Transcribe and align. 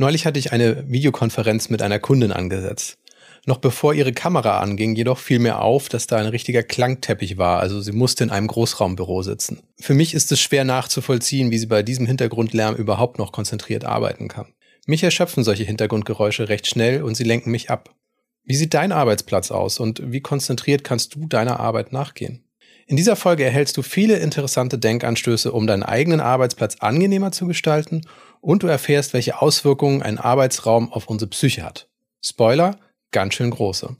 Neulich 0.00 0.24
hatte 0.24 0.38
ich 0.38 0.50
eine 0.50 0.90
Videokonferenz 0.90 1.68
mit 1.68 1.82
einer 1.82 1.98
Kundin 1.98 2.32
angesetzt. 2.32 2.96
Noch 3.44 3.58
bevor 3.58 3.92
ihre 3.92 4.14
Kamera 4.14 4.58
anging, 4.60 4.96
jedoch 4.96 5.18
fiel 5.18 5.40
mir 5.40 5.60
auf, 5.60 5.90
dass 5.90 6.06
da 6.06 6.16
ein 6.16 6.24
richtiger 6.24 6.62
Klangteppich 6.62 7.36
war, 7.36 7.60
also 7.60 7.82
sie 7.82 7.92
musste 7.92 8.24
in 8.24 8.30
einem 8.30 8.46
Großraumbüro 8.46 9.20
sitzen. 9.20 9.60
Für 9.78 9.92
mich 9.92 10.14
ist 10.14 10.32
es 10.32 10.40
schwer 10.40 10.64
nachzuvollziehen, 10.64 11.50
wie 11.50 11.58
sie 11.58 11.66
bei 11.66 11.82
diesem 11.82 12.06
Hintergrundlärm 12.06 12.76
überhaupt 12.76 13.18
noch 13.18 13.30
konzentriert 13.30 13.84
arbeiten 13.84 14.28
kann. 14.28 14.46
Mich 14.86 15.02
erschöpfen 15.02 15.44
solche 15.44 15.64
Hintergrundgeräusche 15.64 16.48
recht 16.48 16.66
schnell 16.66 17.02
und 17.02 17.14
sie 17.14 17.24
lenken 17.24 17.50
mich 17.50 17.68
ab. 17.68 17.94
Wie 18.42 18.56
sieht 18.56 18.72
dein 18.72 18.92
Arbeitsplatz 18.92 19.50
aus 19.50 19.78
und 19.78 20.00
wie 20.02 20.22
konzentriert 20.22 20.82
kannst 20.82 21.14
du 21.14 21.26
deiner 21.26 21.60
Arbeit 21.60 21.92
nachgehen? 21.92 22.42
In 22.90 22.96
dieser 22.96 23.14
Folge 23.14 23.44
erhältst 23.44 23.76
du 23.76 23.82
viele 23.82 24.16
interessante 24.16 24.76
Denkanstöße, 24.76 25.52
um 25.52 25.68
deinen 25.68 25.84
eigenen 25.84 26.18
Arbeitsplatz 26.18 26.76
angenehmer 26.80 27.30
zu 27.30 27.46
gestalten 27.46 28.00
und 28.40 28.62
du 28.62 28.66
erfährst, 28.66 29.12
welche 29.14 29.40
Auswirkungen 29.40 30.02
ein 30.02 30.18
Arbeitsraum 30.18 30.92
auf 30.92 31.08
unsere 31.08 31.30
Psyche 31.30 31.62
hat. 31.62 31.88
Spoiler, 32.22 32.76
ganz 33.10 33.34
schön 33.34 33.50
große. 33.50 33.96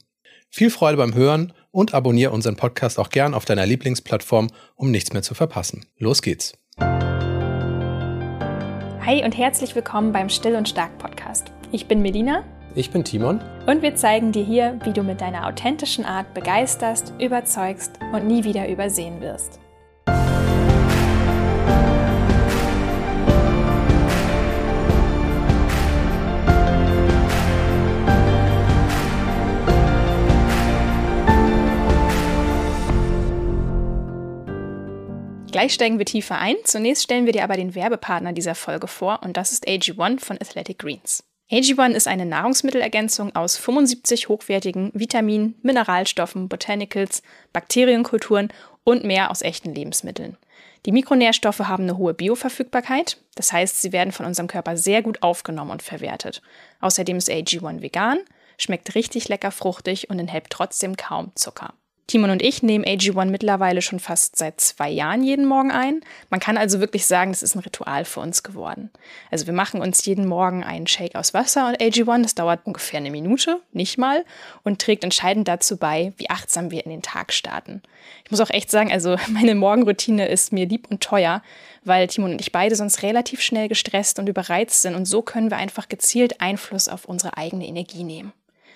Viel 0.49 0.71
Freude 0.71 0.97
beim 0.97 1.15
Hören 1.15 1.53
und 1.71 1.95
abonniere 1.95 2.33
unseren 2.33 2.57
Podcast 2.57 2.99
auch 2.99 3.11
gern 3.11 3.35
auf 3.35 3.45
deiner 3.45 3.67
Lieblingsplattform, 3.67 4.49
um 4.75 4.91
nichts 4.91 5.13
mehr 5.13 5.23
zu 5.23 5.35
verpassen. 5.35 5.87
Los 5.99 6.23
geht's. 6.23 6.55
Hi 9.07 9.25
und 9.25 9.37
herzlich 9.37 9.75
willkommen 9.75 10.13
beim 10.13 10.29
Still 10.29 10.57
und 10.57 10.69
Stark 10.69 10.99
Podcast. 10.99 11.53
Ich 11.73 11.87
bin 11.87 12.03
Melina. 12.03 12.45
Ich 12.75 12.91
bin 12.91 13.05
Timon. 13.05 13.41
Und 13.67 13.83
wir 13.83 13.95
zeigen 13.97 14.33
dir 14.33 14.45
hier, 14.45 14.79
wie 14.85 14.93
du 14.93 15.03
mit 15.03 15.21
deiner 15.21 15.47
authentischen 15.47 16.05
Art 16.05 16.35
begeisterst, 16.35 17.15
überzeugst 17.19 17.93
und 18.13 18.27
nie 18.27 18.45
wieder 18.45 18.69
übersehen 18.69 19.21
wirst. 19.21 19.59
Gleich 35.53 35.75
steigen 35.75 35.99
wir 35.99 36.07
tiefer 36.07 36.39
ein. 36.39 36.55
Zunächst 36.65 37.03
stellen 37.03 37.27
wir 37.27 37.33
dir 37.33 37.43
aber 37.43 37.57
den 37.57 37.75
Werbepartner 37.75 38.33
dieser 38.33 38.55
Folge 38.55 38.87
vor 38.87 39.21
und 39.25 39.37
das 39.37 39.53
ist 39.53 39.67
AG1 39.67 40.21
von 40.21 40.37
Athletic 40.41 40.79
Greens. 40.79 41.25
AG1 41.51 41.91
ist 41.95 42.07
eine 42.07 42.25
Nahrungsmittelergänzung 42.25 43.35
aus 43.35 43.57
75 43.57 44.29
hochwertigen 44.29 44.93
Vitaminen, 44.95 45.57
Mineralstoffen, 45.63 46.49
Botanicals, 46.49 47.23
Bakterienkulturen 47.53 48.53
und 48.85 49.03
mehr 49.03 49.33
aus 49.33 49.43
echten 49.43 49.75
Lebensmitteln. 49.75 50.37
Die 50.87 50.93
Mikronährstoffe 50.93 51.59
haben 51.59 51.83
eine 51.83 51.99
hohe 51.99 52.15
Bioverfügbarkeit, 52.15 53.19
das 53.35 53.53
heißt, 53.53 53.83
sie 53.83 53.93
werden 53.93 54.13
von 54.13 54.27
unserem 54.27 54.47
Körper 54.47 54.77
sehr 54.77 55.03
gut 55.03 55.23
aufgenommen 55.23 55.73
und 55.73 55.83
verwertet. 55.83 56.41
Außerdem 56.81 57.17
ist 57.17 57.29
AG1 57.29 57.83
vegan, 57.83 58.21
schmeckt 58.57 58.95
richtig 58.95 59.29
lecker 59.29 59.51
fruchtig 59.51 60.09
und 60.09 60.21
enthält 60.21 60.47
trotzdem 60.49 60.97
kaum 60.97 61.33
Zucker. 61.35 61.75
Timon 62.11 62.31
und 62.31 62.43
ich 62.43 62.65
nehmen 62.65 62.85
AG1 62.85 63.27
mittlerweile 63.27 63.83
schon 63.83 64.01
fast 64.01 64.35
seit 64.35 64.61
zwei 64.61 64.91
Jahren 64.91 65.23
jeden 65.23 65.47
Morgen 65.47 65.71
ein. 65.71 66.01
Man 66.29 66.41
kann 66.41 66.57
also 66.57 66.81
wirklich 66.81 67.07
sagen, 67.07 67.31
das 67.31 67.41
ist 67.41 67.55
ein 67.55 67.61
Ritual 67.61 68.05
für 68.05 68.19
uns 68.19 68.43
geworden. 68.43 68.91
Also 69.31 69.47
wir 69.47 69.53
machen 69.53 69.81
uns 69.81 70.05
jeden 70.05 70.27
Morgen 70.27 70.65
einen 70.65 70.89
Shake 70.89 71.15
aus 71.15 71.35
Wasser 71.35 71.69
und 71.69 71.81
AG1. 71.81 72.23
Das 72.25 72.35
dauert 72.35 72.63
ungefähr 72.65 72.99
eine 72.99 73.13
Minute, 73.13 73.61
nicht 73.71 73.97
mal, 73.97 74.25
und 74.65 74.81
trägt 74.81 75.05
entscheidend 75.05 75.47
dazu 75.47 75.77
bei, 75.77 76.13
wie 76.17 76.29
achtsam 76.31 76.73
wir 76.73 76.85
in 76.85 76.91
den 76.91 77.03
Tag 77.03 77.33
starten. 77.33 77.81
Ich 78.25 78.33
muss 78.33 78.41
auch 78.41 78.51
echt 78.51 78.73
sagen, 78.73 78.91
also 78.91 79.17
meine 79.29 79.55
Morgenroutine 79.55 80.27
ist 80.27 80.53
mir 80.53 80.67
lieb 80.67 80.89
und 80.91 81.01
teuer, 81.01 81.45
weil 81.85 82.09
Timon 82.09 82.33
und 82.33 82.41
ich 82.41 82.51
beide 82.51 82.75
sonst 82.75 83.05
relativ 83.05 83.41
schnell 83.41 83.69
gestresst 83.69 84.19
und 84.19 84.29
überreizt 84.29 84.83
sind 84.83 84.97
und 84.97 85.05
so 85.05 85.23
können 85.23 85.53
wir 85.53 85.59
einfach 85.59 85.89
gezielt 85.89 86.41
Einfluss 86.41 86.89
auf 86.89 87.05
unsere 87.05 87.37
eigene 87.37 87.69
Energie 87.69 88.03
nehmen. 88.03 88.33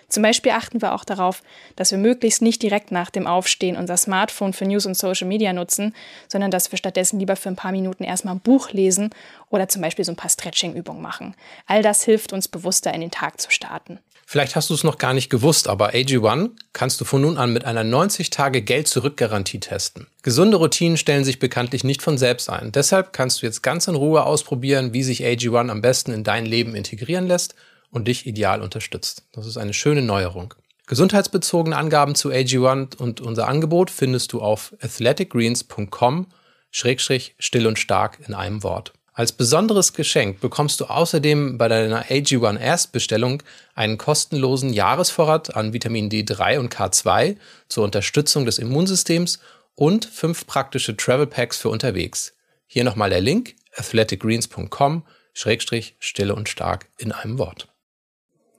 Zum 0.08 0.22
Beispiel 0.22 0.52
achten 0.52 0.82
wir 0.82 0.94
auch 0.94 1.04
darauf, 1.04 1.42
dass 1.76 1.90
wir 1.90 1.98
möglichst 1.98 2.42
nicht 2.42 2.62
direkt 2.62 2.92
nach 2.92 3.10
dem 3.10 3.26
Aufstehen 3.26 3.76
unser 3.76 3.96
Smartphone 3.96 4.52
für 4.52 4.64
News 4.64 4.86
und 4.86 4.96
Social 4.96 5.28
Media 5.28 5.52
nutzen, 5.52 5.94
sondern 6.28 6.50
dass 6.50 6.70
wir 6.70 6.78
stattdessen 6.78 7.18
lieber 7.18 7.36
für 7.36 7.48
ein 7.48 7.56
paar 7.56 7.72
Minuten 7.72 8.04
erstmal 8.04 8.34
ein 8.34 8.40
Buch 8.40 8.70
lesen 8.70 9.10
oder 9.50 9.68
zum 9.68 9.82
Beispiel 9.82 10.04
so 10.04 10.12
ein 10.12 10.16
paar 10.16 10.30
Stretching-Übungen 10.30 11.02
machen. 11.02 11.34
All 11.66 11.82
das 11.82 12.04
hilft 12.04 12.32
uns 12.32 12.48
bewusster 12.48 12.92
in 12.94 13.00
den 13.00 13.10
Tag 13.10 13.40
zu 13.40 13.50
starten. 13.50 13.98
Vielleicht 14.26 14.56
hast 14.56 14.70
du 14.70 14.74
es 14.74 14.84
noch 14.84 14.98
gar 14.98 15.12
nicht 15.12 15.28
gewusst, 15.28 15.68
aber 15.68 15.90
AG1 15.90 16.50
kannst 16.72 17.00
du 17.00 17.04
von 17.04 17.20
nun 17.20 17.36
an 17.36 17.52
mit 17.52 17.66
einer 17.66 17.84
90-Tage-Geld-Zurück-Garantie 17.84 19.60
testen. 19.60 20.06
Gesunde 20.22 20.56
Routinen 20.56 20.96
stellen 20.96 21.24
sich 21.24 21.38
bekanntlich 21.38 21.84
nicht 21.84 22.00
von 22.00 22.16
selbst 22.16 22.48
ein. 22.48 22.72
Deshalb 22.72 23.12
kannst 23.12 23.42
du 23.42 23.46
jetzt 23.46 23.62
ganz 23.62 23.86
in 23.86 23.94
Ruhe 23.94 24.24
ausprobieren, 24.24 24.94
wie 24.94 25.02
sich 25.02 25.24
AG1 25.24 25.70
am 25.70 25.82
besten 25.82 26.12
in 26.12 26.24
dein 26.24 26.46
Leben 26.46 26.74
integrieren 26.74 27.26
lässt 27.26 27.54
und 27.94 28.08
dich 28.08 28.26
ideal 28.26 28.60
unterstützt. 28.60 29.24
Das 29.32 29.46
ist 29.46 29.56
eine 29.56 29.72
schöne 29.72 30.02
Neuerung. 30.02 30.52
Gesundheitsbezogene 30.86 31.76
Angaben 31.76 32.14
zu 32.14 32.28
AG1 32.28 32.96
und 32.96 33.22
unser 33.22 33.48
Angebot 33.48 33.90
findest 33.90 34.32
du 34.34 34.42
auf 34.42 34.74
athleticgreens.com 34.82 36.26
schrägstrich 36.70 37.34
still 37.38 37.66
und 37.66 37.78
stark 37.78 38.18
in 38.26 38.34
einem 38.34 38.62
Wort. 38.62 38.92
Als 39.14 39.30
besonderes 39.30 39.92
Geschenk 39.92 40.40
bekommst 40.40 40.80
du 40.80 40.86
außerdem 40.86 41.56
bei 41.56 41.68
deiner 41.68 42.06
AG1 42.06 42.58
Erstbestellung 42.58 43.44
einen 43.74 43.96
kostenlosen 43.96 44.72
Jahresvorrat 44.72 45.54
an 45.54 45.72
Vitamin 45.72 46.10
D3 46.10 46.58
und 46.58 46.74
K2 46.74 47.36
zur 47.68 47.84
Unterstützung 47.84 48.44
des 48.44 48.58
Immunsystems 48.58 49.38
und 49.76 50.04
fünf 50.04 50.46
praktische 50.48 50.96
Travel 50.96 51.28
Packs 51.28 51.56
für 51.56 51.68
unterwegs. 51.68 52.34
Hier 52.66 52.82
nochmal 52.82 53.10
der 53.10 53.20
Link 53.20 53.54
athleticgreens.com 53.76 55.04
schrägstrich 55.32 55.94
stille 56.00 56.34
und 56.34 56.48
stark 56.48 56.86
in 56.98 57.12
einem 57.12 57.38
Wort. 57.38 57.68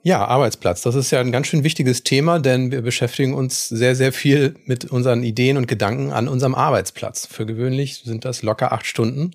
Ja, 0.06 0.24
Arbeitsplatz. 0.24 0.82
Das 0.82 0.94
ist 0.94 1.10
ja 1.10 1.18
ein 1.18 1.32
ganz 1.32 1.48
schön 1.48 1.64
wichtiges 1.64 2.04
Thema, 2.04 2.38
denn 2.38 2.70
wir 2.70 2.80
beschäftigen 2.80 3.34
uns 3.34 3.68
sehr, 3.68 3.96
sehr 3.96 4.12
viel 4.12 4.54
mit 4.64 4.84
unseren 4.84 5.24
Ideen 5.24 5.56
und 5.56 5.66
Gedanken 5.66 6.12
an 6.12 6.28
unserem 6.28 6.54
Arbeitsplatz. 6.54 7.26
Für 7.26 7.44
gewöhnlich 7.44 8.02
sind 8.04 8.24
das 8.24 8.42
locker 8.42 8.70
acht 8.70 8.86
Stunden, 8.86 9.32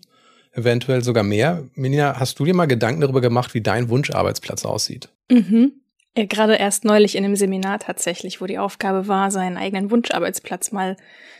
eventuell 0.53 1.03
sogar 1.03 1.23
mehr. 1.23 1.65
Melina, 1.75 2.17
hast 2.17 2.39
du 2.39 2.45
dir 2.45 2.53
mal 2.53 2.67
Gedanken 2.67 3.01
darüber 3.01 3.19
gemacht, 3.19 3.53
wie 3.53 3.59
dein 3.59 3.89
Wunscharbeitsplatz 3.89 4.63
aussieht? 4.63 5.09
Mhm. 5.29 5.73
Ja, 6.15 6.23
gerade 6.23 6.55
erst 6.55 6.85
neulich 6.85 7.17
in 7.17 7.25
einem 7.25 7.35
Seminar 7.35 7.79
tatsächlich, 7.79 8.39
wo 8.39 8.45
die 8.45 8.57
Aufgabe 8.57 9.09
war, 9.09 9.29
seinen 9.29 9.57
eigenen 9.57 9.91
Wunscharbeitsplatz 9.91 10.71
mal 10.71 10.95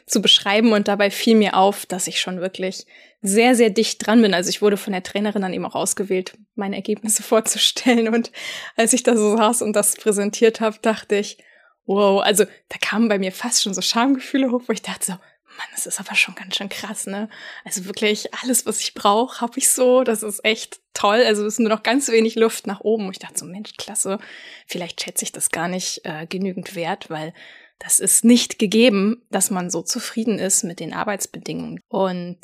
zu 0.08 0.22
beschreiben. 0.22 0.74
Und 0.74 0.90
dabei 0.90 1.10
fiel 1.10 1.38
mir 1.38 1.56
auf, 1.56 1.86
dass 1.86 2.08
ich 2.08 2.20
schon 2.20 2.42
wirklich 2.42 2.86
sehr, 3.22 3.56
sehr 3.56 3.70
dicht 3.70 4.06
dran 4.06 4.22
bin. 4.22 4.34
Also 4.34 4.50
ich 4.50 4.62
wurde 4.62 4.78
von 4.78 4.94
der 4.94 5.04
Trainerin 5.04 5.42
dann 5.42 5.54
eben 5.54 5.66
auch 5.66 5.76
ausgewählt, 5.76 6.38
meine 6.56 6.76
Ergebnisse 6.76 7.24
vorzustellen. 7.24 8.14
Und 8.14 8.32
als 8.76 8.94
ich 8.94 9.04
da 9.04 9.16
so 9.16 9.38
saß 9.38 9.62
und 9.62 9.74
das 9.74 9.96
präsentiert 9.96 10.60
habe, 10.62 10.78
dachte 10.82 11.16
ich, 11.16 11.38
wow, 11.86 12.22
also 12.22 12.46
da 12.46 12.78
kamen 12.80 13.10
bei 13.10 13.20
mir 13.20 13.32
fast 13.32 13.64
schon 13.64 13.74
so 13.74 13.82
Schamgefühle 13.82 14.52
hoch, 14.52 14.64
wo 14.68 14.74
ich 14.74 14.82
dachte 14.82 15.06
so, 15.06 15.12
Mann, 15.58 15.68
das 15.76 15.86
ist 15.86 16.00
aber 16.00 16.16
schon 16.16 16.36
ganz 16.36 16.56
schön 16.56 16.70
krass, 16.70 17.08
ne? 17.08 17.28
Also 17.66 17.86
wirklich 17.86 18.34
alles, 18.42 18.66
was 18.66 18.80
ich 18.80 18.94
brauche, 18.94 19.42
habe 19.42 19.58
ich 19.58 19.70
so. 19.70 20.04
Das 20.04 20.24
ist 20.24 20.46
echt 20.46 20.80
toll. 20.94 21.22
Also 21.26 21.46
es 21.46 21.56
ist 21.56 21.60
nur 21.60 21.70
noch 21.70 21.84
ganz 21.84 22.10
wenig 22.10 22.36
Luft 22.36 22.68
nach 22.68 22.80
oben. 22.80 23.08
Und 23.08 23.12
ich 23.12 23.20
dachte 23.20 23.40
so, 23.40 23.46
Mensch, 23.46 23.74
klasse. 23.78 24.20
Vielleicht 24.66 25.02
schätze 25.02 25.26
ich 25.26 25.34
das 25.34 25.50
gar 25.50 25.68
nicht 25.68 26.02
äh, 26.06 26.26
genügend 26.26 26.76
wert, 26.76 27.10
weil 27.10 27.34
das 27.80 28.00
ist 28.00 28.24
nicht 28.24 28.60
gegeben, 28.60 29.26
dass 29.30 29.52
man 29.52 29.70
so 29.70 29.82
zufrieden 29.82 30.40
ist 30.40 30.64
mit 30.64 30.80
den 30.80 30.94
Arbeitsbedingungen. 30.94 31.82
Und 31.90 32.38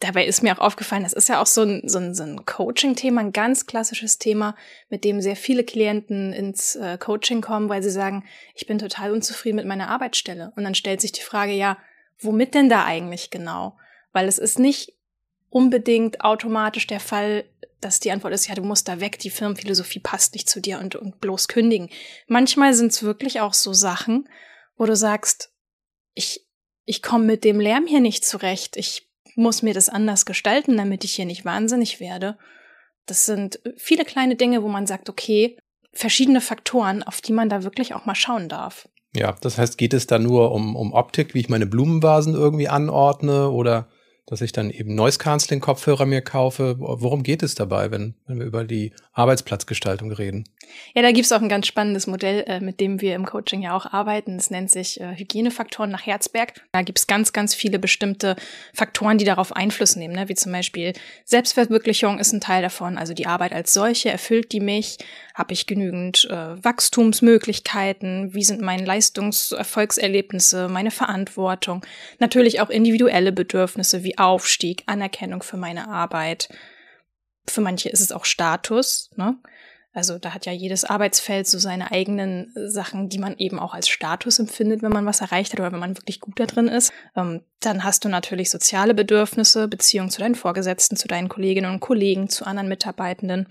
dabei 0.00 0.26
ist 0.26 0.42
mir 0.42 0.54
auch 0.54 0.62
aufgefallen, 0.62 1.02
das 1.02 1.14
ist 1.14 1.28
ja 1.28 1.40
auch 1.40 1.46
so 1.46 1.62
ein, 1.62 1.82
so 1.88 1.98
ein, 1.98 2.14
so 2.14 2.22
ein 2.22 2.44
Coaching-Thema, 2.44 3.22
ein 3.22 3.32
ganz 3.32 3.66
klassisches 3.66 4.18
Thema, 4.18 4.54
mit 4.88 5.04
dem 5.04 5.20
sehr 5.20 5.36
viele 5.36 5.64
Klienten 5.64 6.32
ins 6.32 6.76
äh, 6.76 6.98
Coaching 6.98 7.40
kommen, 7.40 7.68
weil 7.68 7.82
sie 7.82 7.90
sagen, 7.90 8.24
ich 8.54 8.66
bin 8.66 8.78
total 8.78 9.12
unzufrieden 9.12 9.56
mit 9.56 9.66
meiner 9.66 9.88
Arbeitsstelle. 9.88 10.52
Und 10.56 10.64
dann 10.64 10.74
stellt 10.74 11.00
sich 11.00 11.12
die 11.12 11.22
Frage, 11.22 11.52
ja, 11.52 11.78
womit 12.20 12.54
denn 12.54 12.68
da 12.68 12.84
eigentlich 12.84 13.30
genau? 13.30 13.78
Weil 14.12 14.28
es 14.28 14.38
ist 14.38 14.58
nicht 14.58 14.92
unbedingt 15.48 16.20
automatisch 16.22 16.86
der 16.86 17.00
Fall, 17.00 17.44
dass 17.80 18.00
die 18.00 18.10
Antwort 18.10 18.34
ist, 18.34 18.48
ja, 18.48 18.54
du 18.54 18.62
musst 18.62 18.88
da 18.88 19.00
weg, 19.00 19.18
die 19.18 19.30
Firmenphilosophie 19.30 20.00
passt 20.00 20.34
nicht 20.34 20.48
zu 20.48 20.60
dir 20.60 20.78
und, 20.78 20.96
und 20.96 21.20
bloß 21.20 21.48
kündigen. 21.48 21.88
Manchmal 22.26 22.74
sind 22.74 22.92
es 22.92 23.02
wirklich 23.02 23.40
auch 23.40 23.54
so 23.54 23.72
Sachen, 23.72 24.28
wo 24.76 24.84
du 24.84 24.96
sagst, 24.96 25.52
ich, 26.12 26.46
ich 26.84 27.02
komme 27.02 27.24
mit 27.24 27.44
dem 27.44 27.60
Lärm 27.60 27.86
hier 27.86 28.00
nicht 28.00 28.24
zurecht, 28.24 28.76
ich 28.76 29.05
muss 29.36 29.62
mir 29.62 29.74
das 29.74 29.88
anders 29.88 30.26
gestalten, 30.26 30.76
damit 30.76 31.04
ich 31.04 31.14
hier 31.14 31.26
nicht 31.26 31.44
wahnsinnig 31.44 32.00
werde. 32.00 32.36
Das 33.06 33.26
sind 33.26 33.60
viele 33.76 34.04
kleine 34.04 34.34
Dinge, 34.34 34.62
wo 34.62 34.68
man 34.68 34.86
sagt, 34.86 35.08
okay, 35.08 35.56
verschiedene 35.92 36.40
Faktoren, 36.40 37.02
auf 37.02 37.20
die 37.20 37.32
man 37.32 37.48
da 37.48 37.62
wirklich 37.62 37.94
auch 37.94 38.04
mal 38.04 38.14
schauen 38.14 38.48
darf. 38.48 38.88
Ja, 39.14 39.36
das 39.40 39.56
heißt, 39.56 39.78
geht 39.78 39.94
es 39.94 40.06
da 40.06 40.18
nur 40.18 40.52
um, 40.52 40.74
um 40.76 40.92
Optik, 40.92 41.34
wie 41.34 41.40
ich 41.40 41.48
meine 41.48 41.66
Blumenvasen 41.66 42.34
irgendwie 42.34 42.68
anordne 42.68 43.50
oder 43.50 43.88
dass 44.26 44.40
ich 44.40 44.52
dann 44.52 44.70
eben 44.70 44.94
Noise 44.94 45.18
Canceling 45.18 45.60
Kopfhörer 45.60 46.04
mir 46.04 46.20
kaufe. 46.20 46.76
Worum 46.78 47.22
geht 47.22 47.42
es 47.44 47.54
dabei, 47.54 47.92
wenn, 47.92 48.14
wenn 48.26 48.40
wir 48.40 48.46
über 48.46 48.64
die 48.64 48.92
Arbeitsplatzgestaltung 49.12 50.10
reden? 50.12 50.44
Ja, 50.94 51.02
da 51.02 51.12
gibt's 51.12 51.30
auch 51.30 51.40
ein 51.40 51.48
ganz 51.48 51.68
spannendes 51.68 52.08
Modell, 52.08 52.44
äh, 52.46 52.60
mit 52.60 52.80
dem 52.80 53.00
wir 53.00 53.14
im 53.14 53.24
Coaching 53.24 53.62
ja 53.62 53.76
auch 53.76 53.86
arbeiten. 53.86 54.36
Es 54.36 54.50
nennt 54.50 54.70
sich 54.70 55.00
äh, 55.00 55.14
Hygienefaktoren 55.16 55.90
nach 55.90 56.04
Herzberg. 56.04 56.54
Da 56.72 56.82
gibt's 56.82 57.06
ganz, 57.06 57.32
ganz 57.32 57.54
viele 57.54 57.78
bestimmte 57.78 58.34
Faktoren, 58.74 59.18
die 59.18 59.24
darauf 59.24 59.54
Einfluss 59.54 59.94
nehmen, 59.94 60.14
ne? 60.14 60.28
wie 60.28 60.34
zum 60.34 60.50
Beispiel 60.50 60.92
Selbstverwirklichung 61.24 62.18
ist 62.18 62.32
ein 62.32 62.40
Teil 62.40 62.62
davon. 62.62 62.98
Also 62.98 63.14
die 63.14 63.26
Arbeit 63.26 63.52
als 63.52 63.72
solche, 63.72 64.10
erfüllt 64.10 64.50
die 64.52 64.60
mich? 64.60 64.98
Habe 65.34 65.52
ich 65.52 65.66
genügend 65.66 66.26
äh, 66.30 66.64
Wachstumsmöglichkeiten? 66.64 68.34
Wie 68.34 68.44
sind 68.44 68.60
meine 68.60 68.84
Leistungserfolgserlebnisse, 68.84 70.68
meine 70.68 70.90
Verantwortung? 70.90 71.84
Natürlich 72.18 72.60
auch 72.60 72.70
individuelle 72.70 73.32
Bedürfnisse 73.32 74.02
wie 74.02 74.15
Aufstieg, 74.18 74.82
Anerkennung 74.86 75.42
für 75.42 75.56
meine 75.56 75.88
Arbeit. 75.88 76.48
Für 77.48 77.60
manche 77.60 77.88
ist 77.88 78.00
es 78.00 78.12
auch 78.12 78.24
Status. 78.24 79.10
Ne? 79.16 79.36
Also 79.96 80.18
da 80.18 80.34
hat 80.34 80.44
ja 80.44 80.52
jedes 80.52 80.84
Arbeitsfeld 80.84 81.46
so 81.46 81.58
seine 81.58 81.90
eigenen 81.90 82.52
Sachen, 82.54 83.08
die 83.08 83.18
man 83.18 83.38
eben 83.38 83.58
auch 83.58 83.72
als 83.72 83.88
Status 83.88 84.38
empfindet, 84.38 84.82
wenn 84.82 84.92
man 84.92 85.06
was 85.06 85.22
erreicht 85.22 85.54
hat 85.54 85.60
oder 85.60 85.72
wenn 85.72 85.80
man 85.80 85.96
wirklich 85.96 86.20
gut 86.20 86.38
da 86.38 86.44
drin 86.44 86.68
ist. 86.68 86.92
Ähm, 87.16 87.42
dann 87.60 87.82
hast 87.82 88.04
du 88.04 88.10
natürlich 88.10 88.50
soziale 88.50 88.92
Bedürfnisse, 88.92 89.68
Beziehung 89.68 90.10
zu 90.10 90.20
deinen 90.20 90.34
Vorgesetzten, 90.34 90.96
zu 90.96 91.08
deinen 91.08 91.30
Kolleginnen 91.30 91.72
und 91.72 91.80
Kollegen, 91.80 92.28
zu 92.28 92.44
anderen 92.44 92.68
Mitarbeitenden 92.68 93.48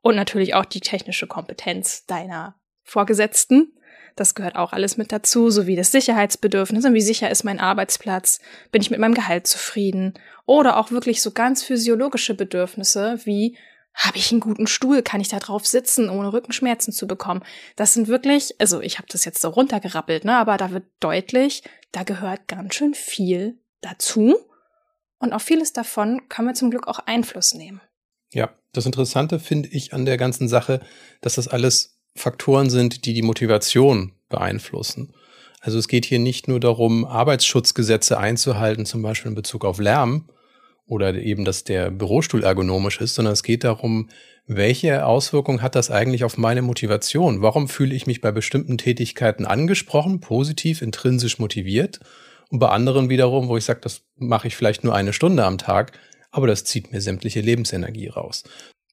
und 0.00 0.16
natürlich 0.16 0.54
auch 0.54 0.64
die 0.64 0.80
technische 0.80 1.26
Kompetenz 1.26 2.06
deiner 2.06 2.54
Vorgesetzten. 2.82 3.74
Das 4.16 4.34
gehört 4.34 4.56
auch 4.56 4.72
alles 4.72 4.96
mit 4.96 5.10
dazu, 5.10 5.50
sowie 5.50 5.76
das 5.76 5.90
Sicherheitsbedürfnis. 5.90 6.84
Und 6.84 6.94
wie 6.94 7.00
sicher 7.00 7.30
ist 7.30 7.44
mein 7.44 7.58
Arbeitsplatz? 7.58 8.38
Bin 8.70 8.80
ich 8.80 8.90
mit 8.90 9.00
meinem 9.00 9.14
Gehalt 9.14 9.46
zufrieden? 9.46 10.14
Oder 10.46 10.76
auch 10.76 10.90
wirklich 10.90 11.20
so 11.22 11.32
ganz 11.32 11.62
physiologische 11.62 12.34
Bedürfnisse 12.34 13.18
wie 13.24 13.56
habe 13.94 14.18
ich 14.18 14.32
einen 14.32 14.40
guten 14.40 14.66
Stuhl? 14.66 15.02
Kann 15.02 15.20
ich 15.20 15.28
da 15.28 15.38
drauf 15.38 15.66
sitzen, 15.66 16.10
ohne 16.10 16.32
Rückenschmerzen 16.32 16.92
zu 16.92 17.06
bekommen? 17.06 17.44
Das 17.76 17.94
sind 17.94 18.08
wirklich, 18.08 18.60
also 18.60 18.80
ich 18.80 18.98
habe 18.98 19.06
das 19.10 19.24
jetzt 19.24 19.40
so 19.40 19.48
runtergerappelt, 19.48 20.24
ne, 20.24 20.36
aber 20.36 20.56
da 20.56 20.72
wird 20.72 20.84
deutlich, 20.98 21.62
da 21.92 22.02
gehört 22.02 22.48
ganz 22.48 22.74
schön 22.74 22.94
viel 22.94 23.58
dazu. 23.80 24.36
Und 25.18 25.32
auf 25.32 25.42
vieles 25.42 25.72
davon 25.72 26.28
können 26.28 26.48
wir 26.48 26.54
zum 26.54 26.70
Glück 26.70 26.88
auch 26.88 26.98
Einfluss 27.06 27.54
nehmen. 27.54 27.80
Ja, 28.32 28.50
das 28.72 28.84
Interessante 28.84 29.38
finde 29.38 29.68
ich 29.68 29.94
an 29.94 30.04
der 30.04 30.16
ganzen 30.16 30.48
Sache, 30.48 30.80
dass 31.20 31.36
das 31.36 31.46
alles 31.46 31.93
Faktoren 32.16 32.70
sind, 32.70 33.06
die 33.06 33.14
die 33.14 33.22
Motivation 33.22 34.12
beeinflussen. 34.28 35.12
Also 35.60 35.78
es 35.78 35.88
geht 35.88 36.04
hier 36.04 36.18
nicht 36.18 36.46
nur 36.46 36.60
darum, 36.60 37.04
Arbeitsschutzgesetze 37.04 38.18
einzuhalten, 38.18 38.86
zum 38.86 39.02
Beispiel 39.02 39.30
in 39.30 39.34
Bezug 39.34 39.64
auf 39.64 39.78
Lärm 39.78 40.28
oder 40.86 41.14
eben, 41.14 41.44
dass 41.44 41.64
der 41.64 41.90
Bürostuhl 41.90 42.44
ergonomisch 42.44 43.00
ist, 43.00 43.14
sondern 43.14 43.32
es 43.32 43.42
geht 43.42 43.64
darum, 43.64 44.10
welche 44.46 45.06
Auswirkungen 45.06 45.62
hat 45.62 45.74
das 45.74 45.90
eigentlich 45.90 46.22
auf 46.22 46.36
meine 46.36 46.60
Motivation? 46.60 47.40
Warum 47.40 47.66
fühle 47.66 47.94
ich 47.94 48.06
mich 48.06 48.20
bei 48.20 48.30
bestimmten 48.30 48.76
Tätigkeiten 48.76 49.46
angesprochen, 49.46 50.20
positiv, 50.20 50.82
intrinsisch 50.82 51.38
motiviert? 51.38 52.00
Und 52.50 52.58
bei 52.58 52.68
anderen 52.68 53.08
wiederum, 53.08 53.48
wo 53.48 53.56
ich 53.56 53.64
sage, 53.64 53.80
das 53.80 54.02
mache 54.16 54.48
ich 54.48 54.56
vielleicht 54.56 54.84
nur 54.84 54.94
eine 54.94 55.14
Stunde 55.14 55.44
am 55.44 55.56
Tag, 55.56 55.98
aber 56.30 56.46
das 56.46 56.64
zieht 56.64 56.92
mir 56.92 57.00
sämtliche 57.00 57.40
Lebensenergie 57.40 58.08
raus. 58.08 58.44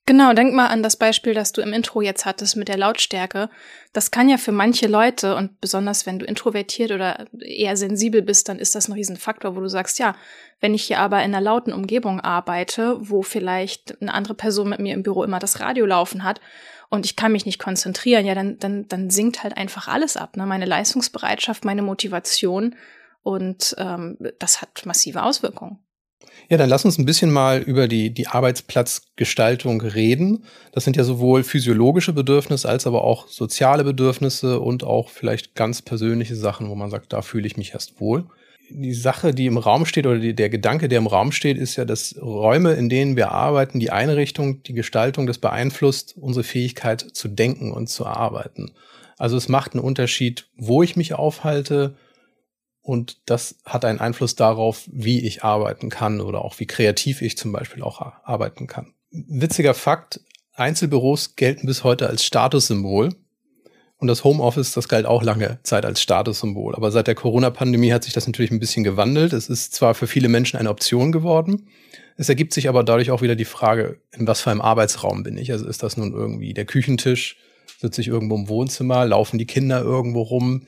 Genau, 0.07 0.33
denk 0.33 0.53
mal 0.53 0.67
an 0.67 0.81
das 0.81 0.95
Beispiel, 0.97 1.33
das 1.33 1.51
du 1.51 1.61
im 1.61 1.73
Intro 1.73 2.01
jetzt 2.01 2.25
hattest 2.25 2.57
mit 2.57 2.67
der 2.67 2.77
Lautstärke. 2.77 3.49
Das 3.93 4.09
kann 4.09 4.29
ja 4.29 4.37
für 4.37 4.51
manche 4.51 4.87
Leute 4.87 5.35
und 5.35 5.61
besonders 5.61 6.05
wenn 6.05 6.17
du 6.17 6.25
introvertiert 6.25 6.91
oder 6.91 7.27
eher 7.39 7.77
sensibel 7.77 8.23
bist, 8.23 8.49
dann 8.49 8.57
ist 8.57 8.73
das 8.73 8.87
ein 8.87 8.93
Riesenfaktor, 8.93 9.55
wo 9.55 9.59
du 9.59 9.69
sagst, 9.69 9.99
ja, 9.99 10.15
wenn 10.59 10.73
ich 10.73 10.83
hier 10.83 10.99
aber 10.99 11.17
in 11.19 11.35
einer 11.35 11.41
lauten 11.41 11.71
Umgebung 11.71 12.19
arbeite, 12.19 12.97
wo 12.99 13.21
vielleicht 13.21 14.01
eine 14.01 14.13
andere 14.13 14.33
Person 14.33 14.69
mit 14.69 14.79
mir 14.79 14.95
im 14.95 15.03
Büro 15.03 15.23
immer 15.23 15.39
das 15.39 15.59
Radio 15.59 15.85
laufen 15.85 16.23
hat 16.23 16.41
und 16.89 17.05
ich 17.05 17.15
kann 17.15 17.31
mich 17.31 17.45
nicht 17.45 17.59
konzentrieren, 17.59 18.25
ja, 18.25 18.33
dann, 18.33 18.57
dann, 18.57 18.87
dann 18.87 19.11
sinkt 19.11 19.43
halt 19.43 19.55
einfach 19.55 19.87
alles 19.87 20.17
ab, 20.17 20.35
ne? 20.35 20.47
Meine 20.47 20.65
Leistungsbereitschaft, 20.65 21.63
meine 21.63 21.83
Motivation 21.83 22.75
und 23.21 23.75
ähm, 23.77 24.17
das 24.39 24.61
hat 24.61 24.85
massive 24.85 25.21
Auswirkungen. 25.21 25.79
Ja, 26.49 26.57
dann 26.57 26.69
lass 26.69 26.83
uns 26.83 26.97
ein 26.97 27.05
bisschen 27.05 27.31
mal 27.31 27.61
über 27.61 27.87
die, 27.87 28.09
die 28.09 28.27
Arbeitsplatzgestaltung 28.27 29.79
reden. 29.81 30.43
Das 30.73 30.83
sind 30.83 30.97
ja 30.97 31.03
sowohl 31.03 31.43
physiologische 31.43 32.11
Bedürfnisse 32.11 32.67
als 32.67 32.85
aber 32.85 33.03
auch 33.03 33.27
soziale 33.27 33.83
Bedürfnisse 33.83 34.59
und 34.59 34.83
auch 34.83 35.09
vielleicht 35.09 35.55
ganz 35.55 35.81
persönliche 35.81 36.35
Sachen, 36.35 36.69
wo 36.69 36.75
man 36.75 36.89
sagt, 36.89 37.13
da 37.13 37.21
fühle 37.21 37.47
ich 37.47 37.55
mich 37.55 37.73
erst 37.73 38.01
wohl. 38.01 38.25
Die 38.69 38.93
Sache, 38.93 39.33
die 39.33 39.45
im 39.45 39.57
Raum 39.57 39.85
steht 39.85 40.05
oder 40.05 40.19
die, 40.19 40.33
der 40.33 40.49
Gedanke, 40.49 40.87
der 40.87 40.99
im 40.99 41.07
Raum 41.07 41.31
steht, 41.31 41.57
ist 41.57 41.75
ja, 41.75 41.85
dass 41.85 42.15
Räume, 42.21 42.73
in 42.73 42.89
denen 42.89 43.15
wir 43.15 43.31
arbeiten, 43.31 43.79
die 43.79 43.91
Einrichtung, 43.91 44.63
die 44.63 44.73
Gestaltung, 44.73 45.27
das 45.27 45.37
beeinflusst 45.37 46.15
unsere 46.17 46.43
Fähigkeit 46.43 47.01
zu 47.13 47.27
denken 47.27 47.71
und 47.71 47.87
zu 47.87 48.05
arbeiten. 48.05 48.71
Also 49.17 49.37
es 49.37 49.49
macht 49.49 49.73
einen 49.73 49.83
Unterschied, 49.83 50.47
wo 50.57 50.83
ich 50.83 50.95
mich 50.95 51.13
aufhalte, 51.13 51.95
und 52.81 53.21
das 53.25 53.55
hat 53.65 53.85
einen 53.85 53.99
Einfluss 53.99 54.35
darauf, 54.35 54.83
wie 54.91 55.19
ich 55.25 55.43
arbeiten 55.43 55.89
kann 55.89 56.19
oder 56.19 56.43
auch 56.43 56.59
wie 56.59 56.65
kreativ 56.65 57.21
ich 57.21 57.37
zum 57.37 57.51
Beispiel 57.51 57.83
auch 57.83 58.01
arbeiten 58.23 58.67
kann. 58.67 58.93
Witziger 59.11 59.73
Fakt, 59.73 60.21
Einzelbüros 60.53 61.35
gelten 61.35 61.67
bis 61.67 61.83
heute 61.83 62.07
als 62.07 62.25
Statussymbol. 62.25 63.09
Und 63.97 64.07
das 64.07 64.23
Homeoffice, 64.23 64.71
das 64.71 64.87
galt 64.87 65.05
auch 65.05 65.21
lange 65.21 65.59
Zeit 65.61 65.85
als 65.85 66.01
Statussymbol. 66.01 66.73
Aber 66.73 66.89
seit 66.89 67.05
der 67.05 67.13
Corona-Pandemie 67.13 67.93
hat 67.93 68.03
sich 68.03 68.13
das 68.13 68.25
natürlich 68.25 68.49
ein 68.49 68.59
bisschen 68.59 68.83
gewandelt. 68.83 69.31
Es 69.31 69.47
ist 69.47 69.75
zwar 69.75 69.93
für 69.93 70.07
viele 70.07 70.27
Menschen 70.27 70.57
eine 70.57 70.71
Option 70.71 71.11
geworden. 71.11 71.67
Es 72.17 72.27
ergibt 72.27 72.53
sich 72.53 72.67
aber 72.67 72.83
dadurch 72.83 73.11
auch 73.11 73.21
wieder 73.21 73.35
die 73.35 73.45
Frage, 73.45 73.99
in 74.11 74.25
was 74.25 74.41
für 74.41 74.49
einem 74.49 74.61
Arbeitsraum 74.61 75.21
bin 75.21 75.37
ich? 75.37 75.51
Also 75.51 75.67
ist 75.67 75.83
das 75.83 75.97
nun 75.97 76.13
irgendwie 76.13 76.55
der 76.55 76.65
Küchentisch? 76.65 77.37
Sitze 77.79 78.01
ich 78.01 78.07
irgendwo 78.07 78.35
im 78.35 78.49
Wohnzimmer? 78.49 79.05
Laufen 79.05 79.37
die 79.37 79.45
Kinder 79.45 79.83
irgendwo 79.83 80.23
rum? 80.23 80.65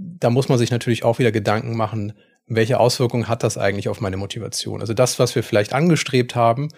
Da 0.00 0.30
muss 0.30 0.48
man 0.48 0.58
sich 0.58 0.70
natürlich 0.70 1.04
auch 1.04 1.18
wieder 1.18 1.32
Gedanken 1.32 1.76
machen, 1.76 2.14
welche 2.46 2.80
Auswirkungen 2.80 3.28
hat 3.28 3.42
das 3.42 3.58
eigentlich 3.58 3.88
auf 3.88 4.00
meine 4.00 4.16
Motivation? 4.16 4.80
Also 4.80 4.94
das, 4.94 5.18
was 5.18 5.34
wir 5.34 5.42
vielleicht 5.42 5.72
angestrebt 5.72 6.34
haben 6.34 6.68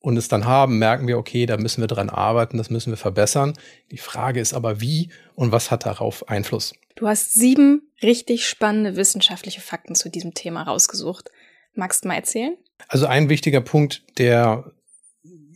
und 0.00 0.16
es 0.16 0.28
dann 0.28 0.46
haben, 0.46 0.78
merken 0.78 1.06
wir, 1.06 1.18
okay, 1.18 1.46
da 1.46 1.56
müssen 1.56 1.82
wir 1.82 1.88
dran 1.88 2.10
arbeiten, 2.10 2.56
das 2.56 2.70
müssen 2.70 2.90
wir 2.90 2.96
verbessern. 2.96 3.52
Die 3.90 3.98
Frage 3.98 4.40
ist 4.40 4.54
aber, 4.54 4.80
wie 4.80 5.10
und 5.34 5.52
was 5.52 5.70
hat 5.70 5.86
darauf 5.86 6.28
Einfluss? 6.28 6.74
Du 6.96 7.06
hast 7.06 7.34
sieben 7.34 7.82
richtig 8.02 8.48
spannende 8.48 8.96
wissenschaftliche 8.96 9.60
Fakten 9.60 9.94
zu 9.94 10.08
diesem 10.08 10.34
Thema 10.34 10.62
rausgesucht. 10.62 11.30
Magst 11.74 12.04
du 12.04 12.08
mal 12.08 12.14
erzählen? 12.14 12.56
Also 12.88 13.06
ein 13.06 13.28
wichtiger 13.28 13.60
Punkt, 13.60 14.02
der 14.18 14.72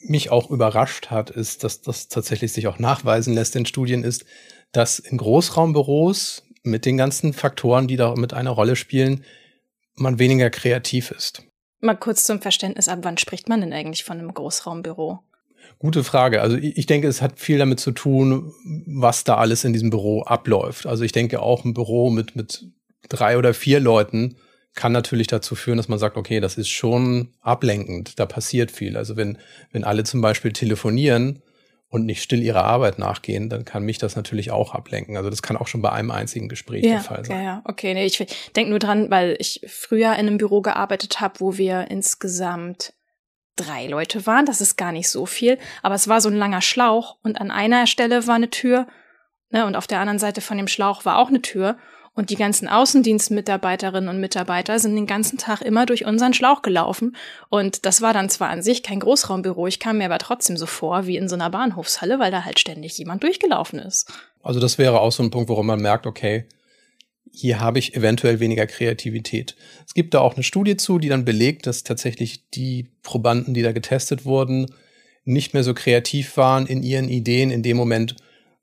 mich 0.01 0.31
auch 0.31 0.51
überrascht 0.51 1.11
hat, 1.11 1.31
ist, 1.31 1.65
dass 1.65 1.81
das 1.81 2.09
tatsächlich 2.09 2.53
sich 2.53 2.67
auch 2.67 2.79
nachweisen 2.79 3.35
lässt 3.35 3.57
in 3.57 3.67
Studien, 3.67 4.05
ist, 4.05 4.25
dass 4.73 4.99
in 4.99 5.19
Großraumbüros 5.19 6.45
mit 6.71 6.85
den 6.85 6.97
ganzen 6.97 7.33
Faktoren, 7.33 7.89
die 7.89 7.97
da 7.97 8.15
mit 8.15 8.35
einer 8.35 8.51
Rolle 8.51 8.77
spielen, 8.77 9.25
man 9.95 10.19
weniger 10.19 10.51
kreativ 10.51 11.11
ist. 11.11 11.43
Mal 11.81 11.97
kurz 11.97 12.25
zum 12.25 12.41
Verständnis, 12.41 12.89
ab 12.89 13.01
wann 13.03 13.19
spricht 13.19 13.49
man 13.49 13.61
denn 13.61 13.73
eigentlich 13.73 14.05
von 14.05 14.19
einem 14.19 14.35
Großraumbüro? 14.35 15.21
Gute 15.79 16.03
Frage. 16.03 16.41
Also 16.41 16.57
ich 16.57 16.87
denke, 16.87 17.07
es 17.09 17.23
hat 17.23 17.39
viel 17.39 17.59
damit 17.59 17.79
zu 17.79 17.93
tun, 17.93 18.53
was 18.87 19.25
da 19.25 19.37
alles 19.37 19.65
in 19.65 19.73
diesem 19.73 19.91
Büro 19.91 20.23
abläuft. 20.23 20.87
Also 20.87 21.05
ich 21.05 21.13
denke 21.13 21.41
auch 21.41 21.65
ein 21.65 21.75
Büro 21.75 22.11
mit, 22.11 22.35
mit 22.35 22.65
drei 23.09 23.39
oder 23.39 23.55
vier 23.55 23.81
Leuten 23.81 24.37
kann 24.75 24.93
natürlich 24.93 25.27
dazu 25.27 25.55
führen, 25.55 25.77
dass 25.77 25.89
man 25.89 25.99
sagt, 25.99 26.17
okay, 26.17 26.41
das 26.41 26.57
ist 26.57 26.69
schon 26.69 27.33
ablenkend, 27.41 28.19
da 28.19 28.27
passiert 28.27 28.71
viel. 28.71 28.97
Also 28.97 29.17
wenn, 29.17 29.39
wenn 29.73 29.85
alle 29.85 30.05
zum 30.05 30.21
Beispiel 30.21 30.53
telefonieren, 30.53 31.43
und 31.91 32.05
nicht 32.05 32.23
still 32.23 32.43
ihrer 32.43 32.65
Arbeit 32.65 32.99
nachgehen, 32.99 33.49
dann 33.49 33.65
kann 33.65 33.83
mich 33.83 33.99
das 33.99 34.15
natürlich 34.15 34.51
auch 34.51 34.75
ablenken. 34.75 35.17
Also 35.17 35.31
das 35.31 35.43
kann 35.43 35.57
auch 35.57 35.67
schon 35.67 35.81
bei 35.81 35.91
einem 35.91 36.11
einzigen 36.11 36.49
Gespräch 36.49 36.85
ja, 36.85 36.91
der 36.91 37.01
Fall 37.01 37.25
sein. 37.25 37.39
Ja, 37.39 37.43
ja, 37.43 37.63
okay. 37.65 37.95
Nee, 37.95 38.05
ich 38.05 38.19
denke 38.57 38.71
nur 38.71 38.79
dran, 38.79 39.11
weil 39.11 39.37
ich 39.39 39.65
früher 39.67 40.13
in 40.13 40.27
einem 40.27 40.39
Büro 40.39 40.61
gearbeitet 40.61 41.21
habe, 41.21 41.41
wo 41.41 41.57
wir 41.57 41.91
insgesamt 41.91 42.93
drei 43.57 43.87
Leute 43.87 44.27
waren. 44.27 44.47
Das 44.47 44.61
ist 44.61 44.77
gar 44.77 44.93
nicht 44.93 45.09
so 45.09 45.27
viel, 45.27 45.59
aber 45.83 45.95
es 45.95 46.09
war 46.09 46.21
so 46.21 46.29
ein 46.29 46.37
langer 46.37 46.63
Schlauch 46.63 47.19
und 47.23 47.41
an 47.41 47.51
einer 47.51 47.87
Stelle 47.87 48.27
war 48.27 48.35
eine 48.35 48.51
Tür 48.51 48.87
ne, 49.51 49.67
und 49.67 49.75
auf 49.75 49.87
der 49.87 50.01
anderen 50.01 50.19
Seite 50.19 50.41
von 50.41 50.59
dem 50.59 50.69
Schlauch 50.69 51.05
war 51.05 51.19
auch 51.19 51.29
eine 51.29 51.43
Tür 51.43 51.79
und 52.19 52.31
die 52.31 52.37
ganzen 52.37 52.67
Außendienstmitarbeiterinnen 52.67 54.11
und 54.11 54.21
Mitarbeiter 54.21 54.81
sind 54.81 54.97
den 54.97 55.07
ganzen 55.07 55.39
Tag 55.39 55.63
immer 55.63 55.87
durch 55.87 56.05
unseren 56.05 56.35
Schlauch 56.35 56.63
gelaufen. 56.63 57.15
Und 57.49 57.87
das 57.87 58.03
war 58.03 58.13
dann 58.13 58.29
zwar 58.29 58.49
an 58.49 58.61
sich 58.61 58.83
kein 58.83 58.99
Großraumbüro, 58.99 59.69
ich 59.69 59.79
kam 59.79 59.99
mir 59.99 60.07
aber 60.07 60.19
trotzdem 60.19 60.57
so 60.57 60.67
vor 60.67 61.07
wie 61.07 61.17
in 61.17 61.29
so 61.29 61.37
einer 61.37 61.49
Bahnhofshalle, 61.49 62.19
weil 62.19 62.33
da 62.33 62.45
halt 62.45 62.59
ständig 62.59 62.99
jemand 62.99 63.23
durchgelaufen 63.23 63.79
ist. 63.79 64.13
Also 64.43 64.59
das 64.59 64.79
wäre 64.79 65.01
auch 65.01 65.13
so 65.13 65.23
ein 65.23 65.31
Punkt, 65.31 65.49
worum 65.49 65.67
man 65.67 65.81
merkt, 65.81 66.09
okay, 66.09 66.47
hier 67.31 67.61
habe 67.61 67.79
ich 67.79 67.95
eventuell 67.95 68.41
weniger 68.41 68.67
Kreativität. 68.67 69.55
Es 69.87 69.95
gibt 69.95 70.13
da 70.13 70.19
auch 70.19 70.35
eine 70.35 70.43
Studie 70.43 70.77
zu, 70.77 70.99
die 70.99 71.09
dann 71.09 71.25
belegt, 71.25 71.69
dass 71.69 71.85
tatsächlich 71.85 72.51
die 72.51 72.89
Probanden, 73.05 73.55
die 73.55 73.63
da 73.63 73.71
getestet 73.71 74.25
wurden, 74.25 74.67
nicht 75.25 75.55
mehr 75.55 75.63
so 75.63 75.73
kreativ 75.73 76.37
waren 76.37 76.67
in 76.67 76.83
ihren 76.83 77.09
Ideen 77.09 77.53
in 77.53 77.63
dem 77.63 77.77
Moment, 77.77 78.17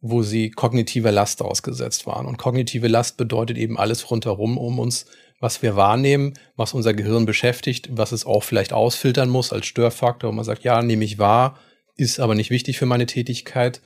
wo 0.07 0.21
sie 0.23 0.51
kognitiver 0.51 1.11
Last 1.11 1.41
ausgesetzt 1.41 2.05
waren. 2.05 2.25
Und 2.25 2.37
kognitive 2.37 2.87
Last 2.87 3.17
bedeutet 3.17 3.57
eben 3.57 3.77
alles 3.77 4.09
rundherum 4.11 4.57
um 4.57 4.79
uns 4.79 5.05
was 5.39 5.61
wir 5.61 5.75
wahrnehmen, 5.75 6.33
was 6.55 6.73
unser 6.73 6.93
Gehirn 6.93 7.25
beschäftigt, 7.25 7.89
was 7.91 8.11
es 8.11 8.25
auch 8.25 8.43
vielleicht 8.43 8.73
ausfiltern 8.73 9.29
muss 9.29 9.51
als 9.51 9.65
Störfaktor. 9.65 10.29
Und 10.29 10.37
man 10.37 10.45
sagt, 10.45 10.63
ja, 10.63 10.81
nehme 10.81 11.05
ich 11.05 11.19
wahr, 11.19 11.59
ist 11.95 12.19
aber 12.19 12.35
nicht 12.35 12.49
wichtig 12.49 12.77
für 12.77 12.85
meine 12.85 13.05
Tätigkeit. 13.05 13.81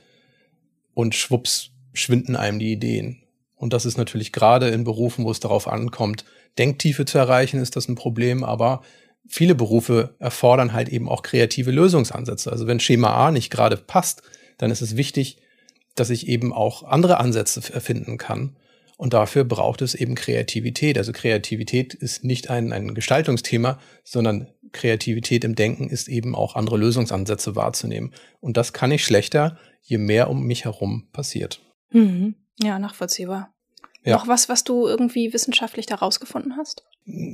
Und 0.94 1.14
schwupps 1.14 1.70
schwinden 1.92 2.36
einem 2.36 2.58
die 2.58 2.72
Ideen. 2.72 3.22
Und 3.56 3.72
das 3.72 3.84
ist 3.84 3.98
natürlich 3.98 4.32
gerade 4.32 4.68
in 4.68 4.84
Berufen, 4.84 5.24
wo 5.24 5.30
es 5.30 5.40
darauf 5.40 5.68
ankommt, 5.68 6.24
Denktiefe 6.58 7.04
zu 7.04 7.18
erreichen, 7.18 7.60
ist 7.60 7.76
das 7.76 7.88
ein 7.88 7.94
Problem. 7.94 8.42
Aber 8.42 8.82
viele 9.28 9.54
Berufe 9.54 10.14
erfordern 10.18 10.72
halt 10.72 10.88
eben 10.88 11.08
auch 11.08 11.22
kreative 11.22 11.70
Lösungsansätze. 11.70 12.50
Also 12.50 12.66
wenn 12.66 12.80
Schema 12.80 13.14
A 13.14 13.30
nicht 13.30 13.50
gerade 13.50 13.76
passt, 13.76 14.22
dann 14.58 14.70
ist 14.70 14.82
es 14.82 14.96
wichtig, 14.96 15.38
dass 15.94 16.10
ich 16.10 16.28
eben 16.28 16.52
auch 16.52 16.82
andere 16.82 17.18
Ansätze 17.18 17.60
erfinden 17.72 18.18
kann. 18.18 18.56
Und 18.96 19.14
dafür 19.14 19.44
braucht 19.44 19.80
es 19.80 19.94
eben 19.94 20.14
Kreativität. 20.14 20.98
Also 20.98 21.12
Kreativität 21.12 21.94
ist 21.94 22.22
nicht 22.22 22.50
ein, 22.50 22.72
ein 22.72 22.94
Gestaltungsthema, 22.94 23.78
sondern 24.04 24.48
Kreativität 24.72 25.42
im 25.44 25.54
Denken 25.54 25.88
ist 25.88 26.08
eben 26.08 26.34
auch 26.34 26.54
andere 26.54 26.76
Lösungsansätze 26.76 27.56
wahrzunehmen. 27.56 28.12
Und 28.40 28.56
das 28.56 28.72
kann 28.72 28.92
ich 28.92 29.04
schlechter, 29.04 29.58
je 29.82 29.98
mehr 29.98 30.28
um 30.28 30.44
mich 30.44 30.64
herum 30.64 31.08
passiert. 31.12 31.60
Mhm. 31.90 32.34
Ja, 32.62 32.78
nachvollziehbar. 32.78 33.54
Ja. 34.04 34.16
Noch 34.16 34.28
was, 34.28 34.48
was 34.48 34.64
du 34.64 34.86
irgendwie 34.86 35.32
wissenschaftlich 35.32 35.86
da 35.86 35.96
rausgefunden 35.96 36.56
hast? 36.56 36.84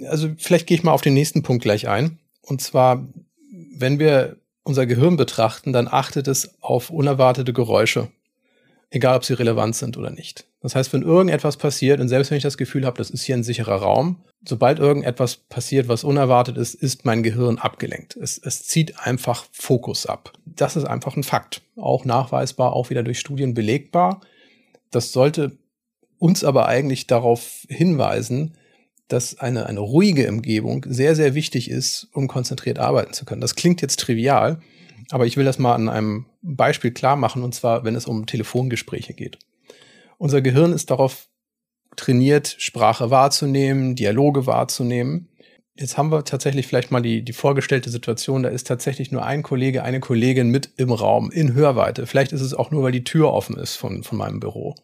Also 0.09 0.31
vielleicht 0.39 0.67
gehe 0.67 0.77
ich 0.77 0.85
mal 0.85 0.93
auf 0.93 1.03
den 1.03 1.15
nächsten 1.15 1.43
Punkt 1.43 1.63
gleich 1.63 1.89
ein. 1.89 2.19
Und 2.43 2.61
zwar, 2.61 3.09
wenn 3.77 3.99
wir 3.99 4.37
unser 4.63 4.87
Gehirn 4.87 5.17
betrachten, 5.17 5.73
dann 5.73 5.89
achtet 5.89 6.27
es 6.29 6.61
auf 6.61 6.91
unerwartete 6.91 7.53
Geräusche, 7.53 8.09
egal 8.91 9.17
ob 9.17 9.25
sie 9.25 9.35
relevant 9.35 9.77
sind 9.77 9.97
oder 9.97 10.11
nicht. 10.11 10.47
Das 10.61 10.75
heißt, 10.75 10.93
wenn 10.93 11.03
irgendetwas 11.03 11.57
passiert, 11.57 12.01
und 12.01 12.09
selbst 12.09 12.31
wenn 12.31 12.39
ich 12.39 12.43
das 12.43 12.59
Gefühl 12.59 12.87
habe, 12.87 12.99
das 12.99 13.11
ist 13.11 13.23
hier 13.23 13.37
ein 13.37 13.45
sicherer 13.45 13.77
Raum, 13.77 14.25
sobald 14.45 14.79
irgendetwas 14.79 15.37
passiert, 15.37 15.89
was 15.89 16.05
unerwartet 16.05 16.57
ist, 16.57 16.75
ist 16.75 17.05
mein 17.05 17.23
Gehirn 17.23 17.59
abgelenkt. 17.59 18.17
Es, 18.17 18.39
es 18.39 18.65
zieht 18.65 18.99
einfach 19.01 19.47
Fokus 19.53 20.07
ab. 20.07 20.33
Das 20.45 20.77
ist 20.77 20.85
einfach 20.85 21.17
ein 21.17 21.23
Fakt. 21.23 21.63
Auch 21.77 22.05
nachweisbar, 22.05 22.73
auch 22.73 22.91
wieder 22.91 23.03
durch 23.03 23.19
Studien 23.19 23.55
belegbar. 23.55 24.21
Das 24.91 25.13
sollte 25.13 25.59
uns 26.19 26.45
aber 26.45 26.67
eigentlich 26.67 27.07
darauf 27.07 27.67
hinweisen, 27.69 28.57
dass 29.09 29.39
eine, 29.39 29.67
eine 29.67 29.81
ruhige 29.81 30.29
Umgebung 30.29 30.85
sehr, 30.89 31.15
sehr 31.15 31.35
wichtig 31.35 31.71
ist, 31.71 32.09
um 32.13 32.27
konzentriert 32.27 32.79
arbeiten 32.79 33.13
zu 33.13 33.25
können. 33.25 33.41
Das 33.41 33.55
klingt 33.55 33.83
jetzt 33.83 34.01
trivial, 34.01 34.61
aber 35.11 35.27
ich 35.27 35.37
will 35.37 35.45
das 35.45 35.59
mal 35.59 35.75
an 35.75 35.89
einem 35.89 36.27
Beispiel 36.55 36.93
klar 36.93 37.17
machen, 37.17 37.43
und 37.43 37.55
zwar, 37.55 37.85
wenn 37.85 37.95
es 37.95 38.07
um 38.07 38.27
Telefongespräche 38.27 39.15
geht. 39.15 39.39
Unser 40.19 40.41
Gehirn 40.41 40.73
ist 40.73 40.91
darauf 40.91 41.29
trainiert, 41.97 42.57
Sprache 42.59 43.11
wahrzunehmen, 43.11 43.97
Dialoge 43.97 44.47
wahrzunehmen. 44.47 45.29
Jetzt 45.79 45.99
haben 45.99 46.11
wir 46.11 46.25
tatsächlich 46.25 46.67
vielleicht 46.67 46.91
mal 46.91 47.03
die, 47.03 47.23
die 47.23 47.33
vorgestellte 47.33 47.91
Situation, 47.91 48.43
da 48.43 48.49
ist 48.49 48.67
tatsächlich 48.67 49.13
nur 49.13 49.25
ein 49.25 49.43
Kollege, 49.43 49.83
eine 49.83 50.01
Kollegin 50.01 50.51
mit 50.51 50.71
im 50.77 50.93
Raum, 50.93 51.31
in 51.31 51.53
Hörweite. 51.55 52.07
Vielleicht 52.07 52.33
ist 52.33 52.41
es 52.41 52.55
auch 52.55 52.71
nur, 52.71 52.83
weil 52.83 52.93
die 52.93 53.05
Tür 53.05 53.33
offen 53.33 53.57
ist 53.57 53.77
von, 53.77 54.03
von 54.03 54.17
meinem 54.17 54.41
Büro 54.41 54.75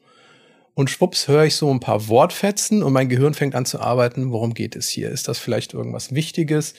und 0.74 0.90
schwupps 0.90 1.28
höre 1.28 1.44
ich 1.44 1.56
so 1.56 1.70
ein 1.70 1.80
paar 1.80 2.08
Wortfetzen 2.08 2.82
und 2.82 2.92
mein 2.92 3.08
Gehirn 3.08 3.34
fängt 3.34 3.54
an 3.54 3.66
zu 3.66 3.80
arbeiten. 3.80 4.32
Worum 4.32 4.54
geht 4.54 4.76
es 4.76 4.88
hier? 4.88 5.10
Ist 5.10 5.28
das 5.28 5.38
vielleicht 5.38 5.74
irgendwas 5.74 6.14
Wichtiges? 6.14 6.74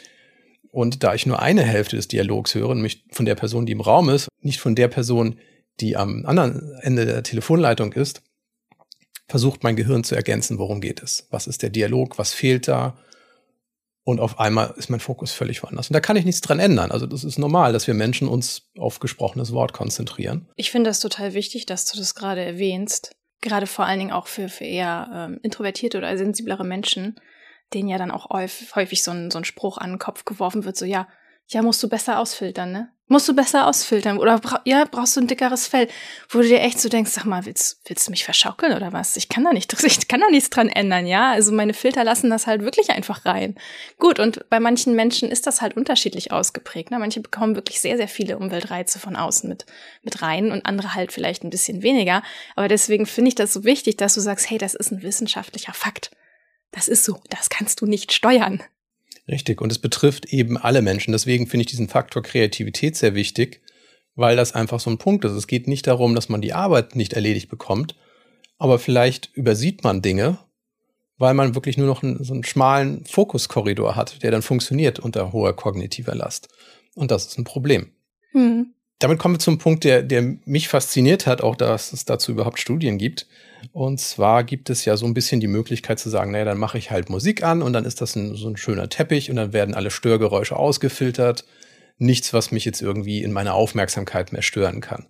Und 0.74 1.04
da 1.04 1.14
ich 1.14 1.28
nur 1.28 1.40
eine 1.40 1.62
Hälfte 1.62 1.98
des 1.98 2.08
Dialogs 2.08 2.56
höre, 2.56 2.74
nämlich 2.74 3.06
von 3.12 3.28
der 3.28 3.36
Person, 3.36 3.68
die 3.68 3.74
im 3.74 3.80
Raum 3.80 4.10
ist, 4.10 4.28
nicht 4.42 4.60
von 4.60 4.74
der 4.74 4.88
Person, 4.88 5.40
die 5.80 5.96
am 5.96 6.26
anderen 6.26 6.74
Ende 6.82 7.06
der 7.06 7.22
Telefonleitung 7.22 7.94
ist, 7.94 8.24
versucht 9.28 9.64
mein 9.64 9.76
Gehirn 9.76 10.04
zu 10.04 10.16
ergänzen, 10.16 10.58
worum 10.58 10.82
geht 10.82 11.04
es? 11.04 11.28
Was 11.30 11.46
ist 11.46 11.62
der 11.62 11.70
Dialog? 11.70 12.18
Was 12.18 12.34
fehlt 12.34 12.68
da? 12.68 12.98
Und 14.04 14.20
auf 14.20 14.40
einmal 14.40 14.74
ist 14.76 14.90
mein 14.90 15.00
Fokus 15.00 15.32
völlig 15.32 15.62
woanders. 15.62 15.90
Und 15.90 15.94
da 15.94 16.00
kann 16.00 16.18
ich 16.18 16.26
nichts 16.26 16.42
dran 16.42 16.60
ändern. 16.60 16.90
Also 16.90 17.06
das 17.06 17.24
ist 17.24 17.38
normal, 17.38 17.72
dass 17.72 17.86
wir 17.86 17.94
Menschen 17.94 18.28
uns 18.28 18.72
auf 18.76 19.00
gesprochenes 19.00 19.52
Wort 19.52 19.74
konzentrieren. 19.74 20.50
Ich 20.56 20.72
finde 20.72 20.90
das 20.90 21.00
total 21.00 21.36
wichtig, 21.36 21.68
dass 21.68 21.86
du 21.86 22.00
das 22.00 22.16
gerade 22.16 22.42
erwähnst 22.42 23.16
gerade 23.44 23.68
vor 23.68 23.86
allen 23.86 24.00
Dingen 24.00 24.12
auch 24.12 24.26
für, 24.26 24.50
für 24.50 24.64
eher 24.64 25.10
ähm, 25.14 25.40
introvertierte 25.44 26.00
oder 26.00 26.18
sensiblere 26.18 26.64
Menschen, 26.64 27.20
denen 27.74 27.90
ja 27.90 27.98
dann 27.98 28.12
auch 28.12 28.30
häufig 28.30 29.04
so 29.04 29.12
ein, 29.12 29.32
so 29.32 29.38
ein 29.38 29.46
Spruch 29.46 29.78
an 29.78 29.92
den 29.92 30.00
Kopf 30.00 30.26
geworfen 30.26 30.66
wird, 30.66 30.78
so 30.78 30.86
ja, 30.86 31.08
ja, 31.48 31.62
musst 31.62 31.84
du 31.84 31.90
besser 31.90 32.20
ausfiltern, 32.20 32.72
ne? 32.72 32.90
Musst 33.08 33.28
du 33.28 33.36
besser 33.36 33.68
ausfiltern 33.68 34.18
oder 34.18 34.40
bra 34.40 34.62
ja, 34.64 34.86
brauchst 34.90 35.18
du 35.18 35.22
ein 35.22 35.28
dickeres 35.28 35.68
Fell, 35.68 35.90
wo 36.30 36.40
du 36.40 36.48
dir 36.48 36.62
echt 36.62 36.80
so 36.80 36.88
denkst, 36.88 37.12
sag 37.12 37.26
mal, 37.26 37.46
willst, 37.46 37.82
willst 37.86 38.08
du 38.08 38.12
mich 38.12 38.24
verschaukeln 38.24 38.74
oder 38.74 38.94
was? 38.94 39.18
Ich 39.18 39.28
kann 39.28 39.44
da 39.44 39.52
nicht, 39.52 39.72
ich 39.84 40.08
kann 40.08 40.22
da 40.22 40.30
nichts 40.30 40.50
dran 40.50 40.70
ändern, 40.70 41.06
ja? 41.06 41.32
Also 41.32 41.52
meine 41.52 41.74
Filter 41.74 42.06
lassen 42.06 42.30
das 42.30 42.48
halt 42.48 42.64
wirklich 42.64 42.92
einfach 42.92 43.26
rein. 43.26 43.56
Gut, 44.00 44.20
und 44.20 44.50
bei 44.50 44.60
manchen 44.60 44.96
Menschen 44.96 45.30
ist 45.30 45.46
das 45.46 45.62
halt 45.62 45.76
unterschiedlich 45.76 46.32
ausgeprägt, 46.32 46.92
ne? 46.92 46.98
Manche 46.98 47.20
bekommen 47.20 47.56
wirklich 47.56 47.82
sehr, 47.82 47.98
sehr 47.98 48.08
viele 48.08 48.38
Umweltreize 48.38 49.00
von 49.00 49.18
außen 49.18 49.50
mit, 49.50 49.66
mit 50.02 50.22
rein 50.22 50.52
und 50.52 50.66
andere 50.66 50.96
halt 50.96 51.12
vielleicht 51.12 51.44
ein 51.44 51.50
bisschen 51.50 51.84
weniger. 51.84 52.24
Aber 52.56 52.70
deswegen 52.70 53.06
finde 53.06 53.30
ich 53.30 53.36
das 53.36 53.52
so 53.52 53.66
wichtig, 53.66 53.98
dass 53.98 54.16
du 54.16 54.22
sagst, 54.22 54.50
hey, 54.50 54.58
das 54.58 54.74
ist 54.74 54.92
ein 54.92 55.04
wissenschaftlicher 55.04 55.74
Fakt. 55.74 56.10
Das 56.74 56.90
ist 56.90 57.06
so, 57.06 57.22
das 57.30 57.50
kannst 57.50 57.80
du 57.80 57.86
nicht 57.86 58.12
steuern. 58.12 58.62
Richtig. 59.28 59.62
Und 59.62 59.72
es 59.72 59.80
betrifft 59.80 60.26
eben 60.26 60.58
alle 60.58 60.82
Menschen. 60.82 61.14
Deswegen 61.14 61.48
finde 61.48 61.62
ich 61.62 61.68
diesen 61.68 61.88
Faktor 61.88 62.22
Kreativität 62.22 62.98
sehr 62.98 63.16
wichtig, 63.16 63.62
weil 64.16 64.36
das 64.36 64.54
einfach 64.54 64.82
so 64.82 64.90
ein 64.90 64.98
Punkt 64.98 65.24
ist. 65.24 65.32
Es 65.32 65.48
geht 65.48 65.68
nicht 65.68 65.88
darum, 65.88 66.14
dass 66.14 66.28
man 66.28 66.42
die 66.42 66.54
Arbeit 66.54 66.98
nicht 66.98 67.14
erledigt 67.14 67.48
bekommt, 67.48 67.96
aber 68.58 68.80
vielleicht 68.80 69.32
übersieht 69.34 69.84
man 69.86 70.02
Dinge, 70.02 70.40
weil 71.18 71.34
man 71.34 71.56
wirklich 71.56 71.78
nur 71.78 71.88
noch 71.88 72.04
einen, 72.04 72.22
so 72.24 72.34
einen 72.34 72.44
schmalen 72.44 73.06
Fokuskorridor 73.06 73.96
hat, 73.96 74.24
der 74.24 74.32
dann 74.32 74.42
funktioniert 74.42 75.00
unter 75.00 75.32
hoher 75.32 75.56
kognitiver 75.56 76.16
Last. 76.16 76.50
Und 76.96 77.12
das 77.12 77.28
ist 77.28 77.38
ein 77.38 77.46
Problem. 77.46 77.92
Mhm 78.34 78.74
damit 79.04 79.20
kommen 79.20 79.36
wir 79.36 79.40
zum 79.40 79.58
Punkt, 79.58 79.84
der, 79.84 80.02
der 80.02 80.38
mich 80.46 80.70
fasziniert 80.70 81.28
hat, 81.28 81.42
auch 81.42 81.58
dass 81.58 81.92
es 81.92 82.06
dazu 82.06 82.32
überhaupt 82.32 82.58
Studien 82.58 82.98
gibt. 82.98 83.28
Und 83.74 84.00
zwar 84.00 84.46
gibt 84.46 84.70
es 84.70 84.86
ja 84.86 84.96
so 84.96 85.06
ein 85.06 85.14
bisschen 85.14 85.42
die 85.42 85.48
Möglichkeit 85.48 86.00
zu 86.00 86.10
sagen, 86.10 86.32
naja, 86.32 86.46
dann 86.46 86.58
mache 86.58 86.78
ich 86.78 86.90
halt 86.90 87.10
Musik 87.10 87.44
an 87.44 87.62
und 87.62 87.74
dann 87.74 87.84
ist 87.84 88.00
das 88.00 88.16
ein, 88.16 88.36
so 88.36 88.48
ein 88.48 88.56
schöner 88.56 88.88
Teppich 88.88 89.30
und 89.30 89.36
dann 89.36 89.52
werden 89.52 89.76
alle 89.76 89.92
Störgeräusche 89.92 90.56
ausgefiltert. 90.56 91.44
Nichts, 91.98 92.32
was 92.32 92.54
mich 92.54 92.64
jetzt 92.64 92.82
irgendwie 92.82 93.22
in 93.24 93.34
meiner 93.34 93.56
Aufmerksamkeit 93.56 94.32
mehr 94.32 94.42
stören 94.42 94.80
kann. 94.80 95.06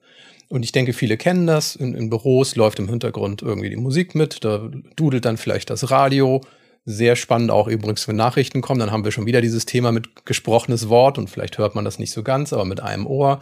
Und 0.49 0.63
ich 0.63 0.71
denke, 0.71 0.93
viele 0.93 1.15
kennen 1.15 1.45
das. 1.45 1.75
In, 1.75 1.93
in 1.93 2.09
Büros 2.09 2.55
läuft 2.55 2.79
im 2.79 2.89
Hintergrund 2.89 3.43
irgendwie 3.43 3.69
die 3.69 3.75
Musik 3.75 4.15
mit, 4.15 4.43
da 4.43 4.71
dudelt 4.95 5.25
dann 5.25 5.37
vielleicht 5.37 5.69
das 5.69 5.91
Radio. 5.91 6.41
Sehr 6.83 7.15
spannend 7.15 7.51
auch 7.51 7.67
übrigens, 7.67 8.07
wenn 8.07 8.15
Nachrichten 8.15 8.61
kommen, 8.61 8.79
dann 8.79 8.91
haben 8.91 9.03
wir 9.03 9.11
schon 9.11 9.27
wieder 9.27 9.41
dieses 9.41 9.67
Thema 9.67 9.91
mit 9.91 10.25
gesprochenes 10.25 10.89
Wort 10.89 11.19
und 11.19 11.29
vielleicht 11.29 11.59
hört 11.59 11.75
man 11.75 11.85
das 11.85 11.99
nicht 11.99 12.11
so 12.11 12.23
ganz, 12.23 12.53
aber 12.53 12.65
mit 12.65 12.81
einem 12.81 13.05
Ohr 13.05 13.39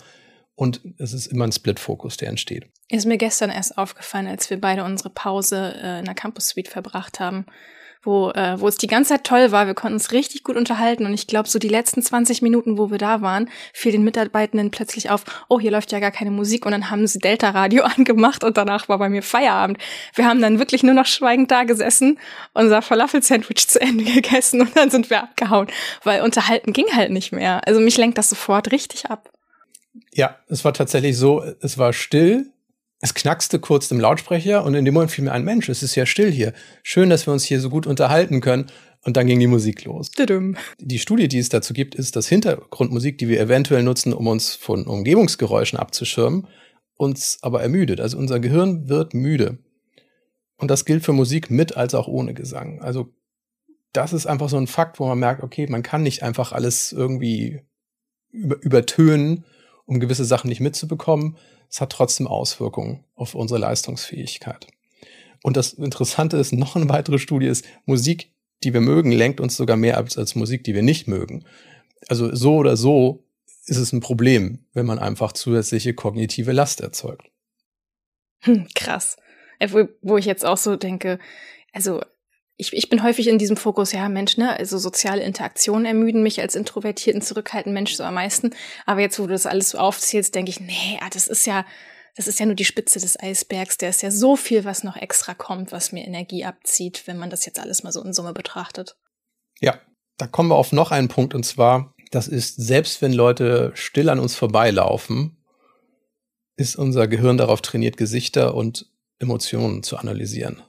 und 0.56 0.82
es 0.98 1.14
ist 1.14 1.28
immer 1.28 1.46
ein 1.46 1.52
Split-Fokus, 1.52 2.18
der 2.18 2.30
entsteht. 2.30 2.70
Ist 2.90 3.06
mir 3.06 3.18
gestern 3.18 3.50
erst 3.50 3.78
aufgefallen, 3.78 4.28
als 4.28 4.50
wir 4.50 4.60
beide 4.60 4.84
unsere 4.84 5.10
Pause 5.10 5.76
äh, 5.82 6.00
in 6.00 6.06
der 6.06 6.14
Campus 6.14 6.50
Suite 6.50 6.68
verbracht 6.68 7.20
haben, 7.20 7.46
wo, 8.04 8.32
äh, 8.32 8.60
wo 8.60 8.68
es 8.68 8.78
die 8.78 8.88
ganze 8.88 9.14
Zeit 9.14 9.24
toll 9.24 9.52
war. 9.52 9.68
Wir 9.68 9.74
konnten 9.74 9.96
uns 9.96 10.12
richtig 10.12 10.44
gut 10.44 10.56
unterhalten 10.56 11.06
und 11.06 11.14
ich 11.14 11.28
glaube, 11.28 11.48
so 11.48 11.60
die 11.60 11.68
letzten 11.68 12.02
20 12.02 12.42
Minuten, 12.42 12.78
wo 12.78 12.90
wir 12.90 12.98
da 12.98 13.22
waren, 13.22 13.50
fiel 13.74 13.92
den 13.92 14.04
Mitarbeitenden 14.04 14.72
plötzlich 14.72 15.10
auf, 15.10 15.24
oh, 15.50 15.60
hier 15.60 15.72
läuft 15.72 15.92
ja 15.92 16.00
gar 16.00 16.12
keine 16.12 16.32
Musik 16.32 16.66
und 16.66 16.72
dann 16.72 16.90
haben 16.90 17.06
sie 17.08 17.20
Delta-Radio 17.20 17.84
angemacht 17.98 18.44
und 18.44 18.58
danach 18.58 18.90
war 18.90 18.98
bei 18.98 19.10
mir 19.10 19.24
Feierabend. 19.24 19.78
Wir 20.16 20.26
haben 20.26 20.42
dann 20.42 20.60
wirklich 20.60 20.84
nur 20.84 20.94
noch 20.94 21.06
schweigend 21.06 21.52
da 21.52 21.64
gesessen, 21.64 22.20
unser 22.54 22.82
Falafel-Sandwich 22.82 23.68
zu 23.68 23.80
Ende 23.80 24.04
gegessen 24.04 24.62
und 24.62 24.76
dann 24.76 24.90
sind 24.90 25.10
wir 25.10 25.24
abgehauen, 25.24 25.68
weil 26.04 26.22
unterhalten 26.22 26.74
ging 26.74 26.88
halt 26.94 27.12
nicht 27.12 27.32
mehr. 27.32 27.62
Also 27.68 27.80
mich 27.80 27.98
lenkt 27.98 28.18
das 28.18 28.30
sofort 28.30 28.72
richtig 28.72 29.10
ab. 29.10 29.31
Ja, 30.14 30.38
es 30.48 30.66
war 30.66 30.74
tatsächlich 30.74 31.18
so, 31.18 31.44
es 31.62 31.78
war 31.78 31.94
still, 31.94 32.52
es 33.00 33.14
knackste 33.14 33.60
kurz 33.60 33.90
im 33.92 34.00
Lautsprecher 34.00 34.64
und 34.64 34.76
in 34.76 34.86
dem 34.86 34.94
Moment 34.94 35.12
fiel 35.12 35.24
mir 35.24 35.32
ein 35.32 35.44
Mensch, 35.44 35.70
es 35.70 35.82
ist 35.84 35.96
ja 35.96 36.06
still 36.06 36.32
hier. 36.32 36.54
Schön, 36.84 37.10
dass 37.10 37.26
wir 37.26 37.34
uns 37.34 37.44
hier 37.44 37.60
so 37.60 37.70
gut 37.70 37.88
unterhalten 37.88 38.42
können. 38.42 38.68
Und 39.04 39.18
dann 39.18 39.26
ging 39.26 39.40
die 39.40 39.48
Musik 39.48 39.84
los. 39.84 40.12
Tudum. 40.12 40.56
Die 40.80 41.00
Studie, 41.00 41.28
die 41.28 41.40
es 41.40 41.50
dazu 41.50 41.74
gibt, 41.74 41.96
ist, 41.96 42.16
dass 42.16 42.28
Hintergrundmusik, 42.28 43.18
die 43.18 43.28
wir 43.28 43.42
eventuell 43.42 43.82
nutzen, 43.82 44.14
um 44.14 44.28
uns 44.28 44.54
von 44.54 44.86
Umgebungsgeräuschen 44.86 45.80
abzuschirmen, 45.80 46.48
uns 46.98 47.40
aber 47.42 47.64
ermüdet. 47.64 48.00
Also 48.00 48.20
unser 48.20 48.40
Gehirn 48.40 48.90
wird 48.90 49.16
müde. 49.16 49.58
Und 50.58 50.70
das 50.70 50.86
gilt 50.86 51.04
für 51.04 51.14
Musik 51.14 51.50
mit 51.50 51.76
als 51.76 51.96
auch 51.96 52.08
ohne 52.08 52.36
Gesang. 52.36 52.80
Also 52.80 53.12
das 53.92 54.14
ist 54.14 54.28
einfach 54.28 54.50
so 54.50 54.58
ein 54.58 54.68
Fakt, 54.68 55.00
wo 55.00 55.08
man 55.08 55.18
merkt, 55.18 55.42
okay, 55.42 55.66
man 55.68 55.82
kann 55.82 56.04
nicht 56.04 56.22
einfach 56.22 56.52
alles 56.52 56.92
irgendwie 56.92 57.62
übertönen 58.32 59.46
um 59.92 60.00
gewisse 60.00 60.24
Sachen 60.24 60.48
nicht 60.48 60.62
mitzubekommen. 60.62 61.36
Es 61.70 61.82
hat 61.82 61.92
trotzdem 61.92 62.26
Auswirkungen 62.26 63.04
auf 63.14 63.36
unsere 63.36 63.60
Leistungsfähigkeit. 63.60 64.68
Und 65.44 65.58
das 65.58 65.74
Interessante 65.74 66.38
ist, 66.38 66.54
noch 66.54 66.78
eine 66.78 66.88
weitere 66.88 67.20
Studie 67.20 67.48
ist, 67.48 67.66
Musik, 67.86 68.32
die 68.64 68.74
wir 68.74 68.80
mögen, 68.80 69.12
lenkt 69.12 69.42
uns 69.42 69.58
sogar 69.58 69.76
mehr 69.76 69.98
ab 69.98 70.08
als 70.16 70.34
Musik, 70.36 70.64
die 70.64 70.74
wir 70.74 70.82
nicht 70.82 71.10
mögen. 71.10 71.44
Also 72.08 72.34
so 72.34 72.56
oder 72.56 72.78
so 72.78 73.26
ist 73.66 73.78
es 73.78 73.92
ein 73.92 74.00
Problem, 74.00 74.60
wenn 74.74 74.86
man 74.86 74.98
einfach 74.98 75.34
zusätzliche 75.34 75.94
kognitive 75.94 76.54
Last 76.54 76.80
erzeugt. 76.80 77.30
Hm, 78.44 78.68
krass. 78.74 79.18
Wo, 79.72 79.90
wo 80.02 80.16
ich 80.16 80.26
jetzt 80.26 80.46
auch 80.46 80.58
so 80.58 80.78
denke, 80.78 81.20
also 81.74 82.02
ich, 82.62 82.74
ich 82.74 82.90
bin 82.90 83.02
häufig 83.02 83.28
in 83.28 83.40
diesem 83.40 83.58
Fokus, 83.58 83.92
ja, 83.92 84.08
Mensch, 84.08 84.38
ne, 84.38 84.56
also 84.56 84.78
soziale 84.78 85.24
Interaktionen 85.24 85.88
ermüden 85.88 86.22
mich 86.22 86.40
als 86.40 86.56
introvertierten, 86.56 87.24
zurückhaltenden 87.24 87.74
Mensch 87.74 87.96
so 87.96 88.04
am 88.04 88.14
meisten. 88.14 88.52
Aber 88.86 89.02
jetzt, 89.02 89.18
wo 89.18 89.24
du 89.24 89.34
das 89.34 89.48
alles 89.48 89.72
so 89.72 89.80
aufzählst, 89.80 90.36
denke 90.36 90.52
ich, 90.52 90.60
nee, 90.60 91.00
ah, 91.02 91.10
das 91.12 91.28
ist 91.28 91.48
ja, 91.48 91.66
das 92.16 92.28
ist 92.28 92.40
ja 92.40 92.46
nur 92.46 92.54
die 92.54 92.66
Spitze 92.66 93.00
des 93.00 93.20
Eisbergs. 93.20 93.80
Da 93.80 93.88
ist 93.88 94.04
ja 94.04 94.12
so 94.12 94.36
viel, 94.36 94.64
was 94.64 94.84
noch 94.84 94.96
extra 94.96 95.34
kommt, 95.34 95.72
was 95.72 95.92
mir 95.92 96.06
Energie 96.06 96.46
abzieht, 96.46 97.08
wenn 97.08 97.18
man 97.18 97.32
das 97.32 97.48
jetzt 97.48 97.60
alles 97.60 97.82
mal 97.82 97.92
so 97.92 98.04
in 98.04 98.14
Summe 98.14 98.34
betrachtet. 98.34 98.96
Ja, 99.60 99.82
da 100.18 100.28
kommen 100.28 100.50
wir 100.50 100.56
auf 100.56 100.72
noch 100.72 100.92
einen 100.92 101.08
Punkt 101.08 101.34
und 101.34 101.44
zwar, 101.44 101.96
das 102.12 102.28
ist, 102.28 102.58
selbst 102.58 103.02
wenn 103.02 103.14
Leute 103.14 103.72
still 103.74 104.10
an 104.10 104.20
uns 104.20 104.36
vorbeilaufen, 104.36 105.36
ist 106.58 106.76
unser 106.76 107.08
Gehirn 107.08 107.38
darauf 107.38 107.64
trainiert, 107.64 107.98
Gesichter 107.98 108.54
und 108.54 108.86
Emotionen 109.18 109.82
zu 109.82 109.98
analysieren. 109.98 110.62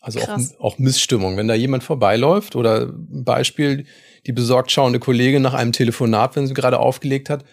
Also 0.00 0.20
auch, 0.20 0.38
auch 0.60 0.78
Missstimmung. 0.78 1.36
Wenn 1.36 1.48
da 1.48 1.54
jemand 1.54 1.82
vorbeiläuft 1.82 2.54
oder 2.54 2.82
ein 2.82 3.24
Beispiel, 3.24 3.86
die 4.26 4.32
besorgt 4.32 4.70
schauende 4.70 5.00
Kollegin 5.00 5.42
nach 5.42 5.54
einem 5.54 5.72
Telefonat, 5.72 6.36
wenn 6.36 6.46
sie 6.46 6.54
gerade 6.54 6.78
aufgelegt 6.78 7.30
hat, 7.30 7.44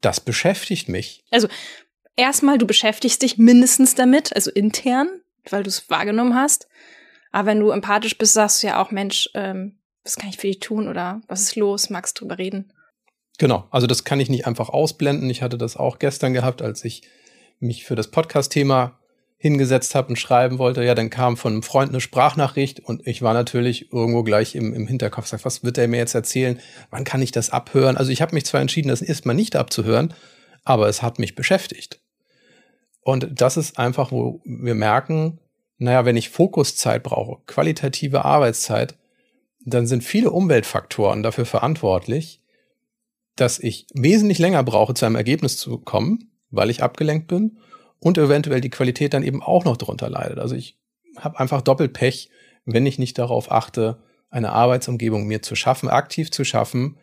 das 0.00 0.20
beschäftigt 0.20 0.88
mich. 0.88 1.24
Also 1.30 1.48
erstmal, 2.16 2.58
du 2.58 2.66
beschäftigst 2.66 3.22
dich 3.22 3.38
mindestens 3.38 3.94
damit, 3.94 4.34
also 4.34 4.50
intern, 4.50 5.08
weil 5.50 5.64
du 5.64 5.68
es 5.68 5.90
wahrgenommen 5.90 6.34
hast. 6.34 6.68
Aber 7.32 7.48
wenn 7.48 7.60
du 7.60 7.70
empathisch 7.70 8.16
bist, 8.16 8.34
sagst 8.34 8.62
du 8.62 8.68
ja 8.68 8.82
auch, 8.82 8.90
Mensch, 8.90 9.28
ähm, 9.34 9.78
was 10.04 10.16
kann 10.16 10.30
ich 10.30 10.38
für 10.38 10.46
dich 10.46 10.60
tun 10.60 10.88
oder 10.88 11.20
was 11.26 11.42
ist 11.42 11.56
los? 11.56 11.90
Magst 11.90 12.18
du 12.18 12.24
drüber 12.24 12.38
reden? 12.38 12.72
Genau, 13.38 13.66
also 13.70 13.86
das 13.86 14.04
kann 14.04 14.20
ich 14.20 14.28
nicht 14.28 14.46
einfach 14.46 14.68
ausblenden. 14.68 15.28
Ich 15.30 15.42
hatte 15.42 15.58
das 15.58 15.76
auch 15.76 15.98
gestern 15.98 16.32
gehabt, 16.32 16.62
als 16.62 16.84
ich 16.84 17.02
mich 17.60 17.84
für 17.84 17.94
das 17.94 18.10
Podcast-Thema 18.10 18.97
hingesetzt 19.40 19.94
habe 19.94 20.08
und 20.08 20.16
schreiben 20.16 20.58
wollte, 20.58 20.82
ja, 20.82 20.96
dann 20.96 21.10
kam 21.10 21.36
von 21.36 21.52
einem 21.52 21.62
Freund 21.62 21.90
eine 21.90 22.00
Sprachnachricht 22.00 22.80
und 22.80 23.06
ich 23.06 23.22
war 23.22 23.34
natürlich 23.34 23.92
irgendwo 23.92 24.24
gleich 24.24 24.56
im, 24.56 24.74
im 24.74 24.88
Hinterkopf, 24.88 25.28
sag, 25.28 25.44
was 25.44 25.62
wird 25.62 25.78
er 25.78 25.86
mir 25.86 25.98
jetzt 25.98 26.14
erzählen? 26.14 26.58
Wann 26.90 27.04
kann 27.04 27.22
ich 27.22 27.30
das 27.30 27.50
abhören? 27.50 27.96
Also 27.96 28.10
ich 28.10 28.20
habe 28.20 28.34
mich 28.34 28.44
zwar 28.44 28.60
entschieden, 28.60 28.88
das 28.88 29.00
erstmal 29.00 29.36
nicht 29.36 29.54
abzuhören, 29.54 30.12
aber 30.64 30.88
es 30.88 31.02
hat 31.02 31.20
mich 31.20 31.36
beschäftigt. 31.36 32.00
Und 33.00 33.40
das 33.40 33.56
ist 33.56 33.78
einfach, 33.78 34.10
wo 34.10 34.42
wir 34.44 34.74
merken, 34.74 35.38
naja, 35.78 36.04
wenn 36.04 36.16
ich 36.16 36.30
Fokuszeit 36.30 37.04
brauche, 37.04 37.40
qualitative 37.46 38.24
Arbeitszeit, 38.24 38.98
dann 39.64 39.86
sind 39.86 40.02
viele 40.02 40.32
Umweltfaktoren 40.32 41.22
dafür 41.22 41.46
verantwortlich, 41.46 42.42
dass 43.36 43.60
ich 43.60 43.86
wesentlich 43.94 44.40
länger 44.40 44.64
brauche, 44.64 44.94
zu 44.94 45.06
einem 45.06 45.14
Ergebnis 45.14 45.56
zu 45.56 45.78
kommen, 45.78 46.32
weil 46.50 46.70
ich 46.70 46.82
abgelenkt 46.82 47.28
bin 47.28 47.58
und 48.00 48.18
eventuell 48.18 48.60
die 48.60 48.70
Qualität 48.70 49.14
dann 49.14 49.22
eben 49.22 49.42
auch 49.42 49.64
noch 49.64 49.76
darunter 49.76 50.08
leidet. 50.08 50.38
Also 50.38 50.54
ich 50.54 50.78
habe 51.16 51.38
einfach 51.40 51.62
doppelt 51.62 51.92
Pech, 51.92 52.30
wenn 52.64 52.86
ich 52.86 52.98
nicht 52.98 53.18
darauf 53.18 53.50
achte, 53.50 53.98
eine 54.30 54.52
Arbeitsumgebung 54.52 55.26
mir 55.26 55.42
zu 55.42 55.56
schaffen, 55.56 55.88
aktiv 55.88 56.30
zu 56.30 56.44
schaffen, 56.44 56.98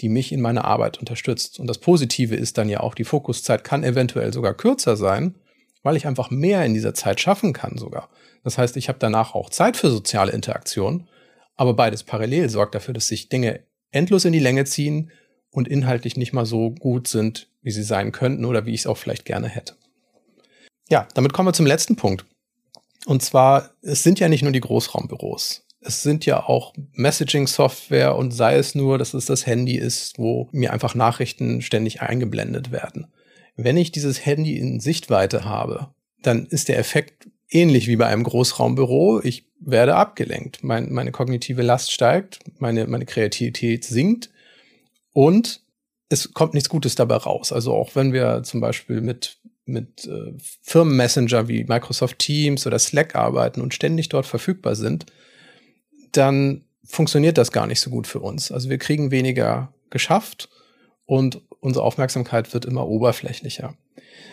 die 0.00 0.08
mich 0.08 0.32
in 0.32 0.40
meiner 0.40 0.64
Arbeit 0.64 0.98
unterstützt. 0.98 1.58
Und 1.58 1.66
das 1.66 1.78
Positive 1.78 2.36
ist 2.36 2.56
dann 2.56 2.68
ja 2.68 2.80
auch, 2.80 2.94
die 2.94 3.04
Fokuszeit 3.04 3.64
kann 3.64 3.82
eventuell 3.82 4.32
sogar 4.32 4.54
kürzer 4.54 4.96
sein, 4.96 5.34
weil 5.82 5.96
ich 5.96 6.06
einfach 6.06 6.30
mehr 6.30 6.64
in 6.64 6.74
dieser 6.74 6.94
Zeit 6.94 7.20
schaffen 7.20 7.52
kann 7.52 7.78
sogar. 7.78 8.08
Das 8.44 8.58
heißt, 8.58 8.76
ich 8.76 8.88
habe 8.88 8.98
danach 9.00 9.34
auch 9.34 9.50
Zeit 9.50 9.76
für 9.76 9.90
soziale 9.90 10.32
Interaktion, 10.32 11.08
aber 11.56 11.74
beides 11.74 12.04
parallel 12.04 12.48
sorgt 12.48 12.74
dafür, 12.74 12.94
dass 12.94 13.08
sich 13.08 13.28
Dinge 13.28 13.60
endlos 13.90 14.24
in 14.24 14.32
die 14.32 14.38
Länge 14.38 14.64
ziehen 14.64 15.10
und 15.50 15.66
inhaltlich 15.66 16.16
nicht 16.16 16.32
mal 16.32 16.46
so 16.46 16.70
gut 16.70 17.08
sind, 17.08 17.48
wie 17.62 17.70
sie 17.72 17.82
sein 17.82 18.12
könnten 18.12 18.44
oder 18.44 18.66
wie 18.66 18.74
ich 18.74 18.80
es 18.80 18.86
auch 18.86 18.96
vielleicht 18.96 19.24
gerne 19.24 19.48
hätte. 19.48 19.74
Ja, 20.88 21.06
damit 21.14 21.32
kommen 21.32 21.48
wir 21.48 21.52
zum 21.52 21.66
letzten 21.66 21.96
Punkt. 21.96 22.24
Und 23.06 23.22
zwar, 23.22 23.70
es 23.82 24.02
sind 24.02 24.20
ja 24.20 24.28
nicht 24.28 24.42
nur 24.42 24.52
die 24.52 24.60
Großraumbüros. 24.60 25.64
Es 25.80 26.02
sind 26.02 26.26
ja 26.26 26.42
auch 26.44 26.74
Messaging-Software 26.92 28.16
und 28.16 28.32
sei 28.32 28.56
es 28.56 28.74
nur, 28.74 28.98
dass 28.98 29.14
es 29.14 29.26
das 29.26 29.46
Handy 29.46 29.76
ist, 29.76 30.18
wo 30.18 30.48
mir 30.50 30.72
einfach 30.72 30.94
Nachrichten 30.94 31.62
ständig 31.62 32.02
eingeblendet 32.02 32.72
werden. 32.72 33.06
Wenn 33.56 33.76
ich 33.76 33.92
dieses 33.92 34.24
Handy 34.24 34.58
in 34.58 34.80
Sichtweite 34.80 35.44
habe, 35.44 35.88
dann 36.22 36.46
ist 36.46 36.68
der 36.68 36.78
Effekt 36.78 37.28
ähnlich 37.50 37.86
wie 37.86 37.96
bei 37.96 38.06
einem 38.06 38.24
Großraumbüro. 38.24 39.20
Ich 39.22 39.46
werde 39.60 39.94
abgelenkt. 39.94 40.62
Mein, 40.64 40.92
meine 40.92 41.12
kognitive 41.12 41.62
Last 41.62 41.92
steigt, 41.92 42.40
meine, 42.58 42.86
meine 42.86 43.06
Kreativität 43.06 43.84
sinkt 43.84 44.30
und 45.12 45.62
es 46.08 46.32
kommt 46.32 46.54
nichts 46.54 46.68
Gutes 46.68 46.94
dabei 46.94 47.16
raus. 47.16 47.52
Also 47.52 47.74
auch 47.74 47.94
wenn 47.94 48.12
wir 48.12 48.42
zum 48.42 48.60
Beispiel 48.60 49.00
mit 49.00 49.38
mit 49.68 50.06
äh, 50.06 50.32
Firmenmessenger 50.62 51.46
wie 51.48 51.64
Microsoft 51.64 52.18
Teams 52.18 52.66
oder 52.66 52.78
Slack 52.78 53.14
arbeiten 53.14 53.60
und 53.60 53.74
ständig 53.74 54.08
dort 54.08 54.26
verfügbar 54.26 54.74
sind, 54.74 55.06
dann 56.12 56.64
funktioniert 56.84 57.38
das 57.38 57.52
gar 57.52 57.66
nicht 57.66 57.80
so 57.80 57.90
gut 57.90 58.06
für 58.06 58.20
uns. 58.20 58.50
Also 58.50 58.70
wir 58.70 58.78
kriegen 58.78 59.10
weniger 59.10 59.72
geschafft 59.90 60.48
und 61.04 61.42
unsere 61.60 61.84
Aufmerksamkeit 61.84 62.52
wird 62.54 62.64
immer 62.64 62.88
oberflächlicher. 62.88 63.74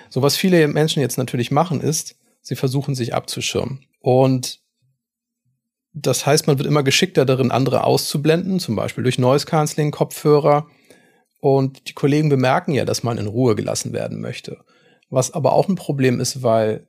So 0.09 0.21
was 0.21 0.37
viele 0.37 0.67
Menschen 0.67 1.01
jetzt 1.01 1.17
natürlich 1.17 1.51
machen 1.51 1.81
ist, 1.81 2.15
sie 2.41 2.55
versuchen 2.55 2.95
sich 2.95 3.13
abzuschirmen. 3.13 3.85
Und 3.99 4.61
das 5.93 6.25
heißt, 6.25 6.47
man 6.47 6.57
wird 6.57 6.67
immer 6.67 6.83
geschickter 6.83 7.25
darin, 7.25 7.51
andere 7.51 7.83
auszublenden, 7.83 8.59
zum 8.59 8.75
Beispiel 8.75 9.03
durch 9.03 9.17
Noise 9.17 9.45
Cancelling, 9.45 9.91
Kopfhörer. 9.91 10.67
Und 11.39 11.89
die 11.89 11.93
Kollegen 11.93 12.29
bemerken 12.29 12.73
ja, 12.73 12.85
dass 12.85 13.03
man 13.03 13.17
in 13.17 13.27
Ruhe 13.27 13.55
gelassen 13.55 13.93
werden 13.93 14.21
möchte 14.21 14.63
was 15.15 15.33
aber 15.33 15.53
auch 15.53 15.67
ein 15.67 15.75
Problem 15.75 16.19
ist, 16.19 16.43
weil 16.43 16.85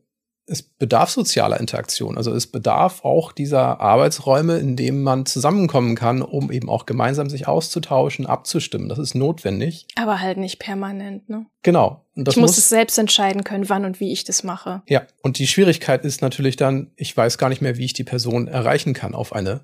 es 0.48 0.62
bedarf 0.62 1.10
sozialer 1.10 1.58
Interaktion. 1.58 2.16
Also 2.16 2.32
es 2.32 2.46
bedarf 2.46 3.04
auch 3.04 3.32
dieser 3.32 3.80
Arbeitsräume, 3.80 4.58
in 4.58 4.76
denen 4.76 5.02
man 5.02 5.26
zusammenkommen 5.26 5.96
kann, 5.96 6.22
um 6.22 6.52
eben 6.52 6.68
auch 6.68 6.86
gemeinsam 6.86 7.28
sich 7.28 7.48
auszutauschen, 7.48 8.26
abzustimmen. 8.26 8.88
Das 8.88 8.98
ist 8.98 9.14
notwendig. 9.14 9.88
Aber 9.96 10.20
halt 10.20 10.38
nicht 10.38 10.60
permanent, 10.60 11.28
ne? 11.28 11.46
Genau. 11.62 12.04
ich 12.14 12.24
muss, 12.24 12.36
muss 12.36 12.58
es 12.58 12.68
selbst 12.68 12.96
entscheiden 12.96 13.42
können, 13.42 13.68
wann 13.68 13.84
und 13.84 13.98
wie 13.98 14.12
ich 14.12 14.22
das 14.22 14.44
mache. 14.44 14.82
Ja. 14.86 15.02
Und 15.22 15.38
die 15.38 15.48
Schwierigkeit 15.48 16.04
ist 16.04 16.22
natürlich 16.22 16.54
dann, 16.54 16.92
ich 16.94 17.16
weiß 17.16 17.38
gar 17.38 17.48
nicht 17.48 17.62
mehr, 17.62 17.76
wie 17.76 17.84
ich 17.84 17.92
die 17.92 18.04
Person 18.04 18.46
erreichen 18.46 18.94
kann 18.94 19.16
auf 19.16 19.32
eine 19.32 19.62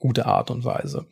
gute 0.00 0.26
Art 0.26 0.50
und 0.50 0.64
Weise. 0.64 1.06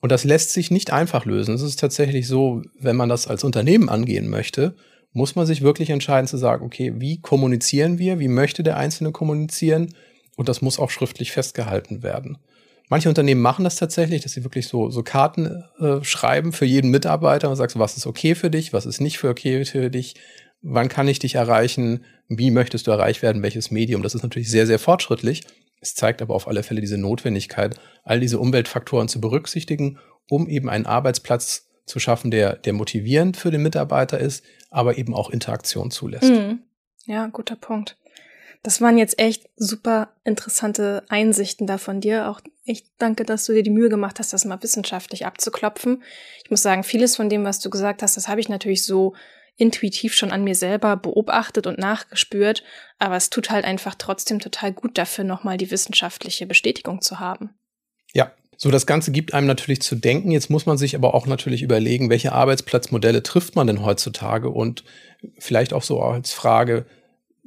Und 0.00 0.12
das 0.12 0.22
lässt 0.22 0.52
sich 0.52 0.70
nicht 0.70 0.92
einfach 0.92 1.24
lösen. 1.24 1.56
Es 1.56 1.62
ist 1.62 1.80
tatsächlich 1.80 2.28
so, 2.28 2.62
wenn 2.78 2.94
man 2.94 3.08
das 3.08 3.26
als 3.26 3.42
Unternehmen 3.42 3.88
angehen 3.88 4.28
möchte, 4.28 4.76
muss 5.12 5.36
man 5.36 5.46
sich 5.46 5.62
wirklich 5.62 5.90
entscheiden 5.90 6.26
zu 6.26 6.36
sagen, 6.36 6.64
okay, 6.64 6.92
wie 6.96 7.20
kommunizieren 7.20 7.98
wir, 7.98 8.18
wie 8.18 8.28
möchte 8.28 8.62
der 8.62 8.76
Einzelne 8.76 9.12
kommunizieren 9.12 9.94
und 10.36 10.48
das 10.48 10.62
muss 10.62 10.78
auch 10.78 10.90
schriftlich 10.90 11.32
festgehalten 11.32 12.02
werden. 12.02 12.38
Manche 12.88 13.08
Unternehmen 13.08 13.42
machen 13.42 13.64
das 13.64 13.76
tatsächlich, 13.76 14.22
dass 14.22 14.32
sie 14.32 14.44
wirklich 14.44 14.66
so, 14.66 14.88
so 14.88 15.02
Karten 15.02 15.62
äh, 15.78 16.02
schreiben 16.02 16.52
für 16.52 16.64
jeden 16.64 16.90
Mitarbeiter 16.90 17.50
und 17.50 17.56
sagst, 17.56 17.78
was 17.78 17.96
ist 17.96 18.06
okay 18.06 18.34
für 18.34 18.50
dich, 18.50 18.72
was 18.72 18.86
ist 18.86 19.00
nicht 19.00 19.18
für 19.18 19.28
okay 19.28 19.64
für 19.64 19.90
dich, 19.90 20.14
wann 20.62 20.88
kann 20.88 21.08
ich 21.08 21.18
dich 21.18 21.34
erreichen, 21.34 22.04
wie 22.28 22.50
möchtest 22.50 22.86
du 22.86 22.90
erreicht 22.90 23.22
werden, 23.22 23.42
welches 23.42 23.70
Medium. 23.70 24.02
Das 24.02 24.14
ist 24.14 24.22
natürlich 24.22 24.50
sehr, 24.50 24.66
sehr 24.66 24.78
fortschrittlich. 24.78 25.42
Es 25.80 25.94
zeigt 25.94 26.22
aber 26.22 26.34
auf 26.34 26.48
alle 26.48 26.62
Fälle 26.62 26.80
diese 26.80 26.98
Notwendigkeit, 26.98 27.78
all 28.04 28.20
diese 28.20 28.38
Umweltfaktoren 28.38 29.08
zu 29.08 29.20
berücksichtigen, 29.20 29.98
um 30.28 30.48
eben 30.48 30.68
einen 30.68 30.86
Arbeitsplatz 30.86 31.67
zu 31.88 31.98
schaffen, 31.98 32.30
der, 32.30 32.56
der 32.56 32.72
motivierend 32.72 33.36
für 33.36 33.50
den 33.50 33.62
Mitarbeiter 33.62 34.18
ist, 34.18 34.44
aber 34.70 34.98
eben 34.98 35.14
auch 35.14 35.30
Interaktion 35.30 35.90
zulässt. 35.90 36.30
Mhm. 36.30 36.62
Ja, 37.06 37.26
guter 37.26 37.56
Punkt. 37.56 37.96
Das 38.62 38.80
waren 38.80 38.98
jetzt 38.98 39.18
echt 39.18 39.48
super 39.56 40.10
interessante 40.24 41.04
Einsichten 41.08 41.66
da 41.66 41.78
von 41.78 42.00
dir. 42.00 42.28
Auch 42.28 42.40
ich 42.64 42.84
danke, 42.98 43.24
dass 43.24 43.46
du 43.46 43.52
dir 43.52 43.62
die 43.62 43.70
Mühe 43.70 43.88
gemacht 43.88 44.18
hast, 44.18 44.32
das 44.32 44.44
mal 44.44 44.62
wissenschaftlich 44.62 45.26
abzuklopfen. 45.26 46.02
Ich 46.42 46.50
muss 46.50 46.62
sagen, 46.62 46.82
vieles 46.82 47.16
von 47.16 47.30
dem, 47.30 47.44
was 47.44 47.60
du 47.60 47.70
gesagt 47.70 48.02
hast, 48.02 48.16
das 48.16 48.28
habe 48.28 48.40
ich 48.40 48.48
natürlich 48.48 48.84
so 48.84 49.14
intuitiv 49.56 50.14
schon 50.14 50.30
an 50.30 50.44
mir 50.44 50.54
selber 50.54 50.96
beobachtet 50.96 51.66
und 51.66 51.78
nachgespürt, 51.78 52.62
aber 52.98 53.16
es 53.16 53.30
tut 53.30 53.50
halt 53.50 53.64
einfach 53.64 53.96
trotzdem 53.96 54.38
total 54.38 54.72
gut 54.72 54.96
dafür, 54.96 55.24
nochmal 55.24 55.56
die 55.56 55.70
wissenschaftliche 55.70 56.46
Bestätigung 56.46 57.00
zu 57.00 57.18
haben. 57.18 57.50
Ja, 58.12 58.32
so, 58.60 58.72
das 58.72 58.86
Ganze 58.86 59.12
gibt 59.12 59.34
einem 59.34 59.46
natürlich 59.46 59.80
zu 59.82 59.94
denken. 59.94 60.32
Jetzt 60.32 60.50
muss 60.50 60.66
man 60.66 60.76
sich 60.76 60.96
aber 60.96 61.14
auch 61.14 61.26
natürlich 61.26 61.62
überlegen, 61.62 62.10
welche 62.10 62.32
Arbeitsplatzmodelle 62.32 63.22
trifft 63.22 63.54
man 63.54 63.68
denn 63.68 63.84
heutzutage 63.84 64.50
und 64.50 64.82
vielleicht 65.38 65.72
auch 65.72 65.84
so 65.84 66.02
als 66.02 66.32
Frage 66.32 66.84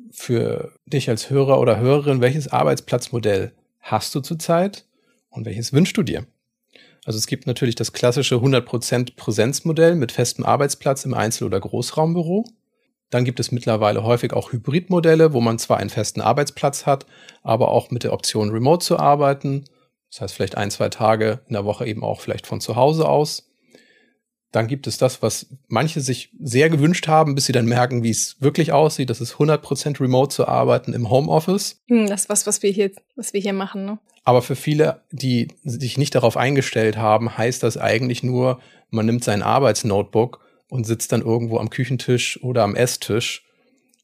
für 0.10 0.71
dich 0.86 1.10
als 1.10 1.30
Hörer 1.30 1.60
oder 1.60 1.78
Hörerin, 1.78 2.21
welches 2.21 2.47
Arbeitsplatzmodell 2.47 3.52
hast 3.82 4.15
du 4.15 4.21
zurzeit 4.21 4.86
und 5.30 5.45
welches 5.45 5.74
wünschst 5.74 5.97
du 5.97 6.04
dir? 6.04 6.26
Also 7.04 7.17
es 7.17 7.28
gibt 7.28 7.45
natürlich 7.45 7.76
das 7.76 7.91
klassische 7.91 8.36
100% 8.36 9.17
Präsenzmodell 9.17 9.95
mit 9.95 10.13
festem 10.13 10.45
Arbeitsplatz 10.45 11.04
im 11.04 11.13
Einzel- 11.13 11.47
oder 11.47 11.60
Großraumbüro. 11.60 12.45
Dann 13.10 13.26
gibt 13.26 13.41
es 13.41 13.52
mittlerweile 13.52 14.04
häufig 14.04 14.32
auch 14.32 14.54
Hybridmodelle, 14.54 15.34
wo 15.34 15.41
man 15.41 15.60
zwar 15.60 15.76
einen 15.76 15.89
festen 15.89 16.21
Arbeitsplatz 16.21 16.86
hat, 16.86 17.06
aber 17.43 17.67
auch 17.67 17.91
mit 17.91 18.06
der 18.06 18.13
Option 18.13 18.52
Remote 18.52 18.86
zu 18.86 18.97
arbeiten 18.97 19.65
das 20.12 20.21
heißt, 20.21 20.34
vielleicht 20.36 20.58
ein, 20.58 20.71
zwei 20.71 20.89
Tage 20.89 21.39
in 21.47 21.54
der 21.54 21.65
Woche 21.65 21.88
eben 21.88 22.04
auch 22.04 22.19
vielleicht 22.19 22.45
von 22.45 22.60
zu 22.60 22.76
Hause 22.76 23.08
aus. 23.08 23.47
Dann 24.52 24.67
gibt 24.67 24.86
es 24.86 24.97
das, 24.97 25.21
was 25.21 25.47
manche 25.69 26.02
sich 26.02 26.32
sehr 26.38 26.69
gewünscht 26.69 27.08
haben, 27.08 27.36
bis 27.36 27.45
sie 27.45 27.54
dann 27.54 27.65
merken, 27.65 28.04
wie 28.04 28.10
es 28.10 28.36
wirklich 28.41 28.74
aussieht. 28.74 29.10
Das 29.10 29.21
ist 29.21 29.36
100% 29.36 30.02
remote 30.02 30.36
zu 30.36 30.45
arbeiten 30.45 30.91
im 30.91 31.10
Homeoffice. 31.10 31.82
Hm, 31.88 32.08
das 32.08 32.24
ist 32.24 32.30
was, 32.30 32.45
was 32.45 32.62
wir 32.62 32.71
hier, 32.71 32.91
was 33.15 33.32
wir 33.32 33.39
hier 33.39 33.54
machen. 33.54 33.86
Ne? 33.86 34.00
Aber 34.26 34.41
für 34.41 34.58
viele, 34.58 35.04
die 35.12 35.47
sich 35.63 35.97
nicht 35.97 36.13
darauf 36.13 36.36
eingestellt 36.36 36.97
haben, 36.97 37.38
heißt 37.38 37.63
das 37.63 37.78
eigentlich 37.78 38.24
nur, 38.24 38.60
man 38.89 39.06
nimmt 39.06 39.24
sein 39.24 39.41
Arbeitsnotebook 39.41 40.41
und 40.67 40.86
sitzt 40.86 41.13
dann 41.13 41.21
irgendwo 41.21 41.58
am 41.58 41.69
Küchentisch 41.69 42.43
oder 42.43 42.63
am 42.63 42.76
Esstisch 42.76 43.45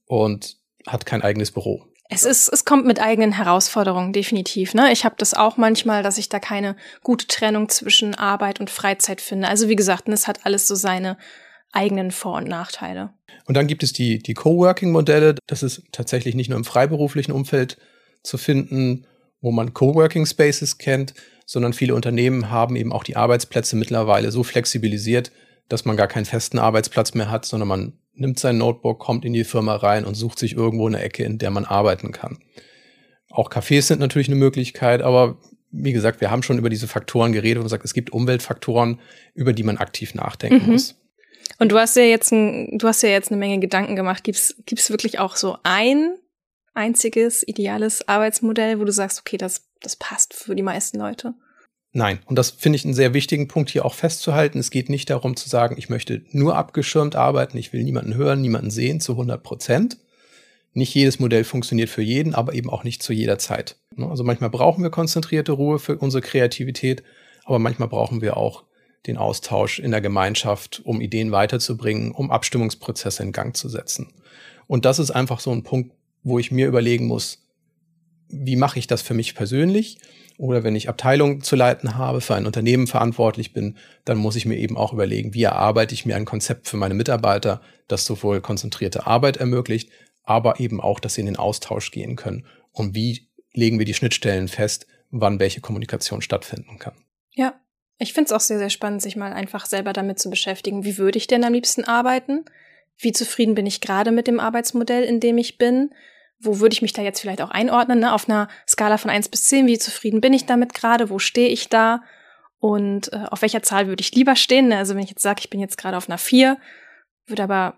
und 0.06 0.56
hat 0.88 1.06
kein 1.06 1.22
eigenes 1.22 1.52
Büro. 1.52 1.86
Es 2.10 2.24
ist, 2.24 2.48
es 2.48 2.64
kommt 2.64 2.86
mit 2.86 3.02
eigenen 3.02 3.34
Herausforderungen, 3.34 4.14
definitiv. 4.14 4.74
Ne? 4.74 4.92
Ich 4.92 5.04
habe 5.04 5.16
das 5.18 5.34
auch 5.34 5.58
manchmal, 5.58 6.04
dass 6.04 6.18
ich 6.18 6.30
da 6.30 6.40
keine 6.40 6.76
gute 7.04 7.28
Trennung 7.28 7.70
zwischen 7.70 8.16
Arbeit 8.16 8.60
und 8.60 8.70
Freizeit 8.70 9.20
finde. 9.20 9.48
Also 9.48 9.68
wie 9.68 9.76
gesagt, 9.76 10.08
es 10.08 10.28
hat 10.28 10.46
alles 10.46 10.68
so 10.68 10.76
seine 10.76 11.18
eigenen 11.74 12.12
Vor- 12.12 12.38
und 12.38 12.48
Nachteile. 12.48 13.14
Und 13.46 13.58
dann 13.58 13.68
gibt 13.68 13.84
es 13.84 13.94
die, 13.94 14.20
die 14.20 14.34
Coworking-Modelle. 14.34 15.36
Das 15.48 15.64
ist 15.64 15.84
tatsächlich 15.92 16.36
nicht 16.36 16.50
nur 16.50 16.58
im 16.58 16.66
freiberuflichen 16.66 17.34
Umfeld 17.34 17.78
zu 18.24 18.38
finden, 18.38 19.06
wo 19.42 19.52
man 19.52 19.74
Coworking 19.74 20.26
Spaces 20.26 20.78
kennt, 20.78 21.14
sondern 21.46 21.74
viele 21.74 21.96
Unternehmen 21.96 22.50
haben 22.50 22.76
eben 22.76 22.92
auch 22.92 23.04
die 23.04 23.16
Arbeitsplätze 23.16 23.76
mittlerweile 23.76 24.32
so 24.32 24.44
flexibilisiert, 24.44 25.32
dass 25.70 25.86
man 25.86 25.98
gar 25.98 26.08
keinen 26.08 26.26
festen 26.26 26.60
Arbeitsplatz 26.60 27.14
mehr 27.14 27.30
hat, 27.30 27.46
sondern 27.46 27.68
man 27.68 27.94
nimmt 28.20 28.40
sein 28.40 28.58
Notebook, 28.58 29.00
kommt 29.00 29.26
in 29.26 29.34
die 29.34 29.44
Firma 29.44 29.76
rein 29.76 30.06
und 30.06 30.16
sucht 30.16 30.40
sich 30.40 30.54
irgendwo 30.54 30.88
eine 30.88 31.02
Ecke, 31.02 31.24
in 31.24 31.38
der 31.38 31.52
man 31.52 31.66
arbeiten 31.66 32.12
kann. 32.12 32.40
Auch 33.30 33.50
Cafés 33.50 33.84
sind 33.84 34.00
natürlich 34.00 34.28
eine 34.28 34.38
Möglichkeit, 34.38 35.02
aber 35.02 35.38
wie 35.72 35.94
gesagt, 35.94 36.22
wir 36.22 36.32
haben 36.32 36.44
schon 36.44 36.58
über 36.58 36.70
diese 36.70 36.88
Faktoren 36.88 37.34
geredet 37.34 37.58
und 37.58 37.64
gesagt, 37.64 37.86
es 37.86 37.94
gibt 37.94 38.12
Umweltfaktoren, 38.12 39.00
über 39.34 39.54
die 39.54 39.64
man 39.64 39.78
aktiv 39.78 40.16
nachdenken 40.16 40.66
mhm. 40.66 40.72
muss. 40.74 40.96
Und 41.60 41.72
du 41.72 41.78
hast 41.78 41.96
ja 41.96 42.04
jetzt 42.04 42.32
ein, 42.32 42.78
du 42.78 42.88
hast 42.88 43.04
ja 43.04 43.10
jetzt 43.10 43.32
eine 43.32 43.38
Menge 43.38 43.60
Gedanken 43.60 43.96
gemacht. 43.96 44.24
Gibt 44.24 44.38
es 44.38 44.90
wirklich 44.90 45.20
auch 45.20 45.36
so 45.36 45.58
ein 45.64 46.18
einziges 46.74 47.48
ideales 47.48 48.08
Arbeitsmodell, 48.08 48.80
wo 48.80 48.86
du 48.86 48.92
sagst, 48.92 49.20
okay, 49.20 49.38
das 49.38 49.68
das 49.82 49.96
passt 49.96 50.34
für 50.34 50.56
die 50.56 50.64
meisten 50.64 50.98
Leute? 50.98 51.34
Nein, 51.98 52.20
und 52.28 52.36
das 52.38 52.52
finde 52.52 52.76
ich 52.76 52.86
einen 52.86 52.94
sehr 52.94 53.16
wichtigen 53.16 53.48
Punkt 53.48 53.72
hier 53.72 53.84
auch 53.84 53.96
festzuhalten. 53.96 54.60
Es 54.60 54.70
geht 54.70 54.88
nicht 54.88 55.10
darum 55.10 55.36
zu 55.36 55.50
sagen, 55.50 55.78
ich 55.80 55.90
möchte 55.90 56.22
nur 56.30 56.56
abgeschirmt 56.56 57.16
arbeiten, 57.16 57.58
ich 57.58 57.74
will 57.74 57.84
niemanden 57.84 58.14
hören, 58.14 58.40
niemanden 58.40 58.70
sehen 58.70 59.00
zu 59.00 59.14
100 59.14 59.42
Prozent. 59.42 59.98
Nicht 60.74 60.94
jedes 60.94 61.20
Modell 61.20 61.44
funktioniert 61.44 61.90
für 61.90 62.04
jeden, 62.04 62.36
aber 62.36 62.54
eben 62.54 62.70
auch 62.70 62.84
nicht 62.84 63.02
zu 63.02 63.14
jeder 63.14 63.40
Zeit. 63.40 63.78
Ne? 63.96 64.08
Also 64.08 64.24
manchmal 64.24 64.52
brauchen 64.52 64.84
wir 64.84 64.92
konzentrierte 64.92 65.54
Ruhe 65.54 65.80
für 65.80 65.98
unsere 65.98 66.22
Kreativität, 66.22 67.02
aber 67.46 67.58
manchmal 67.58 67.88
brauchen 67.88 68.22
wir 68.22 68.38
auch 68.38 68.66
den 69.08 69.18
Austausch 69.18 69.80
in 69.80 69.90
der 69.90 70.02
Gemeinschaft, 70.02 70.82
um 70.84 71.02
Ideen 71.02 71.32
weiterzubringen, 71.32 72.12
um 72.12 72.30
Abstimmungsprozesse 72.30 73.24
in 73.24 73.32
Gang 73.32 73.58
zu 73.58 73.70
setzen. 73.70 74.14
Und 74.68 74.86
das 74.86 75.00
ist 75.00 75.10
einfach 75.10 75.40
so 75.40 75.50
ein 75.52 75.64
Punkt, 75.64 75.96
wo 76.22 76.38
ich 76.38 76.52
mir 76.52 76.68
überlegen 76.68 77.08
muss, 77.08 77.40
wie 78.30 78.56
mache 78.56 78.78
ich 78.78 78.86
das 78.86 79.02
für 79.02 79.16
mich 79.16 79.34
persönlich? 79.34 79.98
Oder 80.38 80.64
wenn 80.64 80.76
ich 80.76 80.88
Abteilungen 80.88 81.42
zu 81.42 81.56
leiten 81.56 81.98
habe, 81.98 82.22
für 82.22 82.36
ein 82.36 82.46
Unternehmen 82.46 82.86
verantwortlich 82.86 83.54
bin, 83.54 83.76
dann 84.06 84.18
muss 84.18 84.36
ich 84.36 84.46
mir 84.46 84.58
eben 84.58 84.78
auch 84.78 84.94
überlegen, 84.94 85.34
wie 85.34 85.44
erarbeite 85.44 85.96
ich 85.96 86.06
mir 86.06 86.16
ein 86.16 86.26
Konzept 86.26 86.68
für 86.68 86.78
meine 86.78 86.94
Mitarbeiter, 86.94 87.62
das 87.88 88.06
sowohl 88.06 88.40
konzentrierte 88.42 89.08
Arbeit 89.08 89.38
ermöglicht, 89.38 89.90
aber 90.24 90.60
eben 90.60 90.80
auch, 90.80 91.00
dass 91.00 91.16
sie 91.16 91.22
in 91.22 91.28
den 91.28 91.38
Austausch 91.38 91.90
gehen 91.90 92.16
können. 92.16 92.46
Und 92.72 92.94
wie 92.94 93.28
legen 93.54 93.80
wir 93.80 93.86
die 93.86 93.96
Schnittstellen 93.96 94.48
fest, 94.48 94.86
wann 95.10 95.40
welche 95.40 95.62
Kommunikation 95.62 96.22
stattfinden 96.22 96.78
kann. 96.80 96.94
Ja, 97.34 97.60
ich 97.98 98.14
finde 98.14 98.28
es 98.28 98.32
auch 98.32 98.42
sehr, 98.42 98.60
sehr 98.60 98.70
spannend, 98.70 99.02
sich 99.02 99.16
mal 99.16 99.34
einfach 99.34 99.66
selber 99.66 99.94
damit 99.94 100.20
zu 100.20 100.30
beschäftigen. 100.30 100.84
Wie 100.84 100.98
würde 100.98 101.18
ich 101.18 101.28
denn 101.28 101.44
am 101.44 101.54
liebsten 101.54 101.84
arbeiten? 101.84 102.46
Wie 102.98 103.12
zufrieden 103.12 103.56
bin 103.56 103.66
ich 103.66 103.82
gerade 103.82 104.12
mit 104.12 104.28
dem 104.28 104.40
Arbeitsmodell, 104.40 105.04
in 105.04 105.20
dem 105.20 105.38
ich 105.38 105.58
bin? 105.58 105.92
Wo 106.40 106.60
würde 106.60 106.74
ich 106.74 106.82
mich 106.82 106.94
da 106.94 107.02
jetzt 107.02 107.20
vielleicht 107.20 107.42
auch 107.42 107.50
einordnen, 107.50 108.00
ne? 108.00 108.14
auf 108.14 108.30
einer 108.30 108.48
Skala 108.68 108.98
von 108.98 109.10
eins 109.10 109.30
bis 109.30 109.46
zehn, 109.48 109.68
wie 109.68 109.80
zufrieden 109.80 110.22
bin 110.22 110.34
ich 110.34 110.46
damit 110.46 110.74
gerade, 110.74 111.10
wo 111.10 111.20
stehe 111.20 111.50
ich 111.50 111.70
da 111.70 112.04
und 112.60 113.12
äh, 113.14 113.26
auf 113.30 113.42
welcher 113.42 113.64
Zahl 113.64 113.88
würde 113.88 114.02
ich 114.02 114.14
lieber 114.14 114.36
stehen. 114.36 114.70
Ne? 114.70 114.78
Also 114.78 114.96
wenn 114.96 115.04
ich 115.04 115.10
jetzt 115.10 115.22
sage, 115.22 115.40
ich 115.40 115.50
bin 115.50 115.60
jetzt 115.60 115.78
gerade 115.78 115.98
auf 115.98 116.10
einer 116.10 116.18
vier, 116.18 116.58
würde 117.26 117.44
aber 117.44 117.76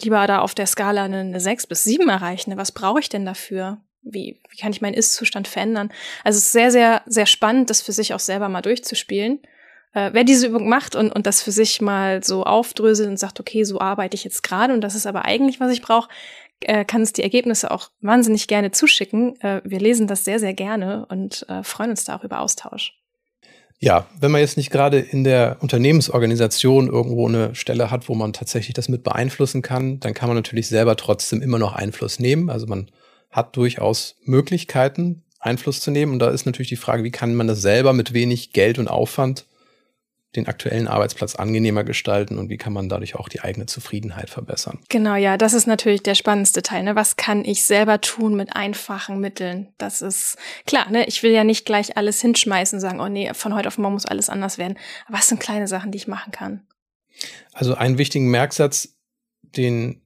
lieber 0.00 0.26
da 0.26 0.40
auf 0.40 0.54
der 0.54 0.66
Skala 0.66 1.04
eine, 1.04 1.20
eine 1.20 1.40
6 1.40 1.66
bis 1.66 1.84
sieben 1.84 2.08
erreichen. 2.08 2.50
Ne? 2.50 2.56
Was 2.56 2.72
brauche 2.72 3.00
ich 3.00 3.08
denn 3.08 3.24
dafür? 3.24 3.78
Wie, 4.02 4.40
wie 4.48 4.56
kann 4.56 4.72
ich 4.72 4.80
meinen 4.80 4.94
Ist-Zustand 4.94 5.48
verändern? 5.48 5.92
Also 6.24 6.38
es 6.38 6.46
ist 6.46 6.52
sehr, 6.52 6.70
sehr, 6.70 7.02
sehr 7.06 7.26
spannend, 7.26 7.68
das 7.68 7.82
für 7.82 7.92
sich 7.92 8.14
auch 8.14 8.20
selber 8.20 8.48
mal 8.48 8.62
durchzuspielen. 8.62 9.40
Äh, 9.92 10.10
wer 10.12 10.24
diese 10.24 10.46
Übung 10.46 10.68
macht 10.68 10.94
und, 10.94 11.10
und 11.10 11.26
das 11.26 11.42
für 11.42 11.52
sich 11.52 11.80
mal 11.80 12.22
so 12.22 12.44
aufdröselt 12.44 13.08
und 13.08 13.18
sagt, 13.18 13.40
okay, 13.40 13.64
so 13.64 13.80
arbeite 13.80 14.14
ich 14.14 14.24
jetzt 14.24 14.42
gerade 14.42 14.72
und 14.72 14.80
das 14.80 14.94
ist 14.94 15.06
aber 15.06 15.24
eigentlich, 15.24 15.60
was 15.60 15.72
ich 15.72 15.82
brauche, 15.82 16.08
äh, 16.60 16.84
kann 16.84 17.02
uns 17.02 17.12
die 17.12 17.22
Ergebnisse 17.22 17.70
auch 17.70 17.90
wahnsinnig 18.00 18.48
gerne 18.48 18.70
zuschicken. 18.70 19.40
Äh, 19.40 19.62
wir 19.64 19.80
lesen 19.80 20.06
das 20.06 20.24
sehr, 20.24 20.38
sehr 20.38 20.54
gerne 20.54 21.06
und 21.08 21.46
äh, 21.48 21.62
freuen 21.62 21.90
uns 21.90 22.04
da 22.04 22.16
auch 22.16 22.24
über 22.24 22.40
Austausch. 22.40 22.94
Ja, 23.80 24.06
wenn 24.20 24.32
man 24.32 24.40
jetzt 24.40 24.56
nicht 24.56 24.70
gerade 24.70 24.98
in 24.98 25.22
der 25.22 25.58
Unternehmensorganisation 25.60 26.88
irgendwo 26.88 27.28
eine 27.28 27.54
Stelle 27.54 27.92
hat, 27.92 28.08
wo 28.08 28.14
man 28.16 28.32
tatsächlich 28.32 28.74
das 28.74 28.88
mit 28.88 29.04
beeinflussen 29.04 29.62
kann, 29.62 30.00
dann 30.00 30.14
kann 30.14 30.28
man 30.28 30.36
natürlich 30.36 30.66
selber 30.66 30.96
trotzdem 30.96 31.42
immer 31.42 31.60
noch 31.60 31.74
Einfluss 31.74 32.18
nehmen. 32.18 32.50
Also 32.50 32.66
man 32.66 32.90
hat 33.30 33.56
durchaus 33.56 34.16
Möglichkeiten, 34.24 35.22
Einfluss 35.38 35.80
zu 35.80 35.92
nehmen. 35.92 36.12
Und 36.12 36.18
da 36.18 36.30
ist 36.30 36.44
natürlich 36.44 36.70
die 36.70 36.76
Frage, 36.76 37.04
wie 37.04 37.12
kann 37.12 37.36
man 37.36 37.46
das 37.46 37.62
selber 37.62 37.92
mit 37.92 38.12
wenig 38.12 38.52
Geld 38.52 38.80
und 38.80 38.88
Aufwand 38.88 39.46
den 40.36 40.46
aktuellen 40.46 40.88
Arbeitsplatz 40.88 41.36
angenehmer 41.36 41.84
gestalten 41.84 42.36
und 42.36 42.50
wie 42.50 42.58
kann 42.58 42.72
man 42.72 42.88
dadurch 42.88 43.14
auch 43.14 43.28
die 43.28 43.40
eigene 43.40 43.64
Zufriedenheit 43.64 44.28
verbessern. 44.28 44.78
Genau, 44.90 45.14
ja, 45.14 45.38
das 45.38 45.54
ist 45.54 45.66
natürlich 45.66 46.02
der 46.02 46.14
spannendste 46.14 46.62
Teil. 46.62 46.82
Ne? 46.82 46.94
Was 46.94 47.16
kann 47.16 47.44
ich 47.44 47.64
selber 47.64 48.00
tun 48.00 48.36
mit 48.36 48.54
einfachen 48.54 49.20
Mitteln? 49.20 49.72
Das 49.78 50.02
ist 50.02 50.36
klar, 50.66 50.90
ne? 50.90 51.06
Ich 51.06 51.22
will 51.22 51.32
ja 51.32 51.44
nicht 51.44 51.64
gleich 51.64 51.96
alles 51.96 52.20
hinschmeißen 52.20 52.76
und 52.76 52.80
sagen, 52.80 53.00
oh 53.00 53.08
nee, 53.08 53.32
von 53.32 53.54
heute 53.54 53.68
auf 53.68 53.78
morgen 53.78 53.94
muss 53.94 54.04
alles 54.04 54.28
anders 54.28 54.58
werden. 54.58 54.76
Aber 55.06 55.16
was 55.16 55.28
sind 55.28 55.40
kleine 55.40 55.66
Sachen, 55.66 55.92
die 55.92 55.98
ich 55.98 56.08
machen 56.08 56.30
kann? 56.30 56.66
Also 57.54 57.74
einen 57.74 57.96
wichtigen 57.96 58.30
Merksatz, 58.30 58.96
den 59.42 60.02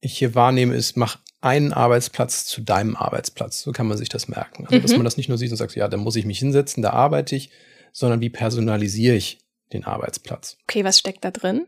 ich 0.00 0.18
hier 0.18 0.34
wahrnehme, 0.34 0.74
ist, 0.74 0.96
mach 0.96 1.20
einen 1.40 1.72
Arbeitsplatz 1.72 2.44
zu 2.46 2.62
deinem 2.62 2.96
Arbeitsplatz. 2.96 3.62
So 3.62 3.70
kann 3.70 3.86
man 3.86 3.96
sich 3.96 4.08
das 4.08 4.26
merken. 4.26 4.64
Also, 4.64 4.78
mhm. 4.78 4.82
dass 4.82 4.92
man 4.92 5.04
das 5.04 5.16
nicht 5.16 5.28
nur 5.28 5.38
sieht 5.38 5.52
und 5.52 5.56
sagt, 5.56 5.76
ja, 5.76 5.86
da 5.86 5.96
muss 5.96 6.16
ich 6.16 6.24
mich 6.24 6.40
hinsetzen, 6.40 6.82
da 6.82 6.90
arbeite 6.90 7.36
ich, 7.36 7.50
sondern 7.92 8.20
wie 8.20 8.30
personalisiere 8.30 9.14
ich 9.14 9.38
den 9.72 9.84
Arbeitsplatz. 9.84 10.56
Okay, 10.64 10.84
was 10.84 10.98
steckt 10.98 11.24
da 11.24 11.30
drin? 11.30 11.66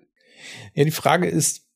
Ja, 0.74 0.84
die 0.84 0.90
Frage 0.90 1.28
ist, 1.28 1.66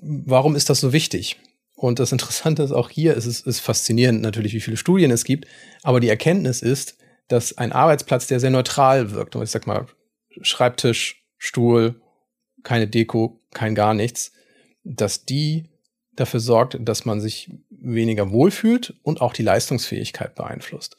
warum 0.00 0.56
ist 0.56 0.70
das 0.70 0.80
so 0.80 0.92
wichtig? 0.92 1.38
Und 1.74 1.98
das 1.98 2.12
Interessante 2.12 2.62
ist 2.62 2.72
auch 2.72 2.90
hier, 2.90 3.16
es 3.16 3.26
ist, 3.26 3.46
ist 3.46 3.60
faszinierend 3.60 4.22
natürlich, 4.22 4.52
wie 4.54 4.60
viele 4.60 4.76
Studien 4.76 5.10
es 5.10 5.24
gibt, 5.24 5.46
aber 5.82 6.00
die 6.00 6.08
Erkenntnis 6.08 6.62
ist, 6.62 6.98
dass 7.28 7.56
ein 7.56 7.72
Arbeitsplatz, 7.72 8.26
der 8.26 8.40
sehr 8.40 8.50
neutral 8.50 9.12
wirkt, 9.12 9.34
und 9.36 9.42
ich 9.42 9.50
sag 9.50 9.66
mal, 9.66 9.86
Schreibtisch, 10.40 11.26
Stuhl, 11.36 12.00
keine 12.62 12.86
Deko, 12.88 13.40
kein 13.52 13.74
gar 13.74 13.94
nichts, 13.94 14.32
dass 14.84 15.24
die 15.24 15.68
dafür 16.14 16.40
sorgt, 16.40 16.78
dass 16.80 17.04
man 17.04 17.20
sich 17.20 17.50
weniger 17.70 18.30
wohlfühlt 18.30 18.94
und 19.02 19.20
auch 19.20 19.32
die 19.32 19.42
Leistungsfähigkeit 19.42 20.34
beeinflusst. 20.34 20.96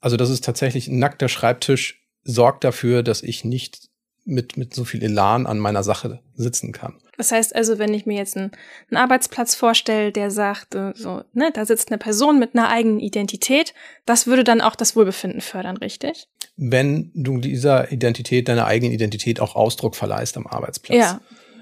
Also 0.00 0.16
das 0.16 0.30
ist 0.30 0.44
tatsächlich 0.44 0.88
ein 0.88 0.98
nackter 0.98 1.28
Schreibtisch 1.28 2.01
sorgt 2.24 2.64
dafür, 2.64 3.02
dass 3.02 3.22
ich 3.22 3.44
nicht 3.44 3.90
mit, 4.24 4.56
mit 4.56 4.74
so 4.74 4.84
viel 4.84 5.02
Elan 5.02 5.46
an 5.46 5.58
meiner 5.58 5.82
Sache 5.82 6.20
sitzen 6.34 6.72
kann. 6.72 6.94
Das 7.16 7.32
heißt 7.32 7.54
also, 7.54 7.78
wenn 7.78 7.92
ich 7.92 8.06
mir 8.06 8.16
jetzt 8.16 8.36
einen, 8.36 8.52
einen 8.90 8.96
Arbeitsplatz 8.96 9.54
vorstelle, 9.54 10.12
der 10.12 10.30
sagt, 10.30 10.74
äh, 10.74 10.92
so, 10.94 11.22
ne, 11.32 11.50
da 11.52 11.66
sitzt 11.66 11.90
eine 11.90 11.98
Person 11.98 12.38
mit 12.38 12.54
einer 12.54 12.68
eigenen 12.68 13.00
Identität, 13.00 13.74
das 14.06 14.26
würde 14.26 14.44
dann 14.44 14.60
auch 14.60 14.76
das 14.76 14.96
Wohlbefinden 14.96 15.40
fördern, 15.40 15.76
richtig? 15.76 16.28
Wenn 16.56 17.10
du 17.14 17.38
dieser 17.38 17.90
Identität, 17.92 18.48
deiner 18.48 18.66
eigenen 18.66 18.92
Identität 18.92 19.40
auch 19.40 19.56
Ausdruck 19.56 19.96
verleihst 19.96 20.36
am 20.36 20.46
Arbeitsplatz. 20.46 20.98
Ja. 20.98 21.20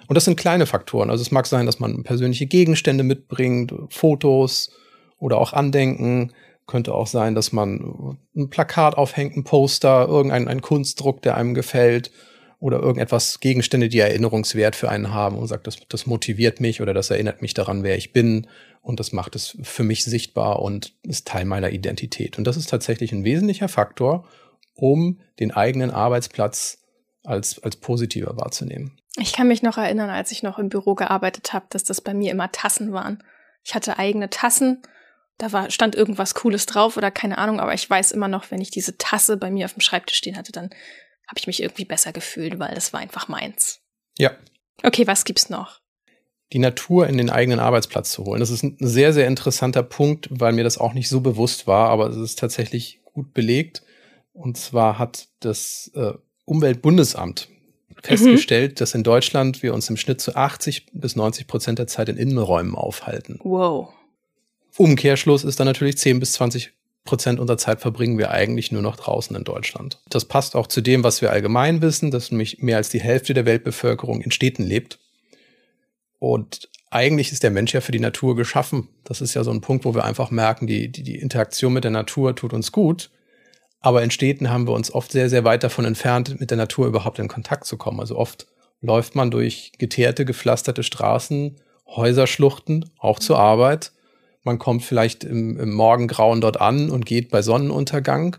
Und 0.08 0.14
das 0.14 0.24
sind 0.24 0.36
kleine 0.36 0.66
Faktoren. 0.66 1.10
Also 1.10 1.22
es 1.22 1.30
mag 1.30 1.46
sein, 1.46 1.66
dass 1.66 1.78
man 1.78 2.02
persönliche 2.02 2.46
Gegenstände 2.46 3.04
mitbringt, 3.04 3.72
Fotos 3.90 4.72
oder 5.18 5.38
auch 5.38 5.52
Andenken. 5.52 6.32
Könnte 6.70 6.94
auch 6.94 7.08
sein, 7.08 7.34
dass 7.34 7.50
man 7.50 8.16
ein 8.36 8.48
Plakat 8.48 8.96
aufhängt, 8.96 9.36
ein 9.36 9.42
Poster, 9.42 10.06
irgendein 10.06 10.46
ein 10.46 10.62
Kunstdruck, 10.62 11.20
der 11.20 11.36
einem 11.36 11.52
gefällt 11.52 12.12
oder 12.60 12.78
irgendetwas, 12.78 13.40
Gegenstände, 13.40 13.88
die 13.88 13.98
Erinnerungswert 13.98 14.76
für 14.76 14.88
einen 14.88 15.12
haben 15.12 15.36
und 15.36 15.48
sagt, 15.48 15.66
das, 15.66 15.78
das 15.88 16.06
motiviert 16.06 16.60
mich 16.60 16.80
oder 16.80 16.94
das 16.94 17.10
erinnert 17.10 17.42
mich 17.42 17.54
daran, 17.54 17.82
wer 17.82 17.96
ich 17.96 18.12
bin 18.12 18.46
und 18.82 19.00
das 19.00 19.10
macht 19.10 19.34
es 19.34 19.58
für 19.62 19.82
mich 19.82 20.04
sichtbar 20.04 20.62
und 20.62 20.94
ist 21.02 21.26
Teil 21.26 21.44
meiner 21.44 21.70
Identität. 21.70 22.38
Und 22.38 22.44
das 22.44 22.56
ist 22.56 22.70
tatsächlich 22.70 23.10
ein 23.10 23.24
wesentlicher 23.24 23.68
Faktor, 23.68 24.28
um 24.74 25.20
den 25.40 25.50
eigenen 25.50 25.90
Arbeitsplatz 25.90 26.78
als, 27.24 27.60
als 27.64 27.76
positiver 27.76 28.36
wahrzunehmen. 28.36 28.96
Ich 29.16 29.32
kann 29.32 29.48
mich 29.48 29.62
noch 29.62 29.76
erinnern, 29.76 30.08
als 30.08 30.30
ich 30.30 30.44
noch 30.44 30.58
im 30.60 30.68
Büro 30.68 30.94
gearbeitet 30.94 31.52
habe, 31.52 31.66
dass 31.70 31.82
das 31.82 32.00
bei 32.00 32.14
mir 32.14 32.30
immer 32.30 32.52
Tassen 32.52 32.92
waren. 32.92 33.24
Ich 33.64 33.74
hatte 33.74 33.98
eigene 33.98 34.30
Tassen 34.30 34.82
da 35.40 35.52
war, 35.52 35.70
stand 35.70 35.94
irgendwas 35.94 36.34
Cooles 36.34 36.66
drauf 36.66 36.96
oder 36.96 37.10
keine 37.10 37.38
Ahnung, 37.38 37.60
aber 37.60 37.72
ich 37.72 37.88
weiß 37.88 38.12
immer 38.12 38.28
noch, 38.28 38.50
wenn 38.50 38.60
ich 38.60 38.70
diese 38.70 38.98
Tasse 38.98 39.36
bei 39.36 39.50
mir 39.50 39.64
auf 39.64 39.72
dem 39.72 39.80
Schreibtisch 39.80 40.18
stehen 40.18 40.36
hatte, 40.36 40.52
dann 40.52 40.66
habe 41.26 41.38
ich 41.38 41.46
mich 41.46 41.62
irgendwie 41.62 41.84
besser 41.84 42.12
gefühlt, 42.12 42.58
weil 42.58 42.74
das 42.74 42.92
war 42.92 43.00
einfach 43.00 43.28
meins. 43.28 43.80
Ja. 44.18 44.32
Okay, 44.82 45.06
was 45.06 45.24
gibt's 45.24 45.48
noch? 45.48 45.80
Die 46.52 46.58
Natur 46.58 47.06
in 47.06 47.16
den 47.16 47.30
eigenen 47.30 47.60
Arbeitsplatz 47.60 48.10
zu 48.10 48.24
holen. 48.24 48.40
Das 48.40 48.50
ist 48.50 48.62
ein 48.64 48.76
sehr, 48.80 49.12
sehr 49.12 49.26
interessanter 49.26 49.82
Punkt, 49.82 50.28
weil 50.30 50.52
mir 50.52 50.64
das 50.64 50.78
auch 50.78 50.92
nicht 50.92 51.08
so 51.08 51.20
bewusst 51.20 51.66
war, 51.66 51.88
aber 51.88 52.08
es 52.08 52.16
ist 52.16 52.38
tatsächlich 52.38 53.00
gut 53.04 53.32
belegt. 53.32 53.82
Und 54.32 54.58
zwar 54.58 54.98
hat 54.98 55.28
das 55.40 55.90
äh, 55.94 56.12
Umweltbundesamt 56.44 57.48
festgestellt, 58.02 58.72
mhm. 58.72 58.74
dass 58.76 58.94
in 58.94 59.04
Deutschland 59.04 59.62
wir 59.62 59.72
uns 59.72 59.88
im 59.88 59.96
Schnitt 59.96 60.20
zu 60.20 60.34
80 60.34 60.86
bis 60.92 61.16
90 61.16 61.46
Prozent 61.46 61.78
der 61.78 61.86
Zeit 61.86 62.08
in 62.08 62.16
Innenräumen 62.16 62.74
aufhalten. 62.74 63.38
Wow. 63.42 63.94
Umkehrschluss 64.80 65.44
ist 65.44 65.60
dann 65.60 65.66
natürlich 65.66 65.98
10 65.98 66.20
bis 66.20 66.32
20 66.32 66.72
Prozent 67.04 67.38
unserer 67.38 67.58
Zeit 67.58 67.82
verbringen 67.82 68.16
wir 68.16 68.30
eigentlich 68.30 68.72
nur 68.72 68.80
noch 68.80 68.96
draußen 68.96 69.36
in 69.36 69.44
Deutschland. 69.44 70.00
Das 70.08 70.24
passt 70.24 70.56
auch 70.56 70.66
zu 70.66 70.80
dem, 70.80 71.04
was 71.04 71.20
wir 71.20 71.30
allgemein 71.30 71.82
wissen, 71.82 72.10
dass 72.10 72.30
nämlich 72.30 72.62
mehr 72.62 72.78
als 72.78 72.88
die 72.88 73.00
Hälfte 73.00 73.34
der 73.34 73.44
Weltbevölkerung 73.44 74.22
in 74.22 74.30
Städten 74.30 74.62
lebt. 74.62 74.98
Und 76.18 76.70
eigentlich 76.90 77.30
ist 77.30 77.42
der 77.42 77.50
Mensch 77.50 77.74
ja 77.74 77.82
für 77.82 77.92
die 77.92 78.00
Natur 78.00 78.36
geschaffen. 78.36 78.88
Das 79.04 79.20
ist 79.20 79.34
ja 79.34 79.44
so 79.44 79.50
ein 79.50 79.60
Punkt, 79.60 79.84
wo 79.84 79.94
wir 79.94 80.04
einfach 80.04 80.30
merken, 80.30 80.66
die, 80.66 80.90
die, 80.90 81.02
die 81.02 81.16
Interaktion 81.16 81.74
mit 81.74 81.84
der 81.84 81.90
Natur 81.90 82.34
tut 82.34 82.54
uns 82.54 82.72
gut. 82.72 83.10
Aber 83.80 84.02
in 84.02 84.10
Städten 84.10 84.48
haben 84.48 84.66
wir 84.66 84.72
uns 84.72 84.90
oft 84.94 85.12
sehr, 85.12 85.28
sehr 85.28 85.44
weit 85.44 85.62
davon 85.62 85.84
entfernt, 85.84 86.40
mit 86.40 86.50
der 86.50 86.58
Natur 86.58 86.86
überhaupt 86.86 87.18
in 87.18 87.28
Kontakt 87.28 87.66
zu 87.66 87.76
kommen. 87.76 88.00
Also 88.00 88.16
oft 88.16 88.46
läuft 88.80 89.14
man 89.14 89.30
durch 89.30 89.72
geteerte, 89.76 90.24
gepflasterte 90.24 90.84
Straßen, 90.84 91.60
Häuserschluchten, 91.86 92.88
auch 92.98 93.18
zur 93.18 93.38
Arbeit 93.38 93.92
man 94.50 94.58
kommt 94.58 94.82
vielleicht 94.82 95.22
im, 95.22 95.60
im 95.60 95.72
Morgengrauen 95.72 96.40
dort 96.40 96.60
an 96.60 96.90
und 96.90 97.06
geht 97.06 97.30
bei 97.30 97.40
Sonnenuntergang. 97.40 98.36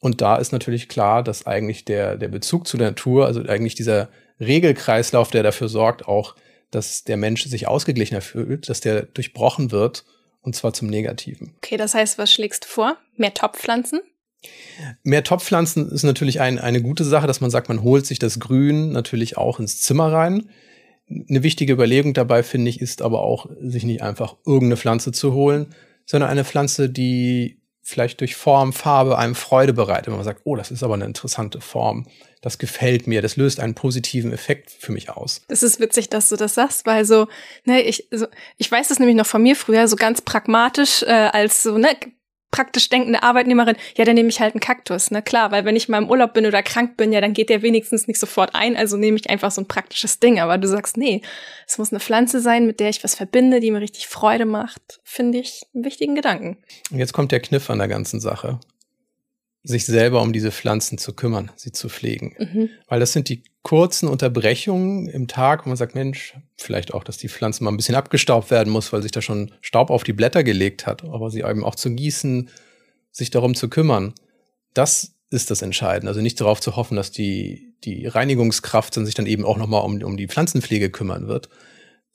Und 0.00 0.22
da 0.22 0.36
ist 0.36 0.52
natürlich 0.52 0.88
klar, 0.88 1.22
dass 1.22 1.46
eigentlich 1.46 1.84
der, 1.84 2.16
der 2.16 2.28
Bezug 2.28 2.66
zu 2.66 2.78
der 2.78 2.88
Natur, 2.88 3.26
also 3.26 3.42
eigentlich 3.42 3.74
dieser 3.74 4.08
Regelkreislauf, 4.40 5.30
der 5.30 5.42
dafür 5.42 5.68
sorgt, 5.68 6.08
auch, 6.08 6.34
dass 6.70 7.04
der 7.04 7.18
Mensch 7.18 7.44
sich 7.44 7.68
ausgeglichener 7.68 8.22
fühlt, 8.22 8.70
dass 8.70 8.80
der 8.80 9.02
durchbrochen 9.02 9.70
wird 9.70 10.06
und 10.40 10.56
zwar 10.56 10.72
zum 10.72 10.88
Negativen. 10.88 11.52
Okay, 11.58 11.76
das 11.76 11.92
heißt, 11.92 12.16
was 12.16 12.32
schlägst 12.32 12.64
du 12.64 12.68
vor? 12.68 12.96
Mehr 13.16 13.34
Topfpflanzen? 13.34 14.00
Mehr 15.02 15.24
Topfpflanzen 15.24 15.90
ist 15.90 16.04
natürlich 16.04 16.40
ein, 16.40 16.58
eine 16.58 16.80
gute 16.80 17.04
Sache, 17.04 17.26
dass 17.26 17.42
man 17.42 17.50
sagt, 17.50 17.68
man 17.68 17.82
holt 17.82 18.06
sich 18.06 18.18
das 18.18 18.40
Grün 18.40 18.92
natürlich 18.92 19.36
auch 19.36 19.60
ins 19.60 19.82
Zimmer 19.82 20.10
rein. 20.10 20.48
Eine 21.08 21.42
wichtige 21.42 21.72
Überlegung 21.72 22.14
dabei, 22.14 22.42
finde 22.42 22.70
ich, 22.70 22.80
ist 22.80 23.02
aber 23.02 23.22
auch, 23.22 23.46
sich 23.60 23.84
nicht 23.84 24.02
einfach 24.02 24.36
irgendeine 24.46 24.76
Pflanze 24.76 25.12
zu 25.12 25.34
holen, 25.34 25.74
sondern 26.06 26.30
eine 26.30 26.44
Pflanze, 26.44 26.88
die 26.88 27.60
vielleicht 27.84 28.20
durch 28.20 28.34
Form, 28.34 28.72
Farbe 28.72 29.18
einem 29.18 29.34
Freude 29.34 29.74
bereitet. 29.74 30.06
Wenn 30.06 30.14
man 30.14 30.24
sagt, 30.24 30.40
oh, 30.44 30.56
das 30.56 30.70
ist 30.70 30.82
aber 30.82 30.94
eine 30.94 31.04
interessante 31.04 31.60
Form. 31.60 32.06
Das 32.40 32.58
gefällt 32.58 33.06
mir. 33.06 33.20
Das 33.20 33.36
löst 33.36 33.60
einen 33.60 33.74
positiven 33.74 34.32
Effekt 34.32 34.70
für 34.70 34.90
mich 34.90 35.10
aus. 35.10 35.42
Das 35.48 35.62
ist 35.62 35.80
witzig, 35.80 36.08
dass 36.08 36.30
du 36.30 36.36
das 36.36 36.54
sagst, 36.54 36.86
weil 36.86 37.04
so, 37.04 37.28
ne, 37.64 37.82
ich, 37.82 38.08
so, 38.10 38.26
ich 38.56 38.70
weiß 38.72 38.88
das 38.88 38.98
nämlich 38.98 39.16
noch 39.16 39.26
von 39.26 39.42
mir 39.42 39.54
früher, 39.54 39.86
so 39.86 39.96
ganz 39.96 40.22
pragmatisch, 40.22 41.02
äh, 41.02 41.06
als 41.06 41.62
so, 41.62 41.76
ne, 41.76 41.94
praktisch 42.54 42.88
denkende 42.88 43.24
Arbeitnehmerin, 43.24 43.74
ja, 43.96 44.04
dann 44.04 44.14
nehme 44.14 44.28
ich 44.28 44.38
halt 44.38 44.54
einen 44.54 44.60
Kaktus, 44.60 45.10
ne, 45.10 45.22
klar, 45.22 45.50
weil 45.50 45.64
wenn 45.64 45.74
ich 45.74 45.88
mal 45.88 45.98
im 45.98 46.08
Urlaub 46.08 46.34
bin 46.34 46.46
oder 46.46 46.62
krank 46.62 46.96
bin, 46.96 47.12
ja, 47.12 47.20
dann 47.20 47.32
geht 47.32 47.48
der 47.50 47.62
wenigstens 47.62 48.06
nicht 48.06 48.20
sofort 48.20 48.54
ein, 48.54 48.76
also 48.76 48.96
nehme 48.96 49.16
ich 49.16 49.28
einfach 49.28 49.50
so 49.50 49.60
ein 49.60 49.66
praktisches 49.66 50.20
Ding, 50.20 50.38
aber 50.38 50.56
du 50.56 50.68
sagst, 50.68 50.96
nee, 50.96 51.20
es 51.66 51.78
muss 51.78 51.90
eine 51.90 51.98
Pflanze 51.98 52.38
sein, 52.38 52.64
mit 52.64 52.78
der 52.78 52.90
ich 52.90 53.02
was 53.02 53.16
verbinde, 53.16 53.58
die 53.58 53.72
mir 53.72 53.80
richtig 53.80 54.06
Freude 54.06 54.44
macht, 54.44 55.00
finde 55.02 55.38
ich 55.38 55.62
einen 55.74 55.84
wichtigen 55.84 56.14
Gedanken. 56.14 56.58
Und 56.92 57.00
jetzt 57.00 57.12
kommt 57.12 57.32
der 57.32 57.40
Kniff 57.40 57.70
an 57.70 57.78
der 57.78 57.88
ganzen 57.88 58.20
Sache 58.20 58.60
sich 59.66 59.86
selber 59.86 60.20
um 60.20 60.34
diese 60.34 60.52
Pflanzen 60.52 60.98
zu 60.98 61.14
kümmern, 61.14 61.50
sie 61.56 61.72
zu 61.72 61.88
pflegen. 61.88 62.36
Mhm. 62.38 62.68
Weil 62.86 63.00
das 63.00 63.14
sind 63.14 63.30
die 63.30 63.42
kurzen 63.62 64.08
Unterbrechungen 64.08 65.08
im 65.08 65.26
Tag, 65.26 65.64
wo 65.64 65.70
man 65.70 65.78
sagt, 65.78 65.94
Mensch, 65.94 66.34
vielleicht 66.58 66.92
auch, 66.92 67.02
dass 67.02 67.16
die 67.16 67.30
Pflanze 67.30 67.64
mal 67.64 67.70
ein 67.70 67.78
bisschen 67.78 67.94
abgestaubt 67.94 68.50
werden 68.50 68.70
muss, 68.70 68.92
weil 68.92 69.00
sich 69.02 69.10
da 69.10 69.22
schon 69.22 69.52
Staub 69.62 69.88
auf 69.88 70.04
die 70.04 70.12
Blätter 70.12 70.44
gelegt 70.44 70.86
hat, 70.86 71.02
aber 71.04 71.30
sie 71.30 71.40
eben 71.40 71.64
auch 71.64 71.74
zu 71.74 71.90
gießen, 71.90 72.50
sich 73.10 73.30
darum 73.30 73.54
zu 73.54 73.70
kümmern. 73.70 74.12
Das 74.74 75.14
ist 75.30 75.50
das 75.50 75.62
Entscheidende. 75.62 76.08
Also 76.08 76.20
nicht 76.20 76.40
darauf 76.42 76.60
zu 76.60 76.76
hoffen, 76.76 76.96
dass 76.96 77.10
die, 77.10 77.72
die 77.84 78.06
Reinigungskraft 78.06 78.94
dann 78.94 79.06
sich 79.06 79.14
dann 79.14 79.26
eben 79.26 79.46
auch 79.46 79.56
nochmal 79.56 79.82
um, 79.82 80.02
um 80.02 80.18
die 80.18 80.28
Pflanzenpflege 80.28 80.90
kümmern 80.90 81.26
wird. 81.26 81.48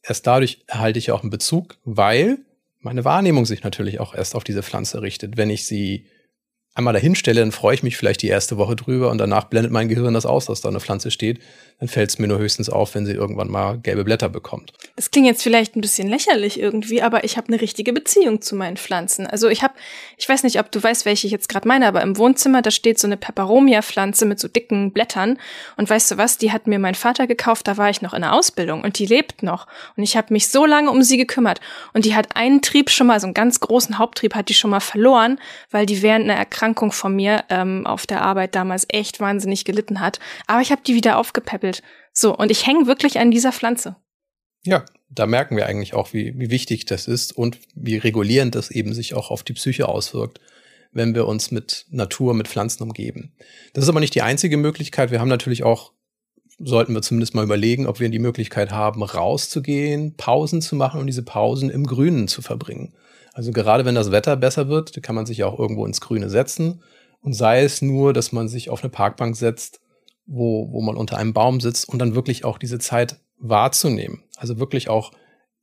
Erst 0.04 0.28
dadurch 0.28 0.64
erhalte 0.68 1.00
ich 1.00 1.12
auch 1.12 1.24
einen 1.24 1.32
Bezug, 1.32 1.80
weil 1.84 2.38
meine 2.80 3.06
Wahrnehmung 3.06 3.48
sich 3.48 3.64
natürlich 3.64 4.00
auch 4.00 4.14
erst 4.14 4.36
auf 4.36 4.44
diese 4.44 4.62
Pflanze 4.62 5.02
richtet. 5.02 5.36
Wenn 5.36 5.50
ich 5.50 5.66
sie 5.66 6.06
einmal 6.80 6.94
dahin 6.94 7.14
stelle, 7.14 7.42
dann 7.42 7.52
freue 7.52 7.76
ich 7.76 7.84
mich 7.84 7.96
vielleicht 7.96 8.22
die 8.24 8.28
erste 8.28 8.58
Woche 8.58 8.76
drüber 8.76 9.12
und 9.12 9.20
danach 9.20 9.44
blendet 9.44 9.72
mein 9.72 9.88
Gehirn 9.88 10.16
das 10.16 10.26
aus, 10.26 10.48
dass 10.48 10.62
da 10.62 10.70
eine 10.70 10.80
Pflanze 10.80 11.12
steht. 11.12 11.40
Dann 11.80 11.88
fällt 11.88 12.10
es 12.10 12.20
mir 12.20 12.28
nur 12.28 12.40
höchstens 12.40 12.70
auf, 12.70 12.96
wenn 12.96 13.06
sie 13.06 13.14
irgendwann 13.14 13.50
mal 13.50 13.78
gelbe 13.78 14.04
Blätter 14.04 14.28
bekommt. 14.28 14.74
Das 14.98 15.12
klingt 15.12 15.28
jetzt 15.28 15.44
vielleicht 15.44 15.76
ein 15.76 15.82
bisschen 15.82 16.10
lächerlich 16.10 16.60
irgendwie, 16.60 17.02
aber 17.02 17.24
ich 17.24 17.38
habe 17.38 17.48
eine 17.48 17.62
richtige 17.62 17.94
Beziehung 17.94 18.42
zu 18.42 18.56
meinen 18.56 18.76
Pflanzen. 18.76 19.28
Also 19.28 19.48
ich 19.48 19.64
habe, 19.64 19.76
ich 20.18 20.28
weiß 20.28 20.44
nicht, 20.44 20.60
ob 20.60 20.72
du 20.72 20.82
weißt, 20.82 21.06
welche 21.06 21.28
ich 21.28 21.32
jetzt 21.32 21.48
gerade 21.48 21.68
meine, 21.68 21.88
aber 21.88 22.02
im 22.02 22.18
Wohnzimmer, 22.18 22.62
da 22.62 22.72
steht 22.72 23.00
so 23.00 23.08
eine 23.08 23.16
Peperomia-Pflanze 23.16 24.26
mit 24.26 24.40
so 24.40 24.48
dicken 24.48 24.92
Blättern. 24.92 25.38
Und 25.78 25.90
weißt 25.90 26.12
du 26.12 26.18
was, 26.18 26.38
die 26.38 26.52
hat 26.52 26.68
mir 26.68 26.80
mein 26.80 26.96
Vater 26.96 27.28
gekauft, 27.28 27.68
da 27.68 27.78
war 27.78 27.90
ich 27.90 28.02
noch 28.02 28.14
in 28.14 28.22
der 28.22 28.34
Ausbildung 28.34 28.84
und 28.84 29.00
die 29.00 29.06
lebt 29.06 29.44
noch. 29.44 29.68
Und 29.96 30.04
ich 30.04 30.18
habe 30.18 30.34
mich 30.34 30.50
so 30.50 30.66
lange 30.66 30.92
um 30.92 31.02
sie 31.02 31.18
gekümmert. 31.18 31.62
Und 31.94 32.04
die 32.04 32.16
hat 32.16 32.36
einen 32.36 32.62
Trieb 32.62 32.90
schon 32.90 33.08
mal, 33.08 33.20
so 33.20 33.28
einen 33.28 33.34
ganz 33.34 33.60
großen 33.62 33.98
Haupttrieb 34.00 34.36
hat 34.36 34.50
die 34.50 34.54
schon 34.54 34.72
mal 34.72 34.80
verloren, 34.80 35.40
weil 35.72 35.86
die 35.86 36.02
während 36.02 36.26
einer 36.26 36.36
Erkrankung 36.36 36.69
von 36.76 37.16
mir 37.16 37.44
ähm, 37.50 37.86
auf 37.86 38.08
der 38.08 38.22
Arbeit 38.22 38.56
damals 38.56 38.86
echt 38.90 39.20
wahnsinnig 39.20 39.66
gelitten 39.66 40.00
hat. 40.00 40.20
Aber 40.48 40.62
ich 40.62 40.72
habe 40.72 40.82
die 40.86 40.96
wieder 40.96 41.18
aufgepäppelt. 41.18 41.82
So, 42.14 42.36
und 42.36 42.52
ich 42.52 42.66
hänge 42.66 42.88
wirklich 42.88 43.20
an 43.20 43.32
dieser 43.32 43.52
Pflanze. 43.52 43.96
Ja, 44.64 44.84
da 45.10 45.26
merken 45.26 45.56
wir 45.56 45.66
eigentlich 45.66 45.94
auch, 45.94 46.14
wie, 46.14 46.38
wie 46.38 46.52
wichtig 46.52 46.86
das 46.86 47.08
ist 47.08 47.32
und 47.32 47.60
wie 47.76 47.98
regulierend 47.98 48.56
das 48.56 48.72
eben 48.72 48.94
sich 48.94 49.14
auch 49.14 49.32
auf 49.32 49.44
die 49.44 49.54
Psyche 49.54 49.88
auswirkt, 49.88 50.40
wenn 50.92 51.16
wir 51.16 51.28
uns 51.28 51.52
mit 51.52 51.86
Natur, 51.90 52.34
mit 52.34 52.48
Pflanzen 52.48 52.84
umgeben. 52.84 53.34
Das 53.74 53.84
ist 53.84 53.90
aber 53.90 54.00
nicht 54.00 54.16
die 54.16 54.22
einzige 54.22 54.58
Möglichkeit. 54.58 55.12
Wir 55.12 55.20
haben 55.20 55.30
natürlich 55.30 55.64
auch, 55.64 55.94
sollten 56.60 56.94
wir 56.94 57.02
zumindest 57.02 57.36
mal 57.36 57.44
überlegen, 57.44 57.88
ob 57.88 58.00
wir 58.00 58.10
die 58.10 58.20
Möglichkeit 58.20 58.72
haben, 58.72 59.02
rauszugehen, 59.02 60.16
Pausen 60.16 60.62
zu 60.62 60.76
machen 60.76 61.00
und 61.00 61.08
diese 61.08 61.24
Pausen 61.24 61.70
im 61.70 61.86
Grünen 61.86 62.28
zu 62.28 62.42
verbringen. 62.42 62.94
Also 63.40 63.54
gerade 63.54 63.86
wenn 63.86 63.96
das 63.96 64.12
Wetter 64.12 64.36
besser 64.36 64.68
wird, 64.68 65.02
kann 65.02 65.16
man 65.16 65.26
sich 65.26 65.38
ja 65.38 65.46
auch 65.46 65.58
irgendwo 65.58 65.86
ins 65.86 66.02
Grüne 66.02 66.30
setzen. 66.30 66.84
Und 67.22 67.32
sei 67.32 67.64
es 67.64 67.82
nur, 67.82 68.12
dass 68.12 68.34
man 68.34 68.50
sich 68.50 68.70
auf 68.70 68.84
eine 68.84 68.90
Parkbank 68.90 69.38
setzt, 69.38 69.80
wo, 70.26 70.70
wo 70.74 70.82
man 70.82 70.98
unter 70.98 71.16
einem 71.16 71.32
Baum 71.32 71.62
sitzt 71.62 71.88
und 71.88 72.00
dann 72.00 72.16
wirklich 72.16 72.44
auch 72.44 72.58
diese 72.58 72.80
Zeit 72.80 73.22
wahrzunehmen. 73.38 74.24
Also 74.36 74.60
wirklich 74.60 74.90
auch 74.90 75.14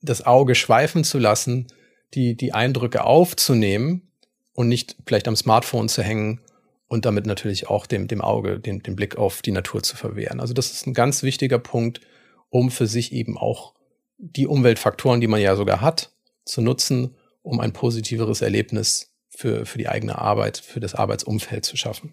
das 0.00 0.24
Auge 0.24 0.54
schweifen 0.54 1.04
zu 1.04 1.18
lassen, 1.18 1.66
die, 2.14 2.34
die 2.34 2.54
Eindrücke 2.54 3.04
aufzunehmen 3.04 4.10
und 4.54 4.68
nicht 4.68 4.96
vielleicht 5.06 5.28
am 5.28 5.36
Smartphone 5.36 5.90
zu 5.90 6.02
hängen 6.02 6.40
und 6.88 7.04
damit 7.04 7.26
natürlich 7.26 7.68
auch 7.68 7.84
dem, 7.84 8.08
dem 8.08 8.22
Auge 8.22 8.58
den, 8.58 8.82
den 8.82 8.96
Blick 8.96 9.18
auf 9.18 9.42
die 9.42 9.52
Natur 9.52 9.82
zu 9.82 9.98
verwehren. 9.98 10.40
Also 10.40 10.54
das 10.54 10.72
ist 10.72 10.86
ein 10.86 10.94
ganz 10.94 11.22
wichtiger 11.22 11.58
Punkt, 11.58 12.00
um 12.48 12.70
für 12.70 12.86
sich 12.86 13.12
eben 13.12 13.36
auch 13.36 13.74
die 14.16 14.46
Umweltfaktoren, 14.46 15.20
die 15.20 15.28
man 15.28 15.42
ja 15.42 15.56
sogar 15.56 15.82
hat, 15.82 16.14
zu 16.46 16.62
nutzen 16.62 17.14
um 17.46 17.60
ein 17.60 17.72
positiveres 17.72 18.42
Erlebnis 18.42 19.12
für, 19.28 19.66
für 19.66 19.78
die 19.78 19.88
eigene 19.88 20.18
Arbeit, 20.18 20.58
für 20.58 20.80
das 20.80 20.94
Arbeitsumfeld 20.94 21.64
zu 21.64 21.76
schaffen. 21.76 22.12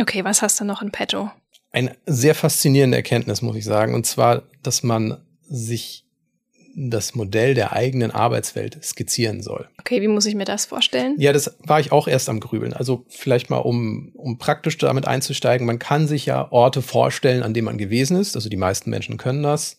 Okay, 0.00 0.24
was 0.24 0.42
hast 0.42 0.60
du 0.60 0.64
noch 0.64 0.82
in 0.82 0.90
petto? 0.90 1.30
Eine 1.70 1.96
sehr 2.06 2.34
faszinierende 2.34 2.96
Erkenntnis, 2.96 3.42
muss 3.42 3.56
ich 3.56 3.64
sagen, 3.64 3.94
und 3.94 4.06
zwar, 4.06 4.44
dass 4.62 4.82
man 4.82 5.18
sich 5.42 6.06
das 6.76 7.14
Modell 7.14 7.54
der 7.54 7.72
eigenen 7.72 8.10
Arbeitswelt 8.10 8.82
skizzieren 8.82 9.42
soll. 9.42 9.68
Okay, 9.78 10.02
wie 10.02 10.08
muss 10.08 10.26
ich 10.26 10.34
mir 10.34 10.44
das 10.44 10.64
vorstellen? 10.64 11.14
Ja, 11.18 11.32
das 11.32 11.56
war 11.60 11.78
ich 11.78 11.92
auch 11.92 12.08
erst 12.08 12.28
am 12.28 12.40
Grübeln. 12.40 12.72
Also 12.72 13.04
vielleicht 13.08 13.50
mal, 13.50 13.58
um, 13.58 14.10
um 14.14 14.38
praktisch 14.38 14.78
damit 14.78 15.06
einzusteigen, 15.06 15.66
man 15.66 15.78
kann 15.78 16.08
sich 16.08 16.26
ja 16.26 16.50
Orte 16.50 16.82
vorstellen, 16.82 17.44
an 17.44 17.54
denen 17.54 17.66
man 17.66 17.78
gewesen 17.78 18.16
ist. 18.16 18.34
Also 18.34 18.48
die 18.48 18.56
meisten 18.56 18.90
Menschen 18.90 19.18
können 19.18 19.44
das 19.44 19.76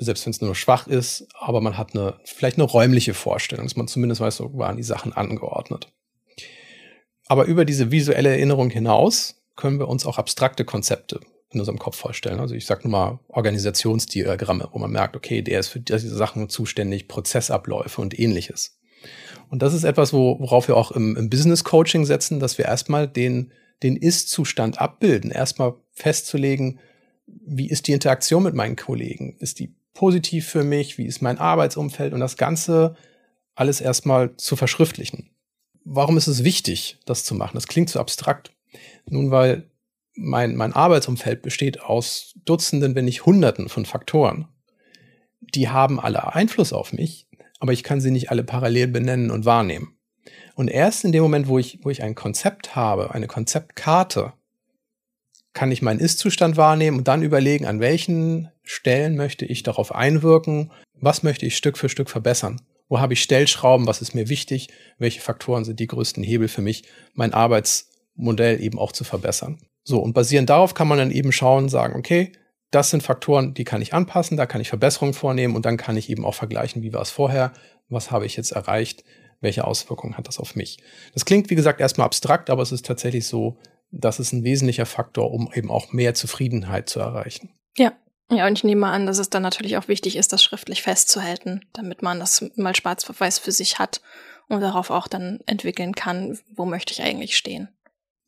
selbst 0.00 0.24
wenn 0.24 0.32
es 0.32 0.40
nur 0.40 0.54
schwach 0.54 0.86
ist, 0.86 1.28
aber 1.38 1.60
man 1.60 1.76
hat 1.76 1.94
eine, 1.94 2.14
vielleicht 2.24 2.56
eine 2.56 2.64
räumliche 2.64 3.14
Vorstellung, 3.14 3.66
dass 3.66 3.76
man 3.76 3.86
zumindest 3.86 4.20
weiß, 4.20 4.36
so 4.36 4.56
waren 4.56 4.76
die 4.76 4.82
Sachen 4.82 5.12
angeordnet. 5.12 5.92
Aber 7.26 7.44
über 7.44 7.64
diese 7.64 7.92
visuelle 7.92 8.30
Erinnerung 8.30 8.70
hinaus 8.70 9.42
können 9.56 9.78
wir 9.78 9.88
uns 9.88 10.06
auch 10.06 10.18
abstrakte 10.18 10.64
Konzepte 10.64 11.20
in 11.52 11.60
unserem 11.60 11.78
Kopf 11.78 11.96
vorstellen. 11.96 12.40
Also 12.40 12.54
ich 12.54 12.64
sage 12.64 12.88
nur 12.88 12.92
mal 12.92 13.20
Organisationsdiagramme, 13.28 14.68
wo 14.72 14.78
man 14.78 14.90
merkt, 14.90 15.16
okay, 15.16 15.42
der 15.42 15.60
ist 15.60 15.68
für 15.68 15.80
diese 15.80 16.16
Sachen 16.16 16.48
zuständig, 16.48 17.06
Prozessabläufe 17.06 18.00
und 18.00 18.18
ähnliches. 18.18 18.78
Und 19.48 19.62
das 19.62 19.74
ist 19.74 19.84
etwas, 19.84 20.12
wo, 20.12 20.38
worauf 20.40 20.68
wir 20.68 20.76
auch 20.76 20.92
im, 20.92 21.16
im 21.16 21.28
Business 21.28 21.64
Coaching 21.64 22.04
setzen, 22.04 22.40
dass 22.40 22.56
wir 22.56 22.66
erstmal 22.66 23.08
den, 23.08 23.52
den 23.82 23.96
Ist-Zustand 23.96 24.80
abbilden, 24.80 25.30
erstmal 25.30 25.74
festzulegen, 25.92 26.78
wie 27.26 27.68
ist 27.68 27.86
die 27.86 27.92
Interaktion 27.92 28.42
mit 28.42 28.54
meinen 28.54 28.76
Kollegen? 28.76 29.36
Ist 29.38 29.58
die 29.58 29.74
positiv 29.94 30.48
für 30.48 30.64
mich, 30.64 30.98
wie 30.98 31.06
ist 31.06 31.22
mein 31.22 31.38
Arbeitsumfeld 31.38 32.12
und 32.12 32.20
das 32.20 32.36
Ganze 32.36 32.96
alles 33.54 33.80
erstmal 33.80 34.36
zu 34.36 34.56
verschriftlichen. 34.56 35.30
Warum 35.84 36.16
ist 36.16 36.26
es 36.26 36.44
wichtig, 36.44 36.98
das 37.04 37.24
zu 37.24 37.34
machen? 37.34 37.54
Das 37.54 37.66
klingt 37.66 37.90
zu 37.90 38.00
abstrakt. 38.00 38.52
Nun, 39.06 39.30
weil 39.30 39.70
mein, 40.14 40.56
mein 40.56 40.72
Arbeitsumfeld 40.72 41.42
besteht 41.42 41.80
aus 41.80 42.34
Dutzenden, 42.44 42.94
wenn 42.94 43.04
nicht 43.04 43.26
Hunderten 43.26 43.68
von 43.68 43.86
Faktoren. 43.86 44.48
Die 45.40 45.68
haben 45.68 45.98
alle 45.98 46.34
Einfluss 46.34 46.72
auf 46.72 46.92
mich, 46.92 47.28
aber 47.58 47.72
ich 47.72 47.82
kann 47.82 48.00
sie 48.00 48.10
nicht 48.10 48.30
alle 48.30 48.44
parallel 48.44 48.88
benennen 48.88 49.30
und 49.30 49.44
wahrnehmen. 49.44 49.96
Und 50.54 50.68
erst 50.68 51.04
in 51.04 51.12
dem 51.12 51.22
Moment, 51.22 51.48
wo 51.48 51.58
ich, 51.58 51.80
wo 51.82 51.90
ich 51.90 52.02
ein 52.02 52.14
Konzept 52.14 52.76
habe, 52.76 53.14
eine 53.14 53.26
Konzeptkarte, 53.26 54.34
kann 55.52 55.72
ich 55.72 55.82
meinen 55.82 56.00
Ist-Zustand 56.00 56.56
wahrnehmen 56.56 56.98
und 56.98 57.08
dann 57.08 57.22
überlegen, 57.22 57.66
an 57.66 57.80
welchen 57.80 58.50
Stellen 58.62 59.16
möchte 59.16 59.44
ich 59.44 59.62
darauf 59.62 59.94
einwirken, 59.94 60.70
was 60.94 61.22
möchte 61.22 61.46
ich 61.46 61.56
Stück 61.56 61.76
für 61.76 61.88
Stück 61.88 62.10
verbessern. 62.10 62.60
Wo 62.88 63.00
habe 63.00 63.12
ich 63.12 63.22
Stellschrauben, 63.22 63.86
was 63.86 64.02
ist 64.02 64.14
mir 64.14 64.28
wichtig, 64.28 64.68
welche 64.98 65.20
Faktoren 65.20 65.64
sind 65.64 65.80
die 65.80 65.86
größten 65.86 66.22
Hebel 66.22 66.48
für 66.48 66.62
mich, 66.62 66.84
mein 67.14 67.32
Arbeitsmodell 67.32 68.60
eben 68.60 68.78
auch 68.78 68.92
zu 68.92 69.04
verbessern. 69.04 69.60
So, 69.82 70.00
und 70.00 70.12
basierend 70.12 70.50
darauf 70.50 70.74
kann 70.74 70.88
man 70.88 70.98
dann 70.98 71.10
eben 71.10 71.32
schauen, 71.32 71.68
sagen, 71.68 71.96
okay, 71.96 72.32
das 72.70 72.90
sind 72.90 73.02
Faktoren, 73.02 73.54
die 73.54 73.64
kann 73.64 73.82
ich 73.82 73.94
anpassen, 73.94 74.36
da 74.36 74.46
kann 74.46 74.60
ich 74.60 74.68
Verbesserungen 74.68 75.14
vornehmen 75.14 75.56
und 75.56 75.66
dann 75.66 75.76
kann 75.76 75.96
ich 75.96 76.10
eben 76.10 76.24
auch 76.24 76.34
vergleichen, 76.34 76.82
wie 76.82 76.92
war 76.92 77.02
es 77.02 77.10
vorher, 77.10 77.52
was 77.88 78.10
habe 78.10 78.26
ich 78.26 78.36
jetzt 78.36 78.52
erreicht, 78.52 79.04
welche 79.40 79.64
Auswirkungen 79.64 80.16
hat 80.16 80.28
das 80.28 80.38
auf 80.38 80.54
mich. 80.54 80.78
Das 81.14 81.24
klingt, 81.24 81.50
wie 81.50 81.54
gesagt, 81.54 81.80
erstmal 81.80 82.04
abstrakt, 82.06 82.50
aber 82.50 82.62
es 82.62 82.72
ist 82.72 82.86
tatsächlich 82.86 83.26
so, 83.26 83.58
dass 83.90 84.18
es 84.18 84.32
ein 84.32 84.44
wesentlicher 84.44 84.86
Faktor, 84.86 85.32
um 85.32 85.50
eben 85.54 85.70
auch 85.70 85.92
mehr 85.92 86.14
Zufriedenheit 86.14 86.88
zu 86.88 87.00
erreichen. 87.00 87.50
Ja. 87.76 87.92
Ja, 88.32 88.46
und 88.46 88.52
ich 88.52 88.62
nehme 88.62 88.86
an, 88.86 89.06
dass 89.06 89.18
es 89.18 89.28
dann 89.28 89.42
natürlich 89.42 89.76
auch 89.76 89.88
wichtig 89.88 90.14
ist, 90.14 90.32
das 90.32 90.40
schriftlich 90.40 90.82
festzuhalten, 90.82 91.62
damit 91.72 92.00
man 92.00 92.20
das 92.20 92.48
mal 92.54 92.76
schwarz 92.76 93.10
auf 93.10 93.18
weiß 93.18 93.40
für 93.40 93.50
sich 93.50 93.80
hat 93.80 94.00
und 94.48 94.60
darauf 94.60 94.90
auch 94.90 95.08
dann 95.08 95.40
entwickeln 95.46 95.96
kann, 95.96 96.38
wo 96.54 96.64
möchte 96.64 96.92
ich 96.92 97.02
eigentlich 97.02 97.36
stehen. 97.36 97.68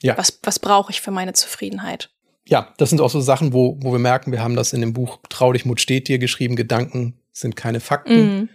Ja. 0.02 0.18
Was, 0.18 0.40
was 0.42 0.58
brauche 0.58 0.90
ich 0.90 1.00
für 1.00 1.12
meine 1.12 1.34
Zufriedenheit? 1.34 2.10
Ja, 2.44 2.74
das 2.78 2.90
sind 2.90 3.00
auch 3.00 3.10
so 3.10 3.20
Sachen, 3.20 3.52
wo, 3.52 3.78
wo 3.80 3.92
wir 3.92 4.00
merken, 4.00 4.32
wir 4.32 4.42
haben 4.42 4.56
das 4.56 4.72
in 4.72 4.80
dem 4.80 4.92
Buch 4.92 5.20
Trau 5.28 5.52
dich, 5.52 5.64
Mut 5.64 5.80
steht 5.80 6.08
dir 6.08 6.18
geschrieben, 6.18 6.56
Gedanken 6.56 7.20
sind 7.30 7.54
keine 7.54 7.78
Fakten. 7.78 8.38
Mhm. 8.38 8.48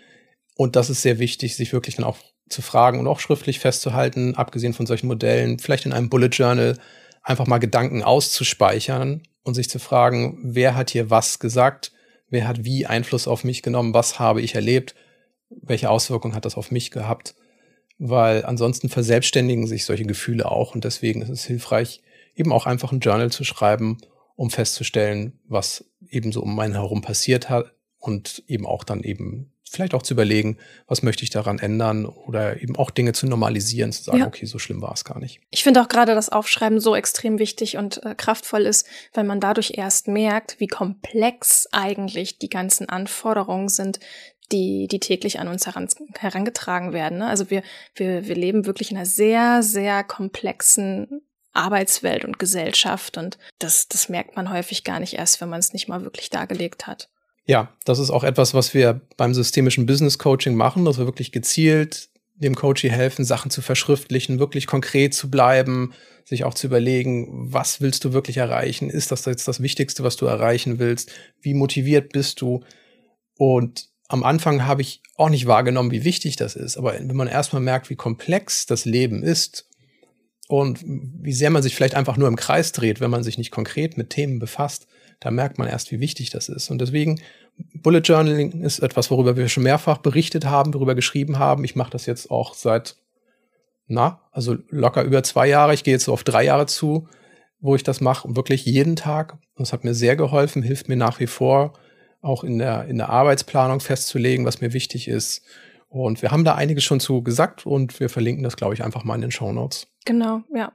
Und 0.56 0.76
das 0.76 0.89
ist 0.89 1.02
sehr 1.02 1.20
wichtig, 1.20 1.56
sich 1.56 1.72
wirklich 1.72 1.96
dann 1.96 2.06
auch 2.06 2.17
zu 2.50 2.62
fragen 2.62 3.00
und 3.00 3.08
auch 3.08 3.20
schriftlich 3.20 3.60
festzuhalten, 3.60 4.36
abgesehen 4.36 4.74
von 4.74 4.86
solchen 4.86 5.08
Modellen, 5.08 5.60
vielleicht 5.60 5.86
in 5.86 5.94
einem 5.94 6.10
Bullet 6.10 6.28
Journal 6.28 6.78
einfach 7.24 7.48
mal 7.48 7.58
Gedanken 7.58 8.04
auszuspeichern 8.04 9.24
und 9.44 9.54
sich 9.54 9.70
zu 9.70 9.80
fragen, 9.80 10.40
wer 10.44 10.76
hat 10.76 10.90
hier 10.90 11.10
was 11.10 11.40
gesagt, 11.40 11.92
wer 12.30 12.48
hat 12.48 12.64
wie 12.64 12.86
Einfluss 12.86 13.28
auf 13.28 13.44
mich 13.44 13.62
genommen, 13.62 13.94
was 13.94 14.20
habe 14.20 14.42
ich 14.42 14.56
erlebt, 14.56 14.96
welche 15.50 15.90
Auswirkungen 15.90 16.36
hat 16.36 16.46
das 16.46 16.56
auf 16.56 16.72
mich 16.72 16.92
gehabt, 16.92 17.36
weil 17.98 18.46
ansonsten 18.46 18.90
verselbstständigen 18.90 19.68
sich 19.68 19.86
solche 19.86 20.06
Gefühle 20.06 20.50
auch 20.50 20.76
und 20.76 20.84
deswegen 20.84 21.22
ist 21.22 21.30
es 21.30 21.46
hilfreich, 21.46 22.02
eben 22.36 22.52
auch 22.52 22.66
einfach 22.66 22.92
ein 22.92 23.00
Journal 23.00 23.32
zu 23.32 23.44
schreiben, 23.44 23.98
um 24.36 24.50
festzustellen, 24.50 25.40
was 25.48 25.86
eben 26.10 26.32
so 26.32 26.42
um 26.42 26.60
einen 26.60 26.76
herum 26.76 27.02
passiert 27.02 27.50
hat 27.50 27.74
und 27.98 28.44
eben 28.48 28.66
auch 28.66 28.84
dann 28.84 29.02
eben 29.04 29.52
vielleicht 29.69 29.93
auch 29.93 30.03
zu 30.03 30.13
überlegen, 30.13 30.58
was 30.88 31.03
möchte 31.03 31.23
ich 31.23 31.30
daran 31.30 31.60
ändern 31.60 32.06
oder 32.06 32.62
eben 32.62 32.75
auch 32.75 32.91
Dinge 32.91 33.13
zu 33.13 33.27
normalisieren, 33.27 33.91
zu 33.91 34.03
sagen, 34.03 34.19
ja. 34.19 34.27
okay, 34.27 34.45
so 34.45 34.60
schlimm 34.60 34.82
war 34.82 34.93
es 34.93 35.03
gar 35.03 35.19
nicht. 35.19 35.39
Ich 35.49 35.63
finde 35.63 35.82
auch 35.82 35.89
gerade 35.89 36.15
das 36.15 36.30
Aufschreiben 36.30 36.80
so 36.80 36.95
extrem 36.95 37.39
wichtig 37.39 37.77
und 37.77 38.03
äh, 38.03 38.15
kraftvoll 38.15 38.62
ist, 38.62 38.88
weil 39.13 39.23
man 39.23 39.39
dadurch 39.39 39.73
erst 39.75 40.08
merkt, 40.08 40.60
wie 40.60 40.67
komplex 40.67 41.67
eigentlich 41.71 42.39
die 42.39 42.49
ganzen 42.49 42.89
Anforderungen 42.89 43.69
sind, 43.69 43.99
die, 44.51 44.88
die 44.88 44.99
täglich 44.99 45.39
an 45.39 45.47
uns 45.47 45.65
heran, 45.65 45.88
herangetragen 46.17 46.93
werden. 46.93 47.19
Ne? 47.19 47.27
Also 47.27 47.49
wir, 47.49 47.63
wir, 47.95 48.27
wir 48.27 48.36
leben 48.36 48.65
wirklich 48.65 48.91
in 48.91 48.97
einer 48.97 49.06
sehr, 49.06 49.62
sehr 49.62 50.03
komplexen 50.03 51.21
Arbeitswelt 51.53 52.23
und 52.23 52.39
Gesellschaft 52.39 53.17
und 53.17 53.38
das, 53.60 53.88
das 53.88 54.10
merkt 54.10 54.36
man 54.36 54.51
häufig 54.51 54.84
gar 54.84 54.99
nicht 54.99 55.15
erst, 55.15 55.41
wenn 55.41 55.49
man 55.49 55.60
es 55.60 55.73
nicht 55.73 55.88
mal 55.88 56.03
wirklich 56.03 56.30
dargelegt 56.30 56.88
hat. 56.88 57.10
Ja, 57.48 57.74
das 57.86 57.98
ist 57.98 58.10
auch 58.10 58.26
etwas, 58.26 58.54
was 58.54 58.74
wir 58.74 59.02
beim 59.16 59.34
systemischen 59.34 59.86
Business 59.86 60.20
Coaching 60.20 60.56
machen, 60.56 60.84
dass 60.84 60.98
wir 60.98 61.06
wirklich 61.06 61.32
gezielt 61.32 62.10
dem 62.36 62.56
Coachie 62.56 62.92
helfen, 62.92 63.26
Sachen 63.26 63.50
zu 63.50 63.62
verschriftlichen, 63.62 64.38
wirklich 64.38 64.68
konkret 64.68 65.16
zu 65.16 65.32
bleiben, 65.32 65.94
sich 66.24 66.44
auch 66.44 66.54
zu 66.54 66.68
überlegen, 66.68 67.52
was 67.52 67.82
willst 67.82 68.04
du 68.04 68.14
wirklich 68.14 68.38
erreichen? 68.38 68.90
Ist 68.90 69.12
das 69.12 69.26
jetzt 69.26 69.48
das 69.48 69.62
Wichtigste, 69.62 70.04
was 70.04 70.18
du 70.18 70.26
erreichen 70.28 70.78
willst? 70.78 71.12
Wie 71.42 71.54
motiviert 71.54 72.12
bist 72.12 72.42
du? 72.42 72.64
Und 73.38 73.88
am 74.08 74.24
Anfang 74.24 74.66
habe 74.66 74.82
ich 74.82 75.02
auch 75.16 75.30
nicht 75.30 75.48
wahrgenommen, 75.48 75.92
wie 75.92 76.04
wichtig 76.04 76.36
das 76.36 76.56
ist. 76.56 76.78
Aber 76.78 76.94
wenn 76.94 77.16
man 77.16 77.28
erstmal 77.28 77.62
merkt, 77.62 77.90
wie 77.90 77.96
komplex 77.96 78.66
das 78.66 78.86
Leben 78.86 79.24
ist 79.24 79.70
und 80.48 80.84
wie 80.86 81.34
sehr 81.34 81.50
man 81.50 81.64
sich 81.64 81.76
vielleicht 81.76 81.96
einfach 81.96 82.18
nur 82.18 82.28
im 82.28 82.36
Kreis 82.36 82.72
dreht, 82.72 83.00
wenn 83.00 83.10
man 83.12 83.24
sich 83.24 83.38
nicht 83.38 83.52
konkret 83.52 83.98
mit 83.98 84.10
Themen 84.12 84.38
befasst, 84.38 84.88
da 85.19 85.32
merkt 85.32 85.58
man 85.58 85.67
erst, 85.67 85.91
wie 85.91 85.99
wichtig 85.99 86.30
das 86.30 86.49
ist. 86.49 86.69
Und 86.69 86.80
deswegen, 86.80 87.19
Bullet 87.73 88.01
Journaling 88.01 88.62
ist 88.62 88.80
etwas, 88.80 89.10
worüber 89.10 89.36
wir 89.36 89.49
schon 89.49 89.63
mehrfach 89.63 89.97
berichtet 89.97 90.45
haben, 90.45 90.73
worüber 90.73 90.95
geschrieben 90.95 91.39
haben. 91.39 91.63
Ich 91.63 91.75
mache 91.75 91.91
das 91.91 92.06
jetzt 92.06 92.30
auch 92.30 92.53
seit, 92.53 92.95
na, 93.88 94.21
also 94.32 94.58
locker 94.69 95.03
über 95.03 95.23
zwei 95.23 95.47
Jahre. 95.47 95.73
Ich 95.73 95.84
gehe 95.84 95.93
jetzt 95.93 96.06
so 96.06 96.13
auf 96.13 96.23
drei 96.23 96.43
Jahre 96.43 96.67
zu, 96.67 97.08
wo 97.60 97.75
ich 97.75 97.84
das 97.84 98.01
mache, 98.01 98.36
wirklich 98.36 98.65
jeden 98.65 98.95
Tag. 98.95 99.38
Und 99.56 99.63
es 99.63 99.73
hat 99.73 99.84
mir 99.84 99.95
sehr 99.95 100.15
geholfen, 100.15 100.62
hilft 100.62 100.88
mir 100.88 100.97
nach 100.97 101.19
wie 101.19 101.27
vor, 101.27 101.73
auch 102.21 102.43
in 102.43 102.60
der, 102.60 102.86
in 102.86 102.97
der 102.97 103.10
Arbeitsplanung 103.10 103.80
festzulegen, 103.80 104.45
was 104.45 104.62
mir 104.62 104.73
wichtig 104.73 105.08
ist. 105.08 105.43
Und 105.89 106.21
wir 106.21 106.32
haben 106.32 106.43
da 106.43 106.56
einiges 106.56 106.84
schon 106.84 106.99
zu 106.99 107.23
gesagt 107.23 107.65
und 107.65 107.99
wir 107.99 108.10
verlinken 108.10 108.43
das, 108.43 108.58
glaube 108.58 108.73
ich, 108.73 108.84
einfach 108.84 109.03
mal 109.03 109.15
in 109.15 109.21
den 109.21 109.32
Show 109.32 109.51
Notes. 109.51 109.88
Genau, 110.06 110.41
ja. 110.53 110.73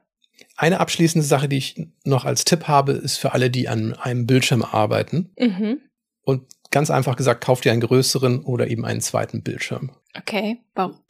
Eine 0.56 0.80
abschließende 0.80 1.26
Sache, 1.26 1.48
die 1.48 1.58
ich 1.58 1.86
noch 2.04 2.24
als 2.24 2.44
Tipp 2.44 2.68
habe, 2.68 2.92
ist 2.92 3.16
für 3.16 3.32
alle, 3.32 3.50
die 3.50 3.68
an 3.68 3.94
einem 3.94 4.26
Bildschirm 4.26 4.62
arbeiten. 4.62 5.32
Mhm. 5.38 5.80
Und 6.24 6.46
ganz 6.70 6.90
einfach 6.90 7.16
gesagt, 7.16 7.44
kauft 7.44 7.66
ihr 7.66 7.72
einen 7.72 7.80
größeren 7.80 8.44
oder 8.44 8.68
eben 8.68 8.84
einen 8.84 9.00
zweiten 9.00 9.42
Bildschirm. 9.42 9.90
Okay, 10.16 10.60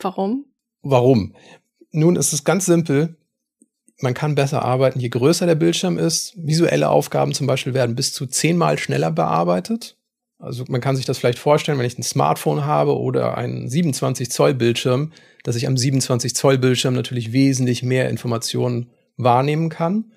warum? 0.02 0.46
Warum? 0.82 1.34
Nun 1.90 2.16
ist 2.16 2.32
es 2.32 2.44
ganz 2.44 2.66
simpel. 2.66 3.16
Man 4.00 4.14
kann 4.14 4.34
besser 4.34 4.62
arbeiten, 4.62 4.98
je 4.98 5.10
größer 5.10 5.46
der 5.46 5.54
Bildschirm 5.54 5.98
ist. 5.98 6.34
Visuelle 6.36 6.88
Aufgaben 6.88 7.32
zum 7.34 7.46
Beispiel 7.46 7.74
werden 7.74 7.94
bis 7.94 8.12
zu 8.12 8.26
zehnmal 8.26 8.78
schneller 8.78 9.12
bearbeitet. 9.12 9.96
Also 10.38 10.64
man 10.68 10.80
kann 10.80 10.96
sich 10.96 11.04
das 11.04 11.18
vielleicht 11.18 11.38
vorstellen, 11.38 11.78
wenn 11.78 11.86
ich 11.86 11.96
ein 11.96 12.02
Smartphone 12.02 12.64
habe 12.64 12.98
oder 12.98 13.38
einen 13.38 13.68
27 13.68 14.28
Zoll 14.28 14.54
Bildschirm, 14.54 15.12
dass 15.44 15.54
ich 15.54 15.68
am 15.68 15.76
27 15.76 16.34
Zoll 16.34 16.58
Bildschirm 16.58 16.94
natürlich 16.94 17.32
wesentlich 17.32 17.84
mehr 17.84 18.10
Informationen 18.10 18.90
wahrnehmen 19.16 19.68
kann. 19.68 20.12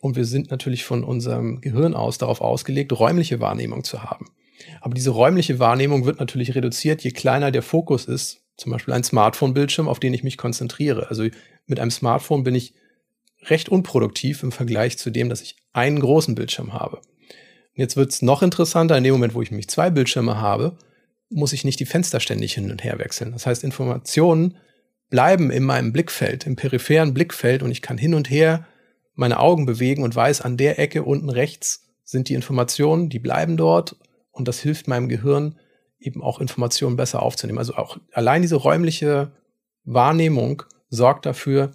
Und 0.00 0.16
wir 0.16 0.24
sind 0.24 0.50
natürlich 0.50 0.84
von 0.84 1.04
unserem 1.04 1.60
Gehirn 1.60 1.94
aus 1.94 2.18
darauf 2.18 2.40
ausgelegt, 2.40 2.92
räumliche 2.92 3.40
Wahrnehmung 3.40 3.84
zu 3.84 4.02
haben. 4.02 4.26
Aber 4.80 4.94
diese 4.94 5.10
räumliche 5.10 5.58
Wahrnehmung 5.58 6.04
wird 6.04 6.20
natürlich 6.20 6.54
reduziert, 6.54 7.02
je 7.02 7.10
kleiner 7.10 7.50
der 7.50 7.62
Fokus 7.62 8.06
ist. 8.06 8.42
Zum 8.56 8.72
Beispiel 8.72 8.94
ein 8.94 9.04
Smartphone-Bildschirm, 9.04 9.88
auf 9.88 10.00
den 10.00 10.14
ich 10.14 10.22
mich 10.22 10.36
konzentriere. 10.36 11.08
Also 11.08 11.24
mit 11.66 11.80
einem 11.80 11.90
Smartphone 11.90 12.44
bin 12.44 12.54
ich 12.54 12.74
recht 13.44 13.68
unproduktiv 13.68 14.42
im 14.42 14.52
Vergleich 14.52 14.98
zu 14.98 15.10
dem, 15.10 15.28
dass 15.28 15.40
ich 15.40 15.56
einen 15.72 16.00
großen 16.00 16.34
Bildschirm 16.34 16.72
habe. 16.72 16.96
Und 16.96 17.76
jetzt 17.76 17.96
wird 17.96 18.10
es 18.10 18.22
noch 18.22 18.42
interessanter, 18.42 18.98
in 18.98 19.04
dem 19.04 19.12
Moment, 19.12 19.34
wo 19.34 19.42
ich 19.42 19.50
nämlich 19.50 19.68
zwei 19.68 19.90
Bildschirme 19.90 20.38
habe, 20.38 20.76
muss 21.30 21.52
ich 21.52 21.64
nicht 21.64 21.80
die 21.80 21.86
Fenster 21.86 22.20
ständig 22.20 22.54
hin 22.54 22.70
und 22.70 22.84
her 22.84 22.98
wechseln. 22.98 23.32
Das 23.32 23.46
heißt, 23.46 23.64
Informationen 23.64 24.56
bleiben 25.10 25.50
in 25.50 25.64
meinem 25.64 25.92
Blickfeld, 25.92 26.46
im 26.46 26.56
peripheren 26.56 27.12
Blickfeld 27.12 27.62
und 27.62 27.70
ich 27.70 27.82
kann 27.82 27.98
hin 27.98 28.14
und 28.14 28.30
her 28.30 28.66
meine 29.14 29.38
Augen 29.40 29.66
bewegen 29.66 30.02
und 30.02 30.16
weiß, 30.16 30.40
an 30.40 30.56
der 30.56 30.78
Ecke 30.78 31.02
unten 31.02 31.28
rechts 31.28 31.84
sind 32.04 32.28
die 32.28 32.34
Informationen, 32.34 33.10
die 33.10 33.18
bleiben 33.18 33.56
dort 33.56 33.96
und 34.30 34.48
das 34.48 34.60
hilft 34.60 34.88
meinem 34.88 35.08
Gehirn 35.08 35.58
eben 35.98 36.22
auch 36.22 36.40
Informationen 36.40 36.96
besser 36.96 37.22
aufzunehmen. 37.22 37.58
Also 37.58 37.74
auch 37.74 37.98
allein 38.12 38.42
diese 38.42 38.56
räumliche 38.56 39.32
Wahrnehmung 39.84 40.62
sorgt 40.88 41.26
dafür, 41.26 41.72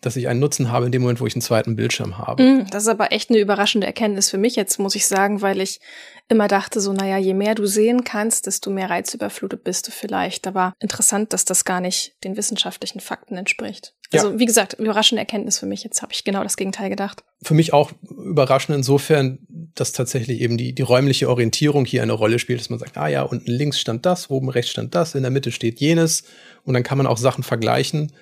dass 0.00 0.16
ich 0.16 0.28
einen 0.28 0.40
Nutzen 0.40 0.70
habe 0.70 0.86
in 0.86 0.92
dem 0.92 1.02
Moment, 1.02 1.20
wo 1.20 1.26
ich 1.26 1.34
einen 1.34 1.42
zweiten 1.42 1.76
Bildschirm 1.76 2.18
habe. 2.18 2.42
Mm, 2.42 2.66
das 2.70 2.84
ist 2.84 2.88
aber 2.88 3.12
echt 3.12 3.30
eine 3.30 3.38
überraschende 3.38 3.86
Erkenntnis 3.86 4.30
für 4.30 4.38
mich 4.38 4.56
jetzt, 4.56 4.78
muss 4.78 4.94
ich 4.94 5.06
sagen, 5.06 5.42
weil 5.42 5.60
ich 5.60 5.80
immer 6.28 6.48
dachte 6.48 6.80
so, 6.80 6.92
naja, 6.92 7.16
je 7.16 7.34
mehr 7.34 7.54
du 7.54 7.66
sehen 7.66 8.04
kannst, 8.04 8.46
desto 8.46 8.70
mehr 8.70 8.90
reizüberflutet 8.90 9.64
bist 9.64 9.88
du 9.88 9.90
vielleicht. 9.90 10.46
Aber 10.46 10.74
interessant, 10.78 11.32
dass 11.32 11.44
das 11.44 11.64
gar 11.64 11.80
nicht 11.80 12.14
den 12.22 12.36
wissenschaftlichen 12.36 13.00
Fakten 13.00 13.36
entspricht. 13.36 13.94
Also 14.12 14.30
ja. 14.32 14.38
wie 14.38 14.46
gesagt, 14.46 14.74
überraschende 14.74 15.20
Erkenntnis 15.20 15.58
für 15.58 15.66
mich. 15.66 15.84
Jetzt 15.84 16.00
habe 16.02 16.12
ich 16.12 16.24
genau 16.24 16.42
das 16.42 16.56
Gegenteil 16.56 16.90
gedacht. 16.90 17.24
Für 17.42 17.54
mich 17.54 17.72
auch 17.72 17.92
überraschend 18.02 18.76
insofern, 18.76 19.38
dass 19.74 19.92
tatsächlich 19.92 20.40
eben 20.40 20.56
die, 20.56 20.74
die 20.74 20.82
räumliche 20.82 21.28
Orientierung 21.28 21.84
hier 21.84 22.02
eine 22.02 22.12
Rolle 22.12 22.38
spielt, 22.38 22.60
dass 22.60 22.70
man 22.70 22.78
sagt, 22.78 22.96
ah 22.96 23.08
ja, 23.08 23.22
unten 23.22 23.50
links 23.50 23.80
stand 23.80 24.06
das, 24.06 24.30
oben 24.30 24.48
rechts 24.48 24.70
stand 24.70 24.94
das, 24.94 25.14
in 25.14 25.22
der 25.22 25.30
Mitte 25.30 25.52
steht 25.52 25.80
jenes. 25.80 26.24
Und 26.64 26.74
dann 26.74 26.82
kann 26.82 26.98
man 26.98 27.06
auch 27.06 27.18
Sachen 27.18 27.44
vergleichen 27.44 28.12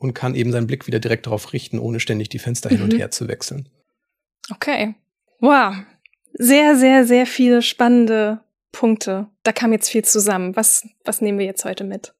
und 0.00 0.14
kann 0.14 0.34
eben 0.34 0.50
seinen 0.50 0.66
Blick 0.66 0.86
wieder 0.86 0.98
direkt 0.98 1.26
darauf 1.26 1.52
richten, 1.52 1.78
ohne 1.78 2.00
ständig 2.00 2.30
die 2.30 2.38
Fenster 2.38 2.70
mhm. 2.70 2.74
hin 2.74 2.82
und 2.84 2.92
mhm. 2.94 2.98
her 2.98 3.10
zu 3.10 3.28
wechseln. 3.28 3.68
Okay. 4.50 4.94
Wow. 5.38 5.76
Sehr, 6.32 6.74
sehr, 6.76 7.06
sehr 7.06 7.26
viele 7.26 7.62
spannende 7.62 8.40
Punkte. 8.72 9.28
Da 9.42 9.52
kam 9.52 9.72
jetzt 9.72 9.90
viel 9.90 10.04
zusammen. 10.04 10.56
Was, 10.56 10.88
was 11.04 11.20
nehmen 11.20 11.38
wir 11.38 11.46
jetzt 11.46 11.64
heute 11.64 11.84
mit? 11.84 12.14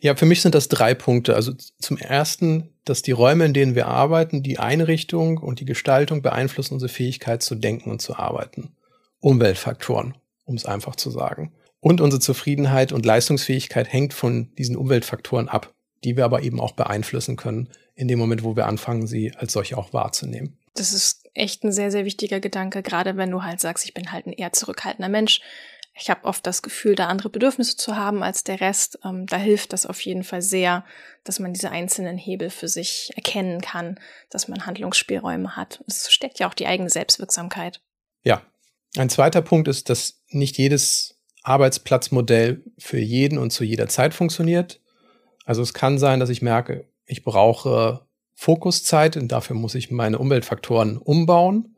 Ja, 0.00 0.14
für 0.14 0.24
mich 0.24 0.40
sind 0.40 0.54
das 0.54 0.68
drei 0.68 0.94
Punkte. 0.94 1.34
Also 1.34 1.52
zum 1.78 1.98
ersten, 1.98 2.70
dass 2.84 3.02
die 3.02 3.12
Räume, 3.12 3.44
in 3.44 3.52
denen 3.52 3.74
wir 3.74 3.86
arbeiten, 3.86 4.42
die 4.42 4.58
Einrichtung 4.58 5.38
und 5.38 5.60
die 5.60 5.64
Gestaltung 5.64 6.22
beeinflussen 6.22 6.74
unsere 6.74 6.88
Fähigkeit 6.88 7.42
zu 7.42 7.54
denken 7.54 7.90
und 7.90 8.00
zu 8.00 8.16
arbeiten. 8.16 8.74
Umweltfaktoren, 9.20 10.14
um 10.44 10.54
es 10.54 10.64
einfach 10.64 10.96
zu 10.96 11.10
sagen. 11.10 11.52
Und 11.80 12.00
unsere 12.00 12.20
Zufriedenheit 12.20 12.92
und 12.92 13.04
Leistungsfähigkeit 13.04 13.92
hängt 13.92 14.14
von 14.14 14.54
diesen 14.56 14.76
Umweltfaktoren 14.76 15.48
ab, 15.48 15.74
die 16.06 16.16
wir 16.16 16.24
aber 16.24 16.42
eben 16.42 16.60
auch 16.60 16.72
beeinflussen 16.72 17.36
können, 17.36 17.68
in 17.96 18.06
dem 18.06 18.18
Moment, 18.18 18.44
wo 18.44 18.54
wir 18.54 18.66
anfangen, 18.66 19.08
sie 19.08 19.34
als 19.36 19.52
solche 19.52 19.76
auch 19.76 19.92
wahrzunehmen. 19.92 20.56
Das 20.74 20.92
ist 20.92 21.28
echt 21.34 21.64
ein 21.64 21.72
sehr, 21.72 21.90
sehr 21.90 22.04
wichtiger 22.04 22.38
Gedanke, 22.38 22.82
gerade 22.82 23.16
wenn 23.16 23.30
du 23.30 23.42
halt 23.42 23.60
sagst, 23.60 23.84
ich 23.84 23.92
bin 23.92 24.12
halt 24.12 24.26
ein 24.26 24.32
eher 24.32 24.52
zurückhaltender 24.52 25.08
Mensch. 25.08 25.40
Ich 25.98 26.08
habe 26.08 26.24
oft 26.24 26.46
das 26.46 26.62
Gefühl, 26.62 26.94
da 26.94 27.06
andere 27.08 27.28
Bedürfnisse 27.28 27.76
zu 27.76 27.96
haben 27.96 28.22
als 28.22 28.44
der 28.44 28.60
Rest. 28.60 29.00
Ähm, 29.04 29.26
da 29.26 29.36
hilft 29.36 29.72
das 29.72 29.84
auf 29.84 30.00
jeden 30.02 30.22
Fall 30.22 30.42
sehr, 30.42 30.84
dass 31.24 31.40
man 31.40 31.54
diese 31.54 31.70
einzelnen 31.70 32.18
Hebel 32.18 32.50
für 32.50 32.68
sich 32.68 33.10
erkennen 33.16 33.60
kann, 33.60 33.98
dass 34.30 34.46
man 34.46 34.64
Handlungsspielräume 34.64 35.56
hat. 35.56 35.82
Es 35.88 36.12
steckt 36.12 36.38
ja 36.38 36.48
auch 36.48 36.54
die 36.54 36.66
eigene 36.66 36.90
Selbstwirksamkeit. 36.90 37.80
Ja. 38.22 38.42
Ein 38.96 39.10
zweiter 39.10 39.42
Punkt 39.42 39.66
ist, 39.66 39.90
dass 39.90 40.22
nicht 40.28 40.56
jedes 40.56 41.18
Arbeitsplatzmodell 41.42 42.62
für 42.78 42.98
jeden 42.98 43.38
und 43.38 43.50
zu 43.50 43.64
jeder 43.64 43.88
Zeit 43.88 44.14
funktioniert. 44.14 44.80
Also 45.46 45.62
es 45.62 45.72
kann 45.72 45.98
sein, 45.98 46.20
dass 46.20 46.28
ich 46.28 46.42
merke, 46.42 46.84
ich 47.06 47.24
brauche 47.24 48.06
Fokuszeit 48.34 49.16
und 49.16 49.28
dafür 49.32 49.56
muss 49.56 49.74
ich 49.74 49.90
meine 49.90 50.18
Umweltfaktoren 50.18 50.98
umbauen. 50.98 51.76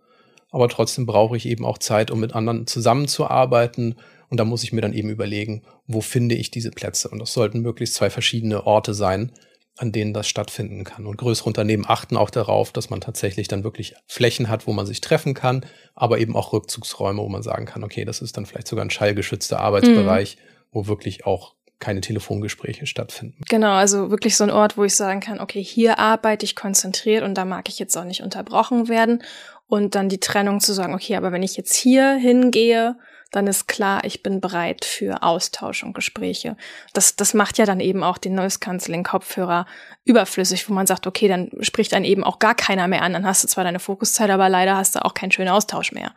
Aber 0.51 0.69
trotzdem 0.69 1.05
brauche 1.05 1.37
ich 1.37 1.47
eben 1.47 1.65
auch 1.65 1.79
Zeit, 1.79 2.11
um 2.11 2.19
mit 2.19 2.35
anderen 2.35 2.67
zusammenzuarbeiten. 2.67 3.97
Und 4.31 4.41
da 4.41 4.45
muss 4.45 4.65
ich 4.65 4.73
mir 4.73 4.81
dann 4.81 4.95
eben 4.95 5.11
überlegen, 5.11 5.63
wo 5.87 6.01
finde 6.01 6.35
ich 6.35 6.51
diese 6.51 6.71
Plätze? 6.71 7.09
Und 7.09 7.19
das 7.19 7.35
sollten 7.35 7.61
möglichst 7.61 7.95
zwei 7.95 8.09
verschiedene 8.09 8.67
Orte 8.67 8.95
sein, 8.95 9.33
an 9.77 9.93
denen 9.93 10.15
das 10.15 10.27
stattfinden 10.27 10.85
kann. 10.85 11.07
Und 11.07 11.19
größere 11.19 11.47
Unternehmen 11.47 11.85
achten 11.87 12.17
auch 12.17 12.31
darauf, 12.31 12.73
dass 12.73 12.89
man 12.89 13.03
tatsächlich 13.03 13.49
dann 13.49 13.65
wirklich 13.65 13.95
Flächen 14.07 14.49
hat, 14.49 14.67
wo 14.67 14.73
man 14.73 14.87
sich 14.87 15.03
treffen 15.03 15.35
kann, 15.35 15.67
aber 15.95 16.19
eben 16.19 16.35
auch 16.35 16.55
Rückzugsräume, 16.55 17.21
wo 17.21 17.29
man 17.29 17.43
sagen 17.43 17.67
kann, 17.67 17.85
okay, 17.85 18.07
das 18.07 18.23
ist 18.23 18.39
dann 18.39 18.47
vielleicht 18.47 18.69
sogar 18.69 18.87
ein 18.87 18.91
schallgeschützter 18.91 19.61
Arbeitsbereich, 19.61 20.37
mhm. 20.37 20.41
wo 20.73 20.87
wirklich 20.87 21.27
auch 21.27 21.55
keine 21.79 22.01
Telefongespräche 22.01 22.87
stattfinden. 22.87 23.43
Genau, 23.49 23.73
also 23.73 24.11
wirklich 24.11 24.37
so 24.37 24.45
ein 24.45 24.51
Ort, 24.51 24.77
wo 24.77 24.85
ich 24.85 24.97
sagen 24.97 25.21
kann, 25.21 25.41
okay, 25.41 25.63
hier 25.63 25.99
arbeite 25.99 26.45
ich 26.45 26.57
konzentriert 26.57 27.23
und 27.23 27.35
da 27.35 27.45
mag 27.45 27.69
ich 27.69 27.79
jetzt 27.79 27.97
auch 27.97 28.05
nicht 28.05 28.23
unterbrochen 28.23 28.89
werden. 28.89 29.23
Und 29.69 29.95
dann 29.95 30.09
die 30.09 30.19
Trennung 30.19 30.61
zu 30.61 30.73
sagen, 30.73 30.95
okay, 30.95 31.17
aber 31.17 31.31
wenn 31.31 31.43
ich 31.43 31.57
jetzt 31.57 31.75
hier 31.75 32.15
hingehe 32.15 32.97
dann 33.31 33.47
ist 33.47 33.69
klar, 33.69 34.05
ich 34.05 34.23
bin 34.23 34.41
bereit 34.41 34.85
für 34.85 35.23
Austausch 35.23 35.83
und 35.83 35.93
Gespräche. 35.93 36.57
Das, 36.95 37.17
das 37.17 37.35
macht 37.35 37.59
ja 37.59 37.67
dann 37.67 37.81
eben 37.81 38.03
auch 38.03 38.17
den 38.17 38.35
Noise 38.35 38.59
Cancelling 38.59 39.03
Kopfhörer 39.03 39.67
überflüssig, 40.05 40.69
wo 40.69 40.73
man 40.73 40.87
sagt, 40.87 41.07
okay, 41.07 41.29
dann 41.29 41.51
spricht 41.61 41.93
dann 41.93 42.05
eben 42.05 42.25
auch 42.25 42.39
gar 42.39 42.55
keiner 42.55 42.89
mehr 42.89 43.03
an. 43.03 43.13
Dann 43.13 43.27
hast 43.27 43.45
du 43.45 43.49
zwar 43.49 43.65
deine 43.65 43.81
Fokuszeit, 43.81 44.31
aber 44.31 44.49
leider 44.49 44.77
hast 44.77 44.95
du 44.95 45.05
auch 45.05 45.13
keinen 45.13 45.33
schönen 45.33 45.51
Austausch 45.51 45.93
mehr. 45.93 46.15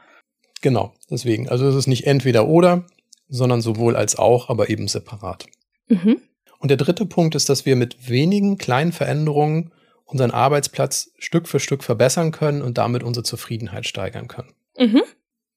Genau, 0.62 0.94
deswegen. 1.10 1.50
Also 1.50 1.68
es 1.68 1.76
ist 1.76 1.88
nicht 1.88 2.08
entweder 2.08 2.48
oder, 2.48 2.86
sondern 3.32 3.62
sowohl 3.62 3.96
als 3.96 4.16
auch, 4.16 4.50
aber 4.50 4.70
eben 4.70 4.88
separat. 4.88 5.48
Mhm. 5.88 6.22
Und 6.60 6.70
der 6.70 6.78
dritte 6.78 7.08
Punkt 7.08 7.34
ist, 7.34 7.50
dass 7.50 7.66
wir 7.66 7.76
mit 7.76 8.08
wenigen 8.08 8.60
kleinen 8.60 8.92
Veränderungen 8.92 9.72
unseren 10.06 10.30
Arbeitsplatz 10.30 11.12
Stück 11.18 11.48
für 11.48 11.60
Stück 11.60 11.84
verbessern 11.84 12.32
können 12.32 12.62
und 12.62 12.78
damit 12.78 13.02
unsere 13.02 13.24
Zufriedenheit 13.24 13.88
steigern 13.88 14.28
können. 14.28 14.54
Mhm 14.78 15.02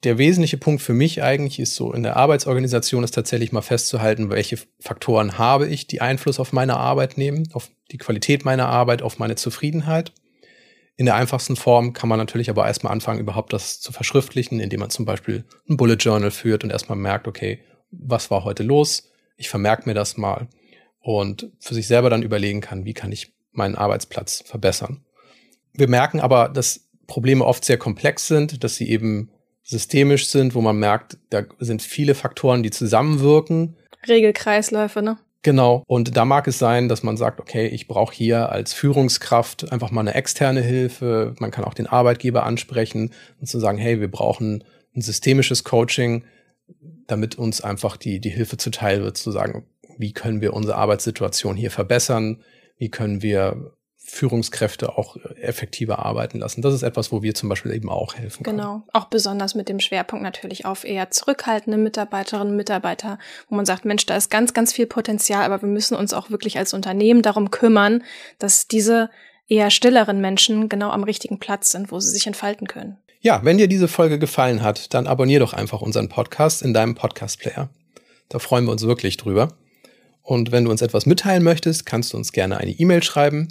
der 0.05 0.19
wesentliche 0.19 0.59
Punkt 0.59 0.83
für 0.83 0.93
mich 0.93 1.23
eigentlich 1.23 1.59
ist 1.59 1.75
so 1.75 1.93
in 1.93 2.03
der 2.03 2.17
Arbeitsorganisation 2.17 3.05
ist 3.05 3.15
tatsächlich 3.15 3.53
mal 3.53 3.63
festzuhalten, 3.63 4.31
welche 4.31 4.59
Faktoren 4.79 5.39
habe 5.39 5.67
ich, 5.67 5.87
die 5.87 6.01
Einfluss 6.01 6.39
auf 6.39 6.53
meine 6.53 6.77
Arbeit 6.77 7.17
nehmen, 7.17 7.49
auf 7.53 7.71
die 7.91 7.99
Qualität 7.99 8.45
meiner 8.45 8.69
Arbeit, 8.69 9.03
auf 9.03 9.19
meine 9.19 9.35
Zufriedenheit. 9.35 10.13
In 10.97 11.07
der 11.07 11.17
einfachsten 11.17 11.57
Form 11.57 11.93
kann 11.93 12.09
man 12.09 12.19
natürlich 12.19 12.51
aber 12.51 12.67
erstmal 12.67 12.93
anfangen, 12.93 13.19
überhaupt 13.19 13.53
das 13.53 13.81
zu 13.81 13.93
verschriftlichen, 13.93 14.61
indem 14.61 14.81
man 14.81 14.91
zum 14.91 15.05
Beispiel 15.05 15.45
ein 15.69 15.77
Bullet 15.77 15.97
Journal 15.97 16.31
führt 16.31 16.63
und 16.63 16.71
erstmal 16.71 16.97
merkt, 16.97 17.27
okay, 17.27 17.61
was 17.91 18.31
war 18.31 18.45
heute 18.45 18.63
los? 18.63 19.11
Ich 19.37 19.49
vermerke 19.49 19.89
mir 19.89 19.95
das 19.95 20.17
mal 20.17 20.49
und 21.01 21.51
für 21.59 21.75
sich 21.75 21.89
selber 21.89 22.11
dann 22.11 22.23
überlegen 22.23 22.61
kann, 22.61 22.85
wie 22.85 22.95
kann 22.95 23.11
ich 23.11 23.35
meinen 23.53 23.75
Arbeitsplatz 23.75 24.43
verbessern. 24.47 25.05
Wir 25.73 25.89
merken 25.89 26.21
aber, 26.21 26.49
dass 26.49 26.89
Probleme 27.07 27.45
oft 27.45 27.65
sehr 27.65 27.79
komplex 27.79 28.27
sind, 28.29 28.63
dass 28.63 28.77
sie 28.77 28.89
eben 28.89 29.31
systemisch 29.63 30.29
sind, 30.29 30.55
wo 30.55 30.61
man 30.61 30.77
merkt, 30.77 31.19
da 31.31 31.43
sind 31.59 31.83
viele 31.83 32.15
Faktoren, 32.15 32.63
die 32.63 32.71
zusammenwirken. 32.71 33.77
Regelkreisläufe, 34.07 35.03
ne? 35.03 35.19
Genau. 35.45 35.85
Und 35.87 36.17
da 36.17 36.25
mag 36.25 36.49
es 36.49 36.59
sein, 36.59 36.89
dass 36.89 37.03
man 37.03 37.19
sagt, 37.19 37.39
okay, 37.39 37.67
ich 37.67 37.87
brauche 37.87 38.15
hier 38.15 38.49
als 38.49 38.73
Führungskraft 38.73 39.71
einfach 39.71 39.91
mal 39.91 40.01
eine 40.01 40.15
externe 40.15 40.63
Hilfe. 40.63 41.35
Man 41.39 41.51
kann 41.51 41.65
auch 41.65 41.75
den 41.75 41.87
Arbeitgeber 41.87 42.45
ansprechen 42.45 43.11
und 43.41 43.47
zu 43.47 43.61
sagen, 43.61 43.77
hey, 43.77 44.01
wir 44.01 44.11
brauchen 44.11 44.65
ein 44.97 45.03
systemisches 45.03 45.63
Coaching, 45.63 46.25
damit 47.07 47.37
uns 47.37 47.61
einfach 47.61 47.99
die, 47.99 48.21
die 48.21 48.31
Hilfe 48.31 48.57
zuteil 48.57 49.03
wird, 49.03 49.19
zu 49.19 49.31
sagen, 49.31 49.67
wie 49.99 50.15
können 50.15 50.41
wir 50.41 50.55
unsere 50.55 50.79
Arbeitssituation 50.79 51.57
hier 51.57 51.71
verbessern? 51.71 52.43
Wie 52.79 52.89
können 52.89 53.21
wir 53.21 53.75
Führungskräfte 54.07 54.99
auch 54.99 55.17
effektiver 55.41 56.05
arbeiten 56.05 56.39
lassen. 56.39 56.61
Das 56.61 56.75
ist 56.75 56.83
etwas, 56.83 57.11
wo 57.11 57.23
wir 57.23 57.35
zum 57.35 57.49
Beispiel 57.49 57.73
eben 57.73 57.89
auch 57.89 58.15
helfen 58.15 58.45
können. 58.45 58.59
Genau, 58.59 58.83
auch 58.93 59.07
besonders 59.07 59.55
mit 59.55 59.71
dem 59.71 59.81
Schwerpunkt 59.81 60.23
natürlich 60.23 60.67
auf 60.67 60.85
eher 60.85 61.11
zurückhaltende 61.11 61.79
Mitarbeiterinnen 61.79 62.51
und 62.51 62.57
Mitarbeiter, 62.57 63.19
wo 63.49 63.57
man 63.57 63.65
sagt, 63.65 63.87
Mensch, 63.87 64.05
da 64.05 64.15
ist 64.15 64.31
ganz, 64.31 64.53
ganz 64.53 64.75
viel 64.75 64.87
Potenzial, 64.87 65.43
aber 65.45 65.63
wir 65.63 65.71
müssen 65.71 65.97
uns 65.97 66.13
auch 66.13 66.31
wirklich 66.31 66.59
als 66.59 66.75
Unternehmen 66.75 67.23
darum 67.23 67.51
kümmern, 67.51 68.05
dass 68.39 68.69
diese 68.69 69.09
eher 69.49 69.71
stilleren 69.71 70.21
Menschen 70.21 70.69
genau 70.69 70.91
am 70.91 71.03
richtigen 71.03 71.39
Platz 71.39 71.71
sind, 71.71 71.91
wo 71.91 71.99
sie 71.99 72.11
sich 72.11 72.27
entfalten 72.27 72.67
können. 72.67 72.99
Ja, 73.21 73.43
wenn 73.43 73.57
dir 73.57 73.69
diese 73.69 73.89
Folge 73.89 74.19
gefallen 74.19 74.63
hat, 74.63 74.93
dann 74.93 75.07
abonnier 75.07 75.41
doch 75.41 75.55
einfach 75.55 75.81
unseren 75.81 76.11
Podcast 76.11 76.61
in 76.61 76.75
deinem 76.75 76.95
Podcast-Player. 76.95 77.71
Da 78.29 78.39
freuen 78.39 78.67
wir 78.67 78.73
uns 78.73 78.83
wirklich 78.83 79.17
drüber. 79.17 79.57
Und 80.21 80.53
wenn 80.53 80.65
du 80.67 80.71
uns 80.71 80.83
etwas 80.83 81.07
mitteilen 81.07 81.43
möchtest, 81.43 81.87
kannst 81.87 82.13
du 82.13 82.19
uns 82.19 82.33
gerne 82.33 82.59
eine 82.59 82.73
E-Mail 82.73 83.03
schreiben 83.03 83.49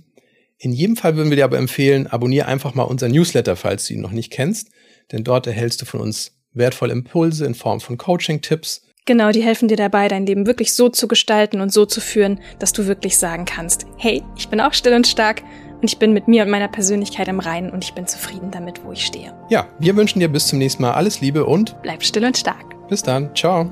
in 0.64 0.72
jedem 0.72 0.96
Fall 0.96 1.18
würden 1.18 1.30
wir 1.30 1.36
dir 1.36 1.44
aber 1.44 1.58
empfehlen, 1.58 2.08
abonniere 2.08 2.46
einfach 2.46 2.74
mal 2.74 2.84
unseren 2.84 3.12
Newsletter, 3.12 3.58
falls 3.58 3.88
du 3.88 3.96
ihn 3.96 4.02
noch 4.02 4.12
nicht 4.12 4.32
kennst, 4.32 4.70
denn 5.12 5.26
dort 5.26 5.46
erhältst 5.46 5.82
du 5.82 5.86
von 5.86 6.00
uns 6.00 6.32
wertvolle 6.54 6.94
Impulse 6.94 7.46
in 7.46 7.54
Form 7.54 7.82
von 7.82 7.98
Coaching-Tipps. 7.98 8.82
Genau, 9.06 9.32
die 9.32 9.44
helfen 9.44 9.68
dir 9.68 9.76
dabei, 9.76 10.08
dein 10.08 10.26
Leben 10.26 10.48
wirklich 10.48 10.74
so 10.74 10.88
zu 10.88 11.10
gestalten 11.10 11.60
und 11.60 11.74
so 11.74 11.86
zu 11.86 12.00
führen, 12.00 12.40
dass 12.60 12.72
du 12.72 12.88
wirklich 12.88 13.18
sagen 13.18 13.44
kannst, 13.44 13.86
hey, 13.98 14.24
ich 14.38 14.48
bin 14.48 14.62
auch 14.62 14.74
still 14.74 14.94
und 14.94 15.06
stark 15.06 15.44
und 15.82 15.92
ich 15.92 15.98
bin 15.98 16.14
mit 16.14 16.30
mir 16.30 16.44
und 16.44 16.50
meiner 16.50 16.70
Persönlichkeit 16.70 17.28
im 17.28 17.42
Reinen 17.42 17.70
und 17.70 17.84
ich 17.84 17.94
bin 17.94 18.08
zufrieden 18.08 18.50
damit, 18.52 18.86
wo 18.86 18.94
ich 18.94 19.06
stehe. 19.06 19.34
Ja, 19.50 19.68
wir 19.80 19.98
wünschen 19.98 20.22
dir 20.22 20.30
bis 20.30 20.48
zum 20.48 20.60
nächsten 20.60 20.82
Mal 20.82 20.94
alles 20.94 21.20
Liebe 21.20 21.46
und 21.46 21.76
bleib 21.82 22.04
still 22.04 22.24
und 22.24 22.38
stark. 22.38 22.88
Bis 22.88 23.04
dann, 23.04 23.36
ciao. 23.36 23.70